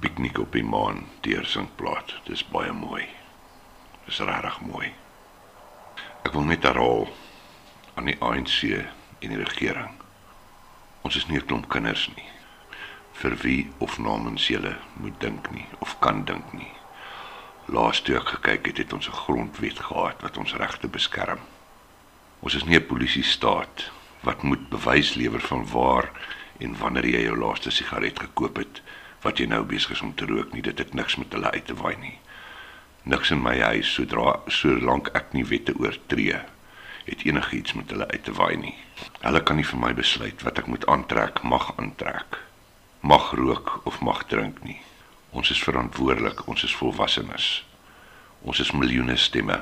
Piknik 0.00 0.38
op 0.38 0.50
die 0.50 0.66
maan 0.66 1.06
deur 1.22 1.46
Sinkplaat. 1.46 2.18
Dis 2.26 2.42
baie 2.50 2.74
mooi. 2.74 3.06
Dis 4.10 4.18
regtig 4.18 4.60
mooi. 4.66 4.90
Ek 6.26 6.34
wil 6.34 6.50
net 6.50 6.66
herhaal 6.66 7.06
aan 7.94 8.10
die 8.10 8.18
ANC 8.18 8.66
en 8.74 9.28
die 9.30 9.44
regering. 9.46 10.01
Ons 11.02 11.16
is 11.16 11.26
nie 11.26 11.38
'n 11.38 11.46
klomp 11.46 11.68
kinders 11.68 12.08
nie. 12.16 12.28
Vir 13.12 13.36
wie 13.42 13.70
of 13.78 13.98
namens 13.98 14.46
julle 14.46 14.76
moet 14.94 15.20
dink 15.20 15.50
nie 15.50 15.66
of 15.78 15.98
kan 15.98 16.24
dink 16.24 16.52
nie. 16.52 16.72
Laas 17.66 18.00
toe 18.00 18.16
ek 18.16 18.28
gekyk 18.28 18.66
het, 18.66 18.78
het 18.78 18.92
ons 18.92 19.08
'n 19.08 19.20
grondwet 19.24 19.78
gehad 19.78 20.22
wat 20.22 20.36
ons 20.36 20.54
regte 20.54 20.88
beskerm. 20.88 21.40
Ons 22.40 22.54
is 22.54 22.64
nie 22.64 22.76
'n 22.78 22.86
polisie 22.86 23.24
staat 23.24 23.90
wat 24.20 24.42
moet 24.42 24.68
bewys 24.68 25.14
lewer 25.14 25.40
van 25.40 25.66
waar 25.66 26.10
en 26.58 26.78
wanneer 26.78 27.06
jy 27.06 27.22
jou 27.22 27.36
laaste 27.36 27.70
sigaret 27.70 28.18
gekoop 28.18 28.56
het 28.56 28.82
wat 29.22 29.38
jy 29.38 29.46
nou 29.46 29.62
besig 29.64 29.90
is 29.90 30.00
om 30.00 30.14
te 30.14 30.26
rook 30.26 30.52
nie. 30.52 30.62
Dit 30.62 30.78
het 30.78 30.94
niks 30.94 31.16
met 31.16 31.32
hulle 31.32 31.50
uit 31.50 31.66
te 31.66 31.74
waai 31.74 31.96
nie. 31.96 32.18
Niks 33.02 33.30
in 33.30 33.42
my 33.42 33.60
huis 33.60 33.94
sodra 33.94 34.40
solank 34.46 35.08
ek 35.14 35.32
nie 35.32 35.44
wette 35.44 35.74
oortree 35.78 36.40
het 37.04 37.24
enigiets 37.26 37.72
met 37.72 37.90
hulle 37.90 38.08
uit 38.08 38.24
te 38.24 38.32
waai 38.32 38.56
nie. 38.56 38.74
Hulle 39.20 39.42
kan 39.42 39.56
nie 39.56 39.66
vir 39.66 39.78
my 39.78 39.92
besluit 39.94 40.42
wat 40.46 40.58
ek 40.58 40.70
moet 40.70 40.86
aantrek, 40.86 41.42
mag 41.42 41.72
aantrek, 41.76 42.38
mag 43.00 43.32
rook 43.38 43.80
of 43.84 44.00
mag 44.00 44.24
drink 44.30 44.62
nie. 44.62 44.80
Ons 45.30 45.50
is 45.50 45.62
verantwoordelik, 45.62 46.46
ons 46.48 46.62
is 46.62 46.74
volwassenes. 46.76 47.64
Ons 48.42 48.60
is 48.60 48.72
miljoene 48.76 49.16
stemme. 49.16 49.58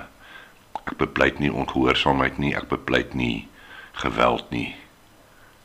Ek 0.80 0.96
bepleit 0.98 1.38
nie 1.38 1.52
ongehoorsaamheid 1.52 2.38
nie, 2.42 2.54
ek 2.56 2.68
bepleit 2.68 3.14
nie 3.14 3.48
geweld 4.02 4.50
nie. 4.50 4.74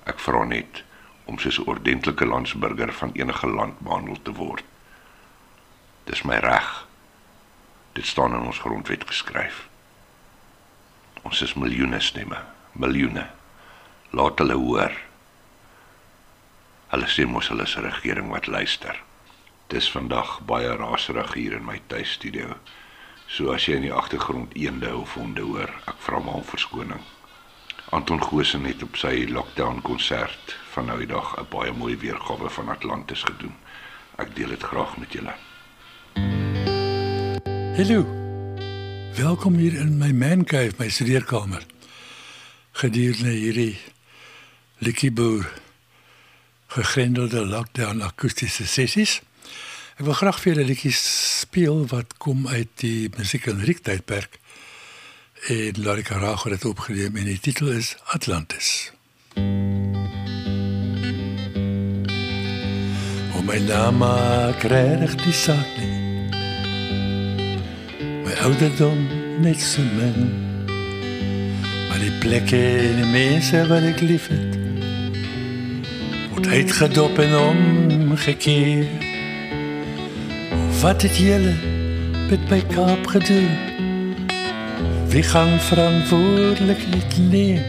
Ek 0.06 0.20
vra 0.20 0.44
net 0.46 0.84
om 1.26 1.40
soos 1.40 1.60
'n 1.60 1.68
ordentlike 1.68 2.26
landsburger 2.26 2.94
van 2.94 3.12
enige 3.14 3.48
land 3.48 3.80
behandel 3.80 4.22
te 4.22 4.32
word. 4.32 4.64
Dis 6.06 6.22
my 6.22 6.38
reg. 6.38 6.88
Dit 7.94 8.06
staan 8.06 8.34
in 8.36 8.46
ons 8.46 8.60
grondwet 8.60 9.08
geskryf. 9.08 9.68
Ons 11.26 11.42
is 11.42 11.56
miljoene 11.58 11.98
stemme, 12.00 12.38
miljoene. 12.78 13.26
Laat 14.14 14.40
hulle 14.44 14.56
hoor. 14.62 14.94
Hulle 16.92 17.08
sê 17.10 17.26
mos 17.26 17.50
hulle 17.50 17.66
is 17.66 17.76
'n 17.76 17.88
regering 17.88 18.30
wat 18.30 18.48
luister. 18.48 19.02
Dis 19.68 19.92
vandag 19.92 20.40
baie 20.46 20.76
raserig 20.78 21.34
hier 21.34 21.54
in 21.54 21.66
my 21.66 21.82
tuistudio. 21.88 22.56
So 23.28 23.52
as 23.52 23.66
jy 23.66 23.76
in 23.76 23.82
die 23.82 23.94
agtergrond 23.94 24.54
eende 24.54 24.96
of 24.96 25.14
honde 25.14 25.42
hoor, 25.42 25.70
ek 25.88 25.98
vra 25.98 26.20
maar 26.20 26.36
om 26.36 26.44
verskoning. 26.44 27.02
Anton 27.90 28.22
Goosen 28.24 28.66
het 28.66 28.84
op 28.84 28.96
sy 28.96 29.26
lockdown 29.30 29.82
konsert 29.82 30.56
van 30.74 30.86
nou 30.86 30.98
die 30.98 31.08
dag 31.08 31.38
'n 31.40 31.48
baie 31.50 31.72
mooi 31.72 31.98
weergawe 31.98 32.50
van 32.50 32.70
Atlantis 32.70 33.24
gedoen. 33.24 33.56
Ek 34.18 34.36
deel 34.36 34.50
dit 34.50 34.64
graag 34.64 34.98
met 34.98 35.12
julle. 35.12 35.34
Hallo. 37.76 38.25
Welkom 39.16 39.56
hier 39.56 39.80
in 39.80 39.98
my 39.98 40.12
man 40.12 40.44
cave, 40.44 40.74
my 40.78 40.90
studeerkamer. 40.90 41.64
Gedurende 42.72 43.32
hierdie 43.32 43.78
Likkieboer 44.84 45.48
gegrendelde 46.68 47.46
lockdown 47.46 48.04
akoestiese 48.04 48.68
sessies. 48.68 49.22
Ek 49.96 50.04
wil 50.04 50.20
graag 50.20 50.42
vir 50.44 50.52
julle 50.52 50.68
liedjies 50.68 51.00
speel 51.40 51.86
wat 51.94 52.18
kom 52.20 52.44
uit 52.52 52.76
die 52.84 53.08
musiek 53.16 53.48
en 53.48 53.64
riek 53.64 53.86
tydperk. 53.88 54.36
En 55.48 55.80
Larry 55.80 56.04
Carajo 56.04 56.52
het 56.52 56.68
opgeneem 56.68 57.16
en 57.16 57.32
die 57.32 57.40
titel 57.40 57.72
is 57.72 57.96
Atlantis. 58.12 58.92
O 63.32 63.48
my 63.48 63.64
naam 63.64 64.04
regtig 64.60 65.22
die 65.24 65.40
saak 65.46 65.78
nie. 65.80 65.95
My 68.26 68.34
ouderdom 68.42 69.08
net 69.40 69.62
so 69.62 69.82
min. 69.82 70.34
Maar 71.88 72.00
die 72.02 72.12
plekke 72.20 72.58
en 72.58 73.02
die 73.04 73.10
mense 73.12 73.68
wat 73.70 73.86
ek 73.86 74.02
liefhet 74.02 74.56
word 76.32 76.48
uitgedop 76.48 77.20
en 77.22 77.36
omgekeer. 77.38 78.90
Wat 80.82 81.02
het 81.06 81.18
julle 81.18 81.54
met 82.30 82.50
my 82.50 82.62
Kaap 82.74 83.08
gedoen? 83.08 83.54
Wie 85.14 85.24
gaan 85.24 85.60
verantwoordelikheid 85.70 87.18
neem? 87.30 87.62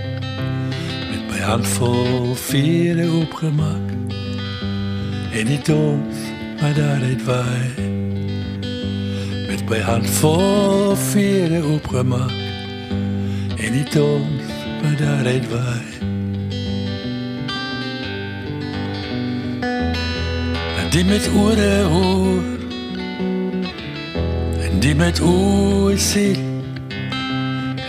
Met 1.13 1.29
my 1.31 1.41
hand 1.41 1.67
vol 1.67 2.35
vere 2.35 3.11
opgemaak 3.21 3.93
en 5.37 5.53
die 5.53 5.61
dood 5.63 6.25
wat 6.61 6.81
daaruit 6.81 7.25
waai. 7.25 7.86
Met 9.67 9.79
my 9.79 9.85
hand 9.85 10.11
vol 10.11 10.95
vere 10.97 11.65
opgemaak 11.65 12.31
en 13.59 13.73
die 13.75 13.87
dood 13.91 14.53
wat 14.83 14.99
daaruit 14.99 15.49
waai. 15.51 15.87
En 20.79 20.87
die 20.95 21.03
met 21.05 21.27
ore 21.35 21.83
hoor 21.91 22.47
en 24.69 24.79
die 24.87 24.95
met 24.95 25.19
oë 25.19 25.99
sien 25.99 26.63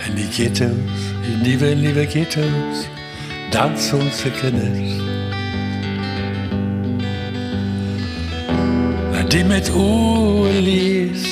en 0.02 0.18
die 0.18 0.26
ghettos, 0.34 1.06
die 1.28 1.38
nieuwe, 1.46 1.74
nieuwe 1.78 2.10
ghettos, 2.10 2.86
dans 3.54 3.92
onze 3.92 4.34
kinders. 4.42 4.98
En 9.14 9.28
die 9.30 9.44
met 9.44 9.70
oë 9.70 10.58
lees 10.58 11.27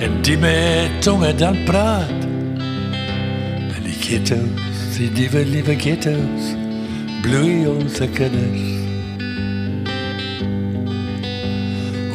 en 0.00 0.22
die 0.22 0.38
met 0.38 1.02
tongen 1.02 1.36
dan 1.36 1.56
praat. 1.64 2.20
En 3.76 3.82
die 3.84 3.96
ghettos, 4.00 4.96
die 4.96 5.10
nieuwe, 5.10 5.44
nieuwe 5.44 5.78
ghettos, 5.78 6.54
bloei 7.22 7.66
onze 7.66 8.08
kinders. 8.08 8.80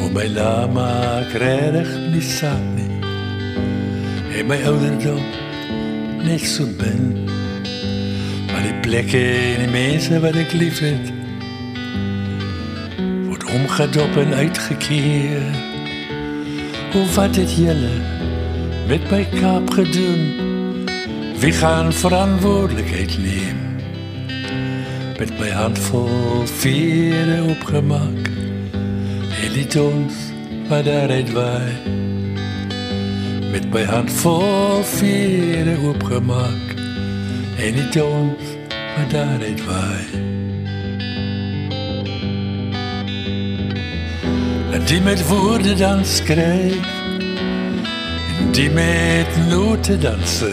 O 0.00 0.08
my 0.12 0.26
lama 0.28 1.22
krijg 1.32 1.88
nie 2.12 2.22
saak 2.22 2.62
nie 2.74 3.00
En 4.38 4.46
my 4.46 4.58
ouderdom 4.68 5.22
net 6.22 6.44
so 6.46 6.66
bin 6.78 7.26
Maar 8.50 8.62
die 8.62 8.74
plekke 8.80 9.22
en 9.54 9.64
die 9.64 9.70
mense 9.72 10.20
wat 10.20 10.36
ek 10.38 10.52
lief 10.52 10.78
het 10.84 11.12
Word 13.26 13.46
omgedop 13.56 14.20
en 14.22 14.36
uitgekeer 14.44 15.75
O 16.96 17.04
wat 17.14 17.36
het 17.36 17.52
julle 17.52 17.96
met 18.88 19.10
my 19.10 19.24
kaap 19.40 19.70
gedoen 19.70 20.22
Wie 21.38 21.52
gaan 21.52 21.92
verantwoordelikheid 21.92 23.18
neem 23.18 23.58
Met 25.18 25.38
my 25.38 25.50
hand 25.50 25.78
vol 25.78 26.46
vere 26.46 27.42
opgemaak 27.52 28.32
en 29.42 29.52
die 29.52 29.68
ons 29.80 30.14
wat 30.68 30.84
daaruit 30.84 31.32
waai 31.32 31.72
met 33.52 33.68
my 33.72 33.84
hand 33.88 34.12
vol 34.12 34.82
vere 34.96 35.76
oopgemaak 35.86 36.74
en 37.56 37.78
die 37.80 38.04
ons 38.04 38.56
wat 38.96 39.10
daaruit 39.12 39.62
waai 39.68 40.35
die 44.86 45.00
met 45.00 45.28
woorde 45.28 45.74
dan 45.74 46.04
en 48.38 48.52
die 48.52 48.70
met 48.70 49.36
note 49.48 49.98
danse 49.98 50.52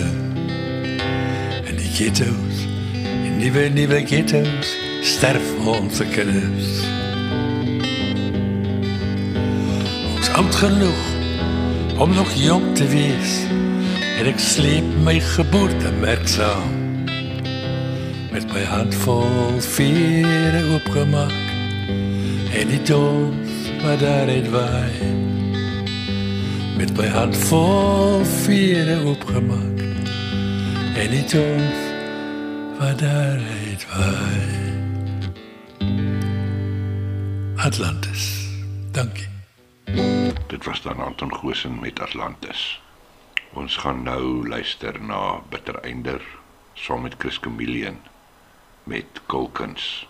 en 1.65 1.75
die 1.75 1.91
ghettos 1.93 2.65
en 3.03 3.37
nieuwe 3.37 3.59
nieuwe 3.59 4.05
ghettos 4.05 4.75
sterf 5.01 5.53
onze 5.65 6.05
kinders 6.05 7.01
oud 10.33 10.55
genoeg 10.55 11.03
om 11.97 12.13
nog 12.13 12.33
jong 12.33 12.75
te 12.75 12.87
wees. 12.87 13.45
En 14.17 14.25
ek 14.25 14.39
sleep 14.39 14.85
geboortemerk 15.21 16.27
saam 16.27 17.05
met 18.33 18.45
my 18.53 18.63
hand 18.65 18.95
vol 19.05 19.59
vere 19.61 20.63
oopgemaak 20.73 21.37
en 22.53 22.73
die 22.73 22.81
dons 23.83 23.91
wat 23.91 23.99
daaruit 23.99 24.49
waai 24.49 24.91
met 26.77 26.91
my 26.97 27.07
hand 27.07 27.37
vol 27.37 28.23
vere 28.25 28.95
oopgemaak 29.03 29.81
en 30.95 31.09
die 31.11 31.25
dons 31.27 31.81
wat 32.79 32.99
daaruit 32.99 33.83
waai 33.91 34.71
Atlantis 37.55 38.47
dankie 38.91 39.27
Dit 40.47 40.65
was 40.65 40.81
dan 40.81 40.99
Anton 41.01 41.33
Goosen 41.35 41.79
met 41.79 41.99
Atlantis. 41.99 42.81
Ons 43.53 43.75
gaan 43.77 44.03
nou 44.03 44.47
luister 44.47 45.01
na 45.01 45.41
Bittereinder 45.49 46.21
saam 46.73 47.01
met 47.01 47.15
Chris 47.17 47.37
Chameleon 47.41 47.97
met 48.83 49.21
Kulkins. 49.25 50.07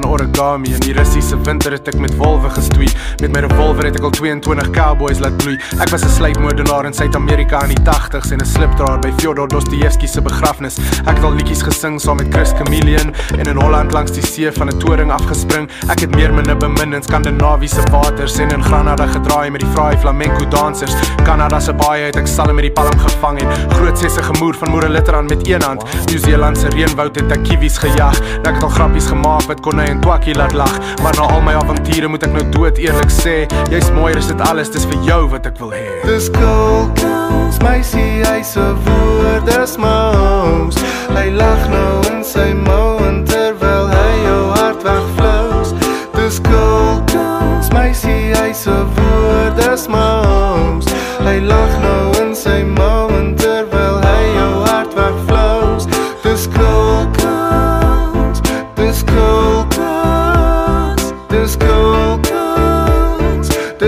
Van 0.00 0.10
origami. 0.10 0.72
In 0.72 0.78
Russiese 1.36 1.50
winter 1.50 1.72
het 1.72 1.88
ek 1.88 1.98
met 2.00 2.14
wolwe 2.16 2.48
gestoei. 2.50 2.88
Met 3.20 3.32
my 3.32 3.40
revolver 3.44 3.86
het 3.86 3.96
ek 3.98 4.04
al 4.06 4.12
22 4.14 4.70
cowboys 4.74 5.20
laat 5.20 5.36
bloei. 5.42 5.56
Ek 5.80 5.90
was 5.90 6.04
'n 6.04 6.08
sluipmoordenaar 6.08 6.86
in 6.86 6.94
Suid-Amerika 6.94 7.62
in 7.62 7.74
die 7.74 7.82
80s 7.84 8.30
en 8.32 8.40
'n 8.40 8.46
slipdraer 8.46 8.98
by 8.98 9.12
Fyodor 9.18 9.48
Dostojewski 9.48 10.06
se 10.06 10.20
begrafnis. 10.20 10.78
Ek 11.06 11.16
het 11.16 11.24
al 11.24 11.34
liedjies 11.34 11.62
gesing 11.62 12.00
saam 12.00 12.16
met 12.16 12.26
Chris 12.30 12.52
Chameleon 12.52 13.14
en 13.38 13.46
in 13.46 13.56
Holland 13.56 13.92
langs 13.92 14.12
die 14.12 14.22
see 14.26 14.52
van 14.52 14.68
'n 14.68 14.78
toring 14.78 15.10
afgespring. 15.12 15.68
Ek 15.88 16.00
het 16.00 16.14
meer 16.14 16.32
minne 16.32 16.56
bemin 16.56 16.94
in 16.94 17.02
Skandinawiese 17.02 17.82
waters 17.90 18.38
en 18.38 18.50
in 18.50 18.62
Granada 18.62 19.06
gedraai 19.06 19.50
met 19.50 19.60
die 19.60 19.70
fraai 19.74 19.96
flamenco 19.98 20.48
dansers. 20.48 20.94
Kanada 21.24 21.60
se 21.60 21.72
baie 21.72 22.04
het 22.04 22.16
ek 22.16 22.26
salm 22.26 22.54
met 22.54 22.64
die 22.64 22.72
palm 22.72 22.98
gevang 22.98 23.40
en 23.40 23.48
groot 23.70 23.98
sesse 23.98 24.22
gemoer 24.22 24.54
van 24.54 24.70
Moreliteran 24.70 25.26
met 25.26 25.48
een 25.48 25.62
hand. 25.62 25.82
Nieu-Seeland 26.06 26.58
se 26.58 26.68
reënwoud 26.68 27.14
het 27.14 27.32
ek 27.32 27.42
kiwis 27.42 27.78
gejag. 27.78 28.20
Ek 28.44 28.54
het 28.54 28.62
al 28.62 28.68
grappies 28.68 29.06
gemaak 29.06 29.42
wat 29.42 29.60
kon 29.60 29.78
hy 29.78 29.84
en 29.84 30.00
twakkie 30.00 30.34
laat 30.34 30.52
lag. 30.52 30.78
Maar 31.02 31.14
na 31.16 31.25
al 31.32 31.42
my 31.42 31.54
avonture 31.58 32.08
moet 32.08 32.22
ek 32.26 32.32
nou 32.34 32.44
dood 32.54 32.78
eerlik 32.82 33.10
sê, 33.12 33.36
jy's 33.72 33.90
mooier 33.96 34.18
as 34.20 34.28
dit 34.30 34.40
alles, 34.48 34.70
dis 34.72 34.86
vir 34.90 35.00
jou 35.08 35.22
wat 35.32 35.46
ek 35.50 35.58
wil 35.62 35.72
hê. 35.74 35.86
Dis 36.06 36.28
cool, 36.36 36.90
ons 37.40 37.58
meisie, 37.64 38.22
hy's 38.26 38.56
'n 38.56 38.76
woorde 38.86 39.66
smouse. 39.66 40.78
Hy 41.16 41.30
lag 41.30 41.68
nou 41.70 41.94
in 42.12 42.24
sy 42.24 42.50
en 43.08 43.24
terwyl 43.24 43.86
hy 43.88 44.12
jou 44.26 44.44
hart 44.56 44.82
wegvlous. 44.82 45.74
Dis 46.14 46.40
cool, 46.48 47.02
ons 47.56 47.70
meisie, 47.72 48.34
hy's 48.36 48.66
'n 48.66 48.86
woorde 48.96 49.76
smouse. 49.76 50.88
Hy 51.26 51.40
lag 51.40 51.72
nou 51.82 52.22
in 52.22 52.34
sy 52.34 52.62
mou 52.62 53.15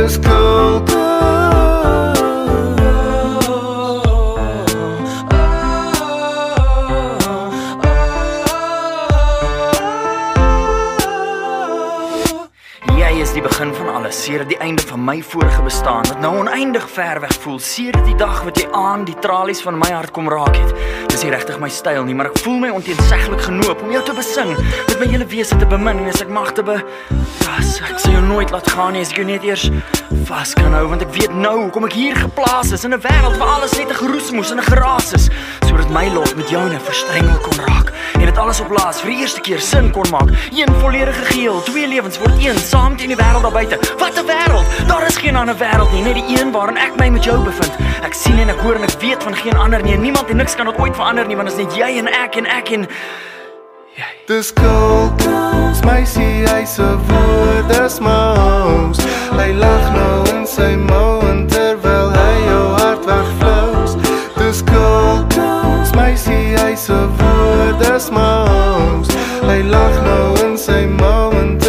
dis 0.08 0.16
cool. 0.18 0.87
Sedert 14.28 14.48
die 14.48 14.58
einde 14.60 14.82
van 14.82 15.04
my 15.04 15.22
vorige 15.22 15.62
bestaan 15.62 16.04
wat 16.08 16.20
nou 16.20 16.34
oneindig 16.38 16.84
ver 16.90 17.20
weg 17.20 17.32
voel, 17.40 17.58
sedert 17.58 18.04
die 18.04 18.16
dag 18.20 18.42
wat 18.44 18.58
jy 18.60 18.66
aan 18.76 19.06
die 19.08 19.14
tralies 19.24 19.62
van 19.64 19.78
my 19.80 19.88
hart 19.88 20.12
kom 20.12 20.28
raak 20.28 20.52
het. 20.52 20.74
Dis 21.08 21.22
nie 21.24 21.30
regtig 21.32 21.56
my 21.62 21.70
styl 21.72 22.04
nie, 22.04 22.16
maar 22.18 22.28
ek 22.28 22.36
voel 22.44 22.58
my 22.60 22.68
onteenseglik 22.76 23.40
genoop 23.46 23.80
om 23.86 23.94
jou 23.94 24.02
te 24.04 24.12
besing, 24.18 24.52
met 24.90 25.00
my 25.00 25.08
hele 25.14 25.24
wese 25.32 25.56
te 25.56 25.68
bemin 25.70 26.02
en 26.02 26.12
as 26.12 26.20
ek 26.20 26.34
mag 26.34 26.52
te 26.52 26.66
be 26.66 26.76
vas. 27.40 27.72
Ek 27.88 27.96
sal 28.02 28.18
jou 28.18 28.24
nooit 28.26 28.52
laat 28.52 28.68
gaan 28.68 28.98
nie 28.98 29.06
as 29.06 29.14
jou 29.16 29.24
net 29.24 29.48
eers 29.48 29.70
vas 30.28 30.52
kan 30.60 30.76
hou, 30.76 30.84
want 30.92 31.06
ek 31.08 31.14
weet 31.16 31.32
nou 31.32 31.54
hoekom 31.62 31.88
ek 31.88 31.96
hier 31.96 32.20
geplaas 32.20 32.74
is 32.76 32.84
in 32.84 32.92
'n 32.92 33.00
wêreld 33.00 33.40
waar 33.40 33.56
alles 33.56 33.78
net 33.80 33.88
'n 33.88 34.00
geroesemoes 34.02 34.52
en 34.52 34.60
'n 34.60 34.68
geraas 34.68 35.12
is, 35.16 35.30
sodat 35.64 35.88
my 35.88 36.04
lot 36.12 36.36
met 36.36 36.50
joune 36.50 36.78
verstrengel 36.80 37.40
kon 37.40 37.64
raak 37.64 37.92
en 38.18 38.26
dit 38.26 38.38
alles 38.38 38.60
op 38.60 38.70
laas 38.70 39.00
vir 39.00 39.10
die 39.12 39.20
eerste 39.22 39.40
keer 39.40 39.60
sin 39.60 39.90
kon 39.94 40.08
maak. 40.10 40.30
Een 40.52 40.74
volledige 40.82 41.24
geheel, 41.30 41.62
twee 41.62 41.88
lewens 41.88 42.18
word 42.18 42.34
een 42.42 42.58
saam 42.58 42.96
teen 42.96 43.14
die 43.14 43.16
wêreld 43.16 43.42
daar 43.46 43.52
buite. 43.52 43.78
Wat 43.98 44.17
'n 44.18 44.26
wêreld! 44.26 44.66
Daar 44.86 45.06
is 45.06 45.16
geen 45.16 45.36
ander 45.36 45.56
wêreld 45.56 45.92
nie, 45.92 46.02
net 46.02 46.14
die 46.14 46.40
een 46.40 46.50
waarin 46.52 46.76
ek 46.76 46.96
my 46.96 47.08
met 47.08 47.24
jou 47.24 47.38
bevind. 47.44 47.72
Ek 48.02 48.14
sien 48.14 48.38
en 48.38 48.48
ek 48.48 48.60
hoor 48.60 48.74
en 48.74 48.82
ek 48.82 49.00
weet 49.00 49.22
van 49.22 49.34
geen 49.34 49.56
ander 49.56 49.82
nie. 49.82 49.92
en 49.92 50.00
Niemand 50.00 50.28
en 50.28 50.36
niks 50.36 50.54
kan 50.54 50.66
dit 50.66 50.78
ooit 50.78 50.96
verander 50.96 51.26
nie, 51.26 51.36
want 51.36 51.48
dit 51.48 51.58
is 51.58 51.64
net 51.64 51.76
jy 51.76 51.98
en 51.98 52.06
ek 52.06 52.36
en 52.36 52.46
ek 52.46 52.70
en 52.70 52.88
Dis 54.26 54.52
cool, 54.52 55.10
ons 55.26 55.80
meisie, 55.82 56.46
hy's 56.46 56.78
'n 56.78 56.98
woorde 57.08 57.88
smouse. 57.88 59.02
Hy 59.38 59.52
lag 59.52 59.92
nou 59.92 60.36
in 60.36 60.46
sy 60.46 60.76
mou 60.76 61.20
en 61.30 61.46
terwyl 61.46 62.10
hy 62.12 62.34
jou 62.50 62.66
hart 62.78 63.04
wegvlous. 63.06 63.96
Dis 64.36 64.62
ons 64.70 65.92
meisie, 65.94 66.54
hy's 66.62 66.88
'n 66.90 67.08
woorde 67.18 67.98
smouse. 67.98 69.10
Hy 69.42 69.62
lag 69.62 70.02
nou 70.02 70.46
in 70.46 70.58
sy 70.58 70.86
mou 70.86 71.32
en 71.32 71.58
terwyl 71.58 71.67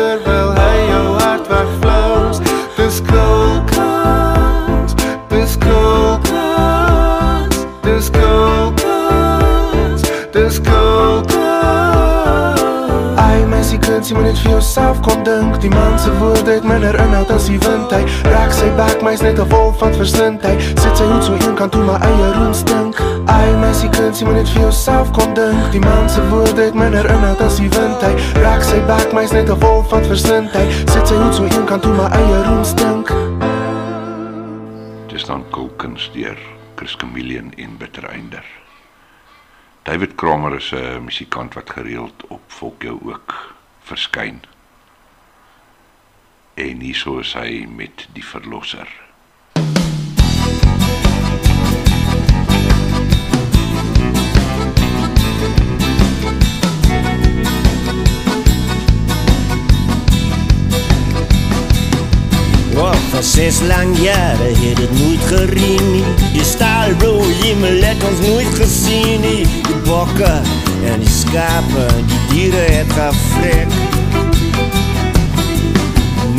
jy 14.10 14.16
moet 14.18 14.26
net 14.26 14.40
vir 14.42 14.56
jouself 14.56 15.00
kom 15.06 15.22
dink. 15.24 15.58
Die 15.62 15.70
man 15.70 16.00
se 16.02 16.10
woorde 16.18 16.56
het 16.56 16.64
minder 16.66 16.96
inhoud 16.98 17.30
as 17.34 17.46
die 17.50 17.60
wind. 17.62 17.92
Hy 17.94 18.02
raak 18.32 18.54
sy 18.56 18.70
bek, 18.78 19.04
maar 19.04 19.14
hy's 19.14 19.22
net 19.22 19.40
'n 19.40 19.50
wolf 19.50 19.78
van 19.78 19.94
versindheid 19.94 20.62
Sit 20.82 20.98
sy 20.98 21.06
hoed 21.06 21.24
so 21.24 21.34
een 21.34 21.56
kant 21.56 21.72
toe, 21.72 21.84
maar 21.84 22.02
eie 22.02 22.34
roem 22.34 22.54
stink. 22.54 22.98
Ai, 23.28 23.54
meisie, 23.62 23.90
kind, 23.90 24.18
jy 24.18 24.26
moet 24.26 24.36
net 24.36 24.50
vir 24.50 24.62
jouself 24.62 25.12
kom 25.12 25.34
dink. 25.34 25.72
Die 25.72 25.80
man 25.80 26.10
se 26.10 26.22
woorde 26.30 26.62
het 26.62 26.74
minder 26.74 27.06
inhoud 27.06 27.42
as 27.42 27.58
die 27.58 27.70
wind. 27.70 28.02
Hy 28.02 28.42
raak 28.42 28.64
sy 28.64 28.82
bek, 28.86 29.14
maar 29.14 29.22
hy's 29.22 29.32
net 29.32 29.50
'n 29.50 29.60
wolf 29.60 29.90
van 29.90 30.04
versindheid 30.04 30.72
Sit 30.90 31.08
sy 31.08 31.16
hoed 31.16 31.36
so 31.36 31.44
een 31.44 31.66
kant 31.66 31.82
toe, 31.82 31.94
maar 31.94 32.12
eie 32.12 32.44
roem 32.44 32.64
stink. 32.64 33.14
Dis 35.08 35.26
dan 35.26 35.44
Kulkins 35.50 36.10
deur 36.14 36.38
Chris 36.76 36.96
Chameleon 36.98 37.54
en 37.58 37.78
Bittereinder. 37.78 38.46
David 39.84 40.16
Kramer 40.16 40.56
is 40.56 40.72
'n 40.72 41.04
musikant 41.04 41.54
wat 41.54 41.70
gereeld 41.70 42.26
op 42.28 42.42
Volkjou 42.48 43.00
ook 43.06 43.59
verskyn. 43.90 44.42
En 46.60 46.82
hieso 46.84 47.20
is 47.24 47.34
hy 47.34 47.66
met 47.72 48.08
die 48.14 48.26
verlosser. 48.26 48.90
Wow, 62.80 62.96
vir 63.12 63.24
ses 63.28 63.60
lang 63.68 63.96
jare 64.00 64.52
het 64.62 64.78
dit 64.80 64.94
nooit 65.02 65.26
gereën 65.32 65.90
nie. 65.92 66.16
Die 66.36 66.46
staalblou 66.48 67.18
hemel 67.42 67.82
het 67.84 68.04
ons 68.08 68.22
nooit 68.28 68.60
gesien 68.62 69.26
nie. 69.26 69.44
Die 69.68 69.82
en 70.86 71.00
die 71.00 71.10
skape, 71.10 71.86
die 72.08 72.20
diere 72.32 72.66
het 72.72 72.94
gevrek. 72.94 73.68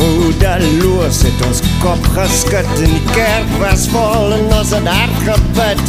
Moedeloos 0.00 1.22
het 1.26 1.44
ons 1.48 1.60
kop 1.82 2.10
geskit 2.14 2.68
en 2.78 2.94
die 2.96 3.04
kerk 3.12 3.52
was 3.60 3.88
vol 3.92 4.32
en 4.36 4.46
ons 4.58 4.72
het 4.76 4.88
hard 4.88 5.20
gebid. 5.28 5.84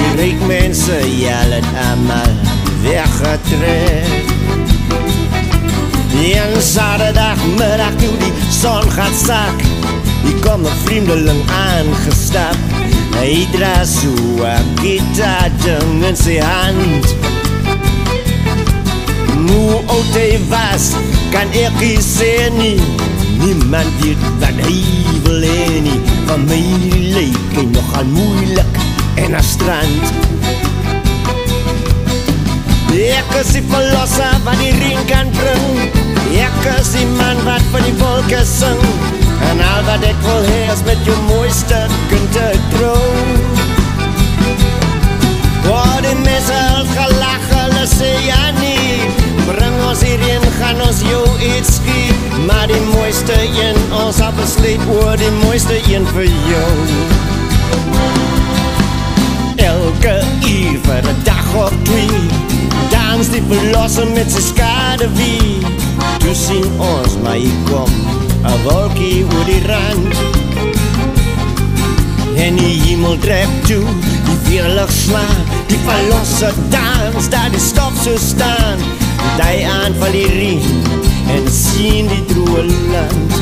Die 0.00 0.12
ryk 0.20 0.46
mense, 0.48 1.00
ja, 1.20 1.40
het 1.52 1.72
almal 1.88 2.36
weggetrek. 2.84 4.38
Een 6.20 6.62
zaterdagmiddag 6.62 7.94
toe 7.96 8.16
die 8.18 8.32
son 8.50 8.90
gaat 8.90 9.14
sak 9.14 9.62
Die 10.24 10.34
kom 10.44 10.60
'n 10.66 10.76
vreemdeling 10.84 11.42
aangestap 11.50 12.56
Hy 13.16 13.46
dra 13.52 13.84
so 13.84 14.12
'n 14.44 14.66
gitaar 14.82 15.50
ding 15.64 16.04
in 16.04 16.16
sy 16.16 16.36
hand 16.36 17.39
Hoe 19.70 19.82
oud 19.86 20.16
hy 20.18 20.34
was, 20.50 20.90
kan 21.30 21.46
ek 21.54 21.76
nie 21.78 22.00
sê 22.02 22.50
nie 22.58 22.80
Niemand 23.40 23.86
weet 24.02 24.24
wat 24.42 24.58
hy 24.66 24.80
wil 25.24 25.44
hê 25.46 25.78
nie. 25.86 26.00
Van 26.26 26.42
my 26.50 26.58
lyk 27.14 27.54
hy 27.54 27.64
nogal 27.70 28.10
moeilik 28.12 28.80
en 29.22 29.38
'n 29.38 29.46
strand. 29.52 30.02
Ek 32.90 33.30
is 33.40 33.52
die 33.54 33.64
verlosser 33.70 34.34
wat 34.44 34.58
die 34.58 34.74
ring 34.82 35.00
kan 35.06 35.30
bring. 35.38 35.78
Ek 36.34 36.60
is 36.74 36.92
die 36.98 37.06
man 37.16 37.38
wat 37.46 37.64
van 37.72 37.86
die 37.86 37.96
wolke 38.02 38.42
sing. 38.44 38.82
En 39.48 39.62
al 39.72 39.82
wat 39.88 40.04
ek 40.04 40.20
wil 40.26 40.44
hê 40.50 40.60
is 40.72 40.82
met 40.84 41.00
jou 41.08 41.16
mooiste 41.28 41.80
kind 42.10 42.32
te 42.32 42.48
trou 42.74 43.00
Waar 45.64 46.02
die 46.04 46.18
mense 46.24 46.58
al 46.76 46.84
gelach, 46.92 47.48
hulle 47.54 47.86
sê 47.88 48.12
ja 48.26 48.50
nie 48.60 49.19
Bring 49.50 49.76
ons 49.88 50.02
hierheen, 50.06 50.44
gaan 50.60 50.78
ons 50.86 51.00
jou 51.02 51.24
iets 51.42 51.74
skiet 51.80 52.36
Maar 52.46 52.66
die 52.70 52.80
mooiste 52.92 53.34
een, 53.58 53.78
ons 53.98 54.20
het 54.22 54.36
besluit 54.38 54.84
oor 54.94 55.16
die 55.18 55.32
mooiste 55.42 55.80
een 55.90 56.06
vir 56.14 56.28
jou. 56.30 56.70
Elke 59.70 60.14
uur 60.46 60.78
vir 60.86 61.02
'n 61.02 61.22
dag 61.24 61.54
of 61.64 61.74
twee 61.82 62.50
Dans 62.90 63.28
die 63.28 63.42
verlosser 63.48 64.06
met 64.14 64.30
sy 64.32 64.40
skade 64.40 65.08
wie. 65.18 65.58
Toe 66.22 66.34
sien 66.34 66.66
ons 66.78 67.16
maar 67.22 67.38
hier 67.38 67.58
kom 67.68 67.90
'n 68.44 68.62
wolkie 68.64 69.24
oor 69.24 69.44
die 69.44 69.62
rand. 69.66 70.14
En 72.36 72.56
die 72.56 72.80
hemel 72.84 73.18
trek 73.18 73.50
toe, 73.66 73.84
die 74.50 74.58
weerlig 74.58 74.90
slaan 74.90 75.44
Die 75.66 75.78
verlosser 75.84 76.54
dans, 76.70 77.28
daar 77.28 77.50
die 77.50 77.60
stof 77.60 77.92
so 78.02 78.16
staan. 78.18 78.78
Die 79.38 79.66
aanval 79.66 80.10
die 80.12 80.26
riem 80.26 80.82
en 81.30 81.46
sien 81.52 82.08
die 82.08 82.24
droe 82.26 82.64
land. 82.90 83.32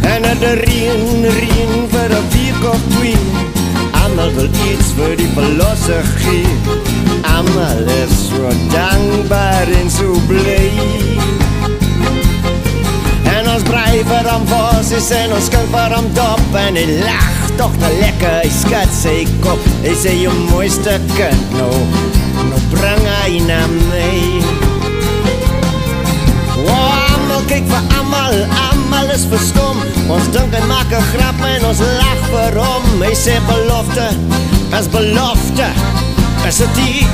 En 0.00 0.24
het 0.24 0.40
de 0.40 0.52
reën, 0.62 1.26
reën 1.40 1.88
vir 1.90 2.10
'n 2.10 2.24
week 2.32 2.62
of 2.72 2.80
twee 2.94 3.16
Almal 4.02 4.32
wil 4.34 4.48
iets 4.70 4.92
vir 4.96 5.16
die 5.16 5.30
verlosser 5.34 6.04
gee. 6.22 6.46
Almal 7.22 7.88
is 8.02 8.14
so 8.28 8.48
dankbaar 8.70 9.68
en 9.80 9.90
so 9.90 10.20
bly 10.28 11.37
Brei 13.68 14.02
vir 14.08 14.30
hom 14.32 14.46
vossies 14.48 15.10
en 15.12 15.36
ons 15.36 15.46
skink 15.50 15.68
vir 15.74 15.96
hom 15.96 16.12
dop 16.16 16.60
En 16.66 16.76
hy 16.80 16.86
lag 17.04 17.40
toch 17.60 17.74
te 17.82 17.90
lekker, 18.00 18.40
hy 18.42 18.52
skat 18.60 18.94
sy 18.94 19.18
kop 19.44 19.60
Hy 19.84 19.96
sê 19.98 20.16
jou 20.22 20.34
mooiste 20.48 21.00
kind 21.16 21.58
nou 21.58 22.16
bring 22.70 23.04
hy 23.06 23.40
na 23.48 23.60
my. 23.88 24.40
Oh, 26.58 26.90
almal 27.12 27.44
kyk 27.50 27.64
vir 27.70 27.94
almal, 27.96 28.36
almal 28.68 29.12
is 29.14 29.24
verstom. 29.30 29.80
Ons 30.12 30.28
dink 30.34 30.54
en 30.58 30.66
maak 30.70 30.92
'n 30.92 31.04
grap 31.14 31.40
en 31.52 31.64
ons 31.70 31.80
lag 32.00 32.20
vir 32.32 32.60
hom. 32.62 32.84
Hy 33.02 33.14
sê 33.24 33.38
belofte, 33.48 34.08
is 34.78 34.88
belofte, 34.96 35.68
is 36.48 36.58
dit 36.62 36.74
die. 36.74 37.06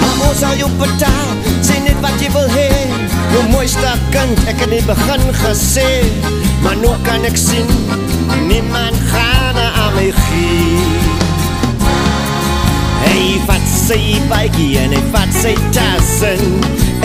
Maar 0.00 0.28
ons 0.28 0.38
sal 0.38 0.54
jou 0.56 0.70
betaal, 0.78 1.30
sê 1.62 1.80
net 1.86 1.98
wat 2.00 2.16
jy 2.20 2.30
wil 2.32 2.48
hê. 2.48 2.89
Jou 3.30 3.44
mooiste 3.52 3.92
kind, 4.10 4.40
ek 4.50 4.58
het 4.58 4.66
in 4.66 4.72
die 4.74 4.86
begin 4.88 5.28
gesê, 5.38 5.86
maar 6.64 6.74
nou 6.80 6.96
kan 7.06 7.22
ek 7.28 7.38
sien, 7.38 7.68
niemand 8.48 8.98
gaan 9.12 9.60
aan 9.60 9.94
my 9.94 10.08
gee. 10.24 11.10
Hy 13.04 13.22
vat 13.46 13.68
sy 13.70 14.00
bietjie 14.30 14.80
en 14.82 14.96
hy 14.96 15.02
vat 15.14 15.30
sy 15.34 15.54
tas 15.74 16.10
en 16.26 16.42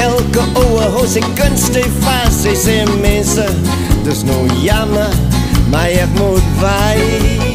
elke 0.01 0.43
oue 0.63 0.89
hou 0.97 1.05
sy 1.09 1.23
kunst 1.37 1.77
hy 1.77 1.85
vas. 2.01 2.41
Hy 2.45 2.55
sê 2.57 2.79
mense, 3.03 3.45
dis 4.07 4.25
nou 4.27 4.41
jammer, 4.63 5.13
maar 5.69 5.93
ek 5.93 6.19
moet 6.19 6.51
by. 6.61 7.53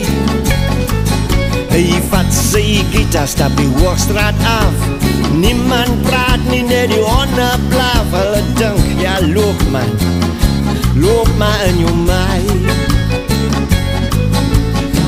Hy 1.75 1.85
vat 2.11 2.33
sy 2.35 2.65
gitaar, 2.95 3.31
stap 3.31 3.55
die 3.59 3.71
hoogstraat 3.81 4.49
af. 4.57 5.00
Niemand 5.39 6.03
praat 6.03 6.43
nie, 6.51 6.63
net 6.63 6.91
die 6.91 7.03
honde 7.03 7.51
blaf. 7.69 8.15
Hulle 8.15 8.43
dink, 8.59 9.01
ja 9.01 9.19
loop 9.33 9.63
man, 9.71 9.91
loop 10.99 11.31
maar 11.39 11.65
in 11.69 11.79
jou 11.85 11.95
my. 12.05 12.41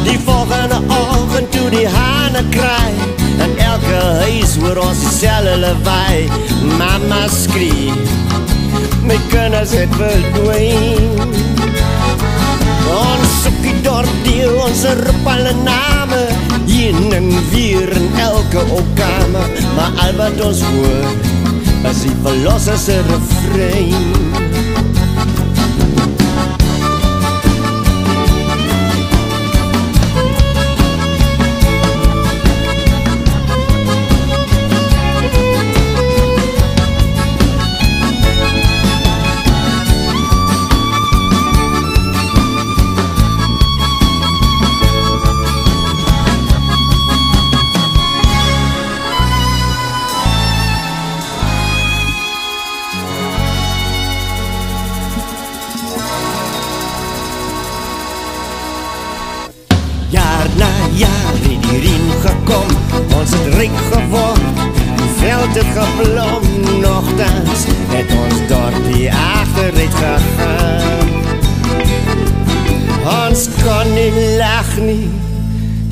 Die 0.02 0.18
volgende 0.18 0.80
oggend 0.88 1.50
toe 1.52 1.70
die 1.70 1.88
hane 1.88 2.42
kraai 2.50 2.92
En 3.38 3.56
elke 3.56 4.00
huis 4.22 4.56
hoor 4.60 4.76
ons 4.82 4.98
dieselfde 4.98 5.56
lawaai 5.62 6.28
Mama 6.78 7.22
skree 7.30 7.92
My 9.06 9.18
kinders 9.30 9.74
het 9.78 9.94
verdwyn 9.98 11.41
Ons 12.90 13.34
soek 13.42 13.58
die 13.64 13.76
dorp 13.84 14.12
deel 14.26 14.56
Ons 14.64 14.84
roep 15.02 15.28
alle 15.34 15.54
name. 15.62 16.22
Heen 16.66 17.12
en 17.12 17.28
weer 17.50 17.92
in 17.98 18.08
elke 18.18 18.64
opkamer. 18.78 19.52
Maar 19.76 19.92
al 20.06 20.16
wat 20.20 20.44
ons 20.44 20.62
hoor 20.72 21.12
Is 21.90 22.04
die 22.06 22.14
verlosserse 22.22 23.00
refrein 23.08 24.51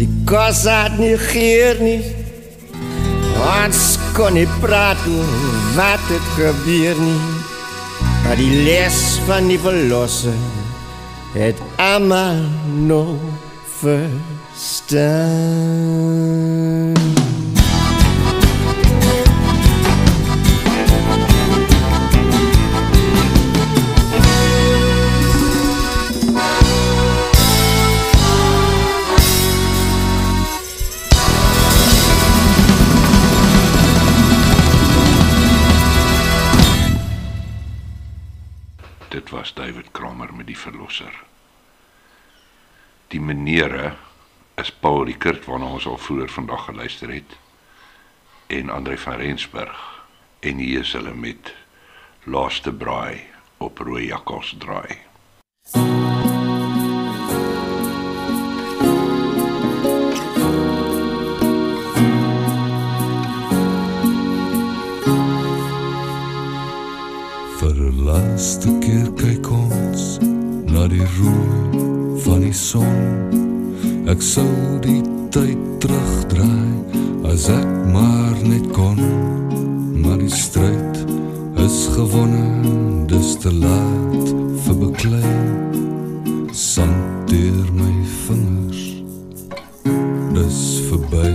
Die 0.00 0.08
kos 0.24 0.64
had 0.64 0.96
nie 0.96 1.18
geer 1.20 1.76
nie. 1.84 2.00
Ons 3.40 3.98
kon 4.16 4.32
nie 4.32 4.48
praat 4.62 4.96
oor 5.12 5.28
wat 5.76 6.00
het 6.08 6.26
gebeur 6.38 6.96
nie? 6.96 7.20
Maar 8.24 8.36
die 8.40 8.54
les 8.64 9.18
van 9.28 9.48
die 9.50 9.58
verlosse 9.60 10.32
Het 11.34 11.56
allemaal 11.76 12.40
nog 12.88 13.20
verstaan. 13.80 15.00
Die 43.70 43.76
menere 43.76 43.96
is 44.58 44.70
Paul 44.70 45.04
Rickert 45.04 45.44
waarna 45.46 45.68
ons 45.76 45.84
al 45.86 45.98
vroeër 45.98 46.30
vandag 46.34 46.64
geluister 46.66 47.12
het 47.14 47.36
en 48.50 48.70
Andre 48.70 48.96
van 48.98 49.20
Rensburg 49.22 49.78
en 50.40 50.58
hier 50.58 50.80
is 50.80 50.92
hulle 50.92 51.14
met 51.14 51.52
Laaste 52.24 52.72
Braai 52.72 53.22
op 53.58 53.78
Rooi 53.78 54.06
Jakkals 54.06 54.54
draai. 54.58 54.98
Laaste 68.00 68.72
keer 68.82 69.06
kyk 69.20 69.50
ons 69.54 70.18
na 70.72 70.88
die 70.90 71.04
rooi 71.18 71.84
van 72.24 72.40
die 72.42 72.54
son. 72.56 73.29
Ek 74.10 74.22
sou 74.26 74.50
die 74.82 75.04
tyd 75.30 75.58
terugdraai 75.78 77.30
as 77.30 77.44
ek 77.54 77.68
maar 77.94 78.34
net 78.42 78.64
kon. 78.74 78.98
Maar 80.02 80.18
die 80.18 80.32
stryd 80.34 80.98
is 81.62 81.76
gewonne, 81.94 83.06
dis 83.06 83.36
te 83.38 83.52
laat 83.54 84.32
vir 84.64 84.80
beklei. 84.80 85.34
Sand 86.50 87.30
deur 87.30 87.70
my 87.78 87.92
vingers. 88.26 88.82
Dis 90.34 90.60
verby. 90.88 91.30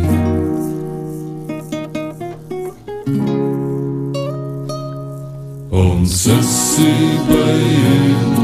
Ons 5.72 6.26
is 6.40 6.56
hier 6.82 7.20
by 7.32 7.60
een 7.96 8.40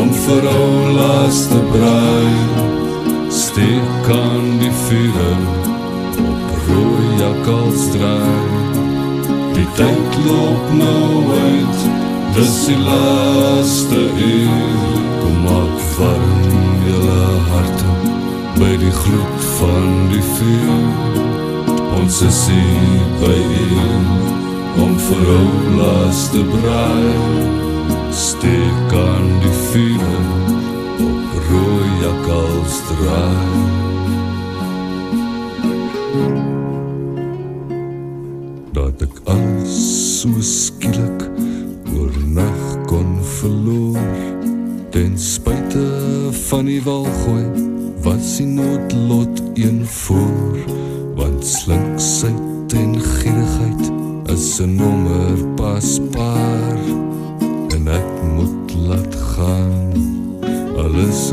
om 0.00 0.16
vir 0.24 0.54
ou 0.56 0.72
laaste 0.98 1.62
braai 1.70 2.75
steek 3.56 4.08
aan 4.12 4.58
die 4.58 4.70
vuur 4.70 5.36
op 6.30 6.48
rooi 6.66 7.06
jakkals 7.20 7.84
draai 7.94 8.66
die 9.54 9.64
tyd 9.78 10.18
loop 10.26 10.66
nou 10.80 11.22
uit 11.32 11.78
dis 12.34 12.58
die 12.66 12.76
laaste 12.76 14.02
uur. 14.26 14.84
Kom 15.22 15.38
maak 15.46 15.86
warm 15.96 16.84
julle 16.84 17.24
harte 17.48 17.94
by 18.60 18.72
die 18.84 18.92
gloed 18.98 19.48
van 19.54 19.88
die 20.12 20.24
vuur. 20.34 20.84
Ons 22.02 22.20
is 22.28 22.42
hier 22.52 23.08
by 23.24 23.40
een 23.40 24.06
om 24.84 24.96
vir 25.08 25.34
ou 25.38 25.50
laaste 25.80 26.44
braai. 26.52 27.16
Steek 28.26 28.96
aan 29.06 29.32
die 29.40 29.56
vuur 29.70 30.08
op 31.08 31.44
rooi 31.48 31.85
jakkals 32.06 32.74
draai. 32.88 33.64
Dat 38.76 39.02
ek 39.06 39.16
alles 39.32 39.78
so 40.20 40.30
skielik 40.40 41.26
oornag 41.96 42.62
kon 42.90 43.16
verloor. 43.38 44.12
Ten 44.94 45.16
spyte 45.18 45.86
van 46.46 46.70
die 46.70 46.80
walgooi 46.86 47.46
was 48.04 48.36
die 48.38 48.48
noodlot 48.54 49.42
een 49.58 49.82
voor. 49.86 50.62
Want 51.18 51.44
slinksheid 51.44 52.76
en 52.76 52.94
gierigheid 53.00 53.84
is 54.34 54.60
'n 54.60 54.74
nommer 54.78 55.36
pas 55.56 55.98
paar. 56.14 56.80
En 57.74 57.88
ek 57.88 58.10
moet 58.36 58.74
laat 58.88 59.14
gaan. 59.14 59.92
Al 60.76 60.94
is 61.08 61.32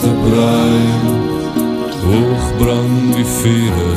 laaste 0.00 0.12
braai 0.24 0.88
Hoog 2.02 2.44
brand 2.58 3.14
die 3.14 3.24
vere 3.24 3.92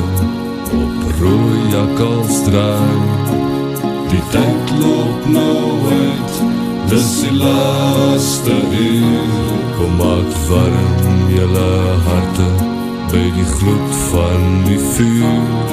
op 0.84 1.20
rooi 1.20 1.60
jakkalsdraai 1.72 3.00
Die 4.12 4.24
tyd 4.32 4.74
loop 4.80 5.26
nou 5.26 5.92
uit 5.92 6.42
Dis 6.90 7.22
die 7.24 7.32
laaste 7.32 8.54
uur. 8.80 9.54
Kom 9.78 9.96
maak 9.98 10.36
warm 10.50 11.30
jylle 11.32 11.72
harte 12.08 12.50
By 13.14 13.24
die 13.38 13.48
gloed 13.56 13.96
van 14.10 14.44
die 14.68 14.80
vuur. 14.94 15.72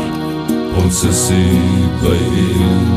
Ons 0.81 1.03
is 1.05 1.25
hier 1.35 1.91
by 2.05 2.21
een 2.55 2.89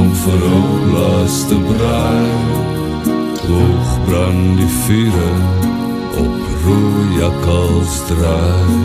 Om 0.00 0.10
vir 0.24 0.48
ou 0.48 0.80
laaste 0.96 1.60
braai 1.68 2.32
Hoog 3.44 3.94
brand 4.08 4.56
die 4.58 4.72
vere 4.86 5.30
op 6.14 6.43
rooi 6.64 7.18
jakkalsdraai 7.20 8.78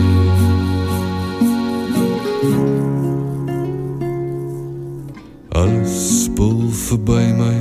Alles 5.60 6.24
spoel 6.24 6.68
verby 6.70 7.24
my 7.38 7.56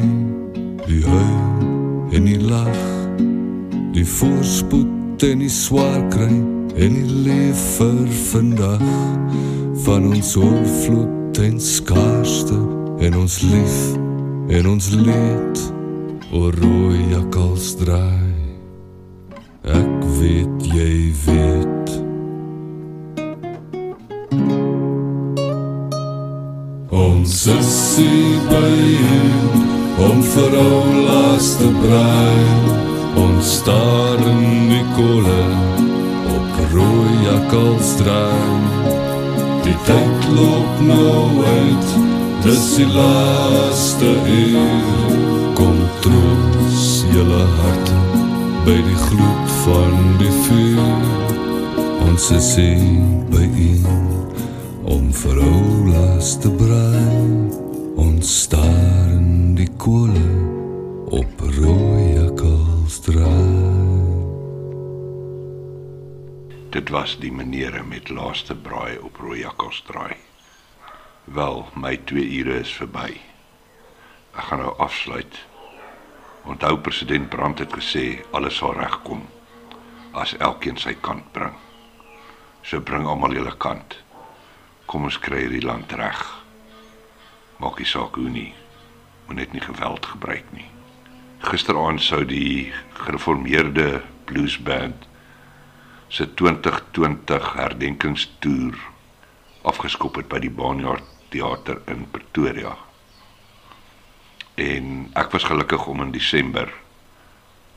Die 0.88 1.04
huil 1.06 2.16
en 2.16 2.28
die 2.28 2.40
lach 2.42 2.86
Die 3.96 4.08
voorspoed 4.08 5.24
en 5.30 5.44
die 5.46 5.52
swaar 5.54 6.02
kry 6.14 6.32
En 6.80 6.94
die 6.96 7.16
leef 7.28 7.64
vir 7.76 8.06
vandag. 8.30 8.86
Van 9.84 10.06
ons 10.14 10.36
oorvloed 10.40 11.42
en 11.44 11.60
skaarste 11.60 12.60
En 13.04 13.18
ons 13.24 13.42
lief 13.48 13.82
en 14.50 14.66
ons 14.66 14.86
leed 14.98 15.60
oor 16.34 16.56
rooi 16.58 17.04
jakkals 17.12 17.76
draai 17.78 18.29
jy 20.80 21.14
weet 21.26 21.88
Ons 26.90 27.36
is 27.54 27.74
by 28.52 28.70
een 29.12 29.66
om 30.08 30.22
vir 30.34 30.56
ou 30.62 30.84
laaste 31.08 31.68
braai 31.82 32.46
Ons 33.26 33.52
staar 33.60 34.24
in 34.32 34.46
die 34.72 34.86
kolle 34.96 35.42
op 36.36 36.62
rooi 36.74 37.16
jakkals 37.28 37.96
draai 38.04 38.50
Die 39.68 39.78
tyd 39.86 40.30
loop 40.38 40.80
nou 40.88 41.44
uit, 41.46 41.92
dis 42.42 42.64
die 42.80 42.88
laaste 42.90 44.16
uur. 44.34 45.20
Kom 45.60 45.78
troos 46.02 46.88
jylle 47.14 47.44
harte 47.60 48.00
by 48.66 48.80
die 48.88 49.00
gloed 49.04 49.49
van 49.64 50.18
die 50.20 50.32
vuur 50.32 50.84
Ons 52.06 52.30
is 52.32 52.50
hier 52.56 52.84
by 53.32 53.44
een 53.44 53.86
om 54.88 55.10
vir 55.22 55.40
ou 55.44 55.88
laas 55.90 56.36
te 56.40 56.52
braai 56.60 57.50
Ons 58.00 58.30
staar 58.46 59.10
in 59.16 59.56
die 59.58 59.68
koole 59.82 60.28
op 61.20 61.44
rooi 61.58 62.06
jakkalsdraai 62.16 63.68
Dit 66.76 66.94
was 66.96 67.18
die 67.20 67.32
menere 67.34 67.84
met 67.84 68.12
laaste 68.14 68.56
braai 68.56 69.00
op 69.02 69.18
rooi 69.18 69.40
jakkalsdraai. 69.42 70.16
Wel, 71.26 71.64
my 71.74 71.96
2 72.12 72.22
ure 72.40 72.60
is 72.62 72.70
verby. 72.78 73.18
Ek 74.38 74.52
gaan 74.52 74.62
nou 74.62 74.76
afsluit. 74.78 75.42
Onthou 76.46 76.78
president 76.86 77.30
Brandt 77.34 77.66
het 77.66 77.74
gesê 77.74 78.06
alles 78.38 78.62
sal 78.62 78.78
regkom 78.78 79.26
as 80.14 80.36
elkeen 80.38 80.78
sy 80.78 80.96
kant 81.02 81.26
bring. 81.34 81.56
So 82.64 82.82
bring 82.82 83.08
almal 83.08 83.36
julle 83.36 83.54
kant. 83.62 83.98
Kom 84.90 85.06
ons 85.06 85.20
kry 85.22 85.46
hierdie 85.46 85.66
land 85.66 85.92
reg. 85.98 86.18
Maak 87.60 87.80
nie 87.80 87.88
saak 87.88 88.18
hoe 88.18 88.30
nie. 88.30 88.52
Moet 89.28 89.42
net 89.42 89.54
nie 89.54 89.64
geweld 89.64 90.06
gebruik 90.10 90.48
nie. 90.56 90.68
Gisteraand 91.46 92.02
sou 92.04 92.24
die 92.28 92.72
gereformeerde 93.00 94.02
bluesband 94.28 95.06
se 96.10 96.26
2020 96.34 97.54
herdenkingstoer 97.54 98.78
afgeskop 99.70 100.18
het 100.18 100.30
by 100.32 100.42
die 100.42 100.52
Baanjaard 100.52 101.06
Theater 101.30 101.84
in 101.88 102.08
Pretoria. 102.12 102.74
En 104.60 105.10
ek 105.20 105.32
was 105.32 105.46
gelukkig 105.48 105.86
om 105.88 106.02
in 106.04 106.12
Desember 106.16 106.72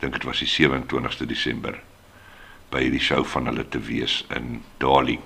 dink 0.00 0.16
dit 0.16 0.24
was 0.26 0.40
die 0.42 0.50
27ste 0.50 1.28
Desember 1.28 1.76
by 2.72 2.86
hierdie 2.86 3.02
show 3.04 3.20
van 3.34 3.50
hulle 3.50 3.66
te 3.68 3.80
wees 3.84 4.22
in 4.32 4.62
Darling. 4.80 5.20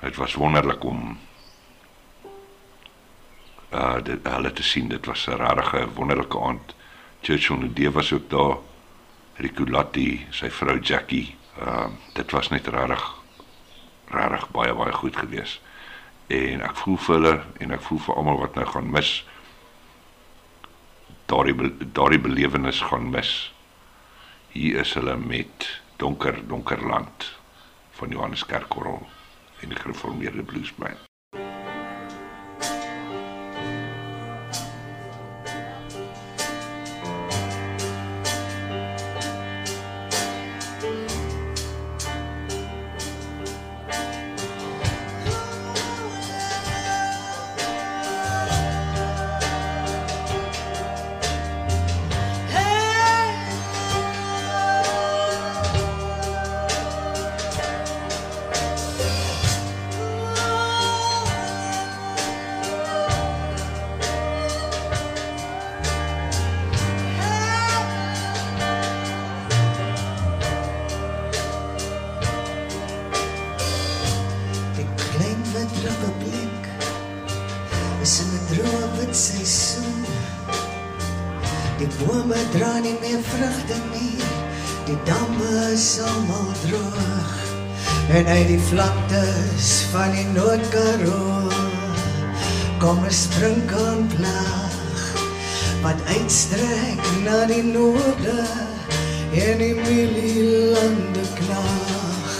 Dit 0.00 0.16
was 0.16 0.34
wonderlik 0.40 0.84
om 0.84 1.18
uh 3.70 3.98
dit 4.04 4.26
hulle 4.26 4.52
te 4.52 4.64
sien. 4.64 4.88
Dit 4.88 5.06
was 5.06 5.26
'n 5.28 5.36
regte 5.36 5.88
wonderlike 5.94 6.40
aand. 6.40 6.74
Churchill 7.22 7.56
Nudee 7.56 7.90
was 7.90 8.12
ook 8.12 8.30
daar. 8.30 8.56
Rico 9.36 9.64
Latti, 9.64 10.26
sy 10.30 10.50
vrou 10.50 10.78
Jackie. 10.80 11.36
Uh 11.58 11.86
dit 12.14 12.30
was 12.30 12.48
net 12.48 12.66
regtig 12.66 13.14
regtig 14.08 14.50
baie 14.50 14.74
baie 14.74 14.92
goed 14.92 15.16
geweest. 15.16 15.60
En 16.26 16.60
ek 16.60 16.76
voel 16.76 16.96
vir 16.96 17.14
hulle 17.14 17.44
en 17.58 17.70
ek 17.70 17.80
voel 17.80 17.98
vir 17.98 18.14
almal 18.14 18.38
wat 18.38 18.54
nou 18.54 18.66
gaan 18.66 18.90
mis 18.90 19.24
daardie 21.26 21.72
daardie 21.92 22.20
belewenis 22.20 22.80
gaan 22.80 23.10
mis. 23.10 23.52
Hier 24.48 24.80
is 24.80 24.94
hulle 24.94 25.16
met 25.16 25.79
donker 26.00 26.46
donker 26.48 26.86
land 26.86 27.32
van 27.90 28.08
Johannes 28.08 28.46
Kerkorrel 28.46 29.06
en 29.60 29.68
die 29.68 29.76
gereformeerde 29.76 30.42
bluesband. 30.42 31.09
Uitstrek 96.30 97.06
na 97.24 97.44
die 97.50 97.62
noorde 97.62 98.42
en 99.34 99.58
die 99.58 99.74
mielielande 99.74 101.24
knaag 101.34 102.36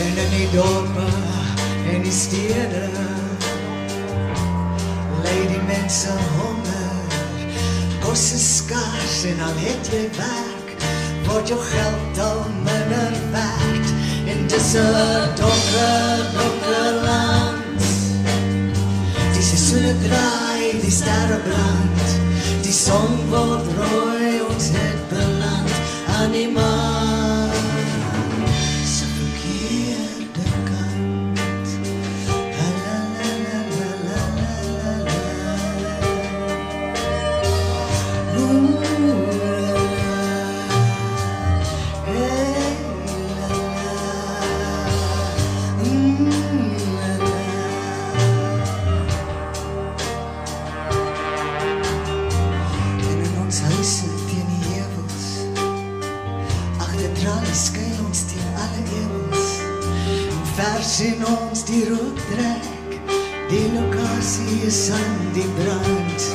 en 0.00 0.16
in 0.22 0.30
die 0.32 0.46
dorpe 0.54 1.04
en 1.92 2.06
die 2.06 2.14
stede 2.20 2.86
lei 5.26 5.36
die 5.50 5.60
mense 5.68 6.16
honger. 6.38 7.20
Kos 8.06 8.24
is 8.38 8.48
skaars 8.62 9.20
en 9.28 9.44
al 9.50 9.60
het 9.66 9.92
jy 9.92 10.02
werk. 10.16 10.88
Word 11.28 11.52
jou 11.52 11.60
geld 11.68 12.24
al 12.24 12.42
minder 12.64 13.22
werd 13.36 13.94
en 14.32 14.46
dis 14.48 14.72
'n 14.72 15.36
donker, 15.36 16.26
donker 16.40 16.92
land. 17.04 17.88
Die 19.36 19.46
seisoene 19.52 19.94
draai, 20.08 20.80
die 20.80 20.96
sterre 21.02 21.40
brand 21.44 22.23
die 22.74 22.80
Songwortreu 22.80 24.46
uns 24.50 24.72
nicht 24.72 25.08
belangt, 25.08 25.70
Animal. 26.20 27.03
Sien 60.94 61.22
ons 61.26 61.64
die 61.66 61.82
rook 61.88 62.18
trek. 62.28 62.66
Die 63.50 63.64
lokasie 63.72 64.60
is 64.68 64.78
aan 64.94 65.32
die 65.34 65.46
brand. 65.56 66.26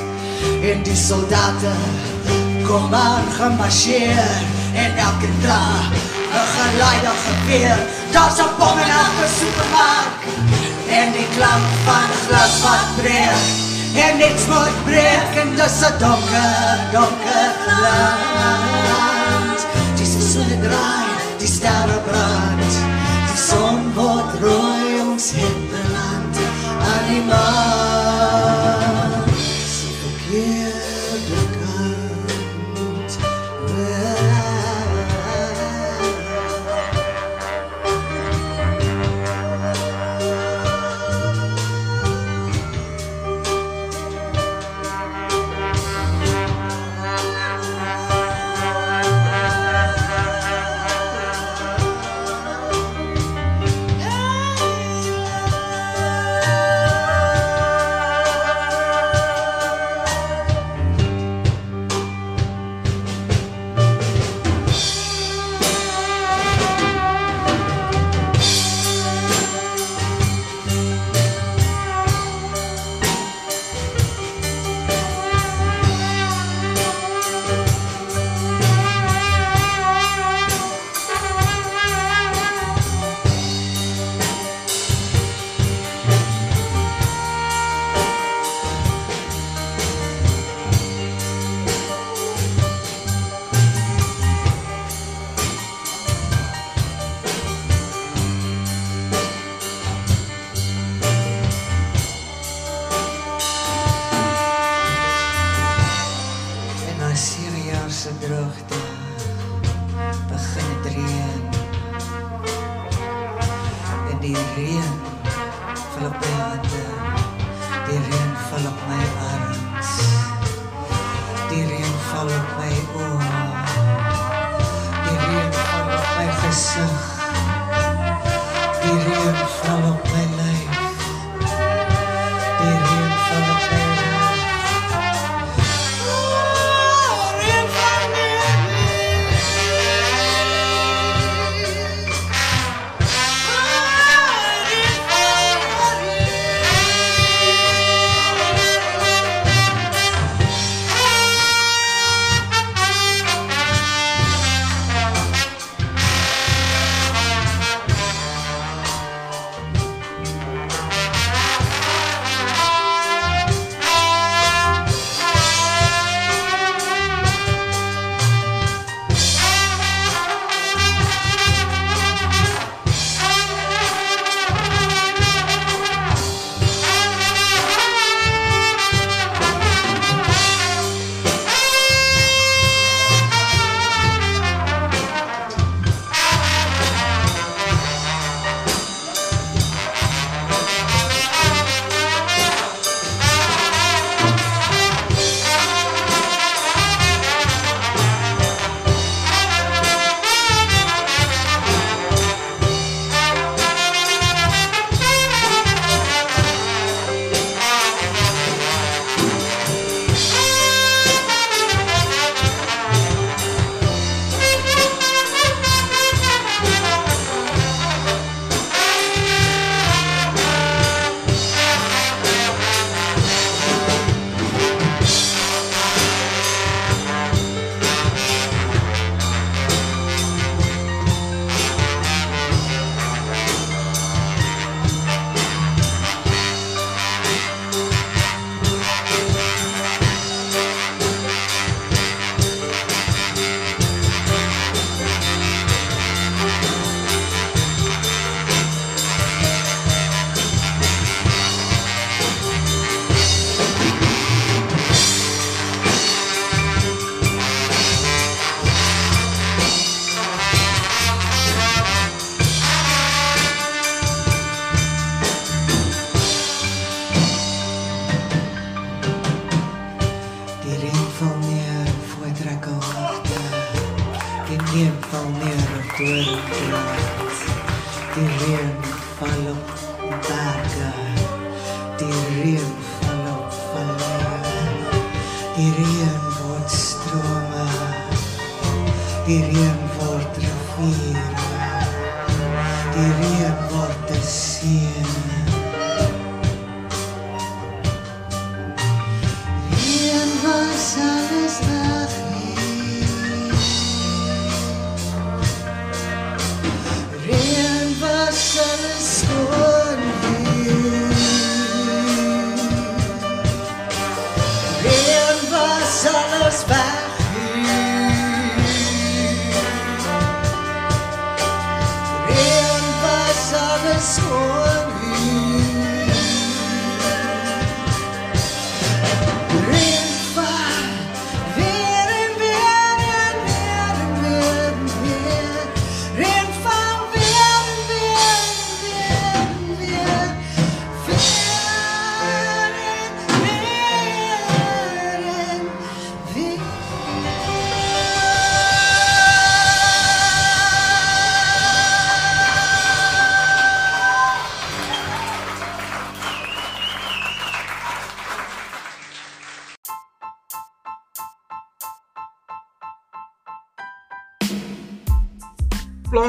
En 0.68 0.82
die 0.84 0.98
soldate 1.00 1.72
kom 2.68 2.94
aan 2.94 3.30
gemarcheer 3.38 4.36
en 4.84 5.00
elke 5.06 5.32
dag 5.46 5.88
'n 6.42 6.50
geleide 6.58 7.14
geweer. 7.26 7.80
Daar's 8.12 8.40
'n 8.40 8.52
bom 8.60 8.78
in 8.84 8.92
elke 9.04 9.28
supermark. 9.40 10.22
En 11.00 11.08
die 11.18 11.30
klank 11.38 11.68
van 11.86 12.10
glas 12.26 12.56
wat 12.64 12.90
breek. 13.00 13.46
En 14.06 14.18
niks 14.18 14.46
moet 14.52 14.78
breek 14.90 15.32
en 15.42 15.50
dis 15.56 15.80
'n 15.90 15.96
donker, 16.04 16.76
donker 16.92 17.52
land. 17.68 19.09
Rooi 25.20 25.26
ons 25.26 25.32
hinterland 25.32 26.38
aan 26.80 27.79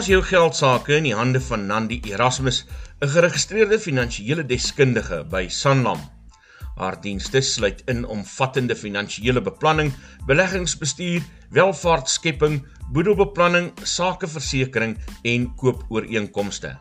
Plaas 0.01 0.14
jou 0.14 0.22
geldsaake 0.24 0.94
in 0.97 1.05
die 1.05 1.12
hande 1.12 1.43
van 1.44 1.66
Nandi 1.68 1.98
Erasmus, 2.09 2.62
'n 3.05 3.09
geregistreerde 3.14 3.78
finansiële 3.78 4.47
deskundige 4.48 5.27
by 5.28 5.44
Sanlam. 5.48 6.01
Haar 6.77 6.97
dienste 7.01 7.40
sluit 7.40 7.82
in 7.85 8.06
omvattende 8.06 8.77
finansiële 8.77 9.43
beplanning, 9.43 9.93
beleggingsbestuur, 10.27 11.20
welvaartskepping, 11.51 12.66
boedelbeplanning, 12.93 13.72
sakeversekering 13.82 14.97
en 15.22 15.55
koopooreenkomste. 15.55 16.78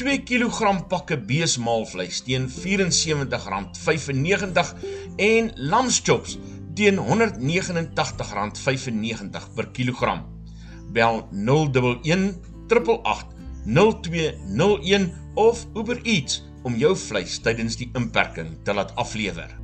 2 0.00 0.22
kg 0.24 0.80
pakke 0.88 1.18
beesmaalvleis 1.28 2.22
teen 2.24 2.46
R74.95 2.48 4.70
en 5.20 5.50
lamschops 5.72 6.38
teen 6.78 6.96
R189.95 7.02 9.50
per 9.54 9.66
kilogram. 9.76 10.20
Bel 10.94 11.16
011 11.30 12.00
888 12.72 13.36
0201 13.68 15.12
of 15.34 15.66
Uber 15.76 16.00
Eats 16.02 16.44
om 16.64 16.76
jou 16.80 16.96
vleis 16.96 17.36
tydens 17.44 17.76
die 17.76 17.90
inperking 17.92 18.56
te 18.64 18.72
laat 18.72 18.96
aflewer. 18.96 19.60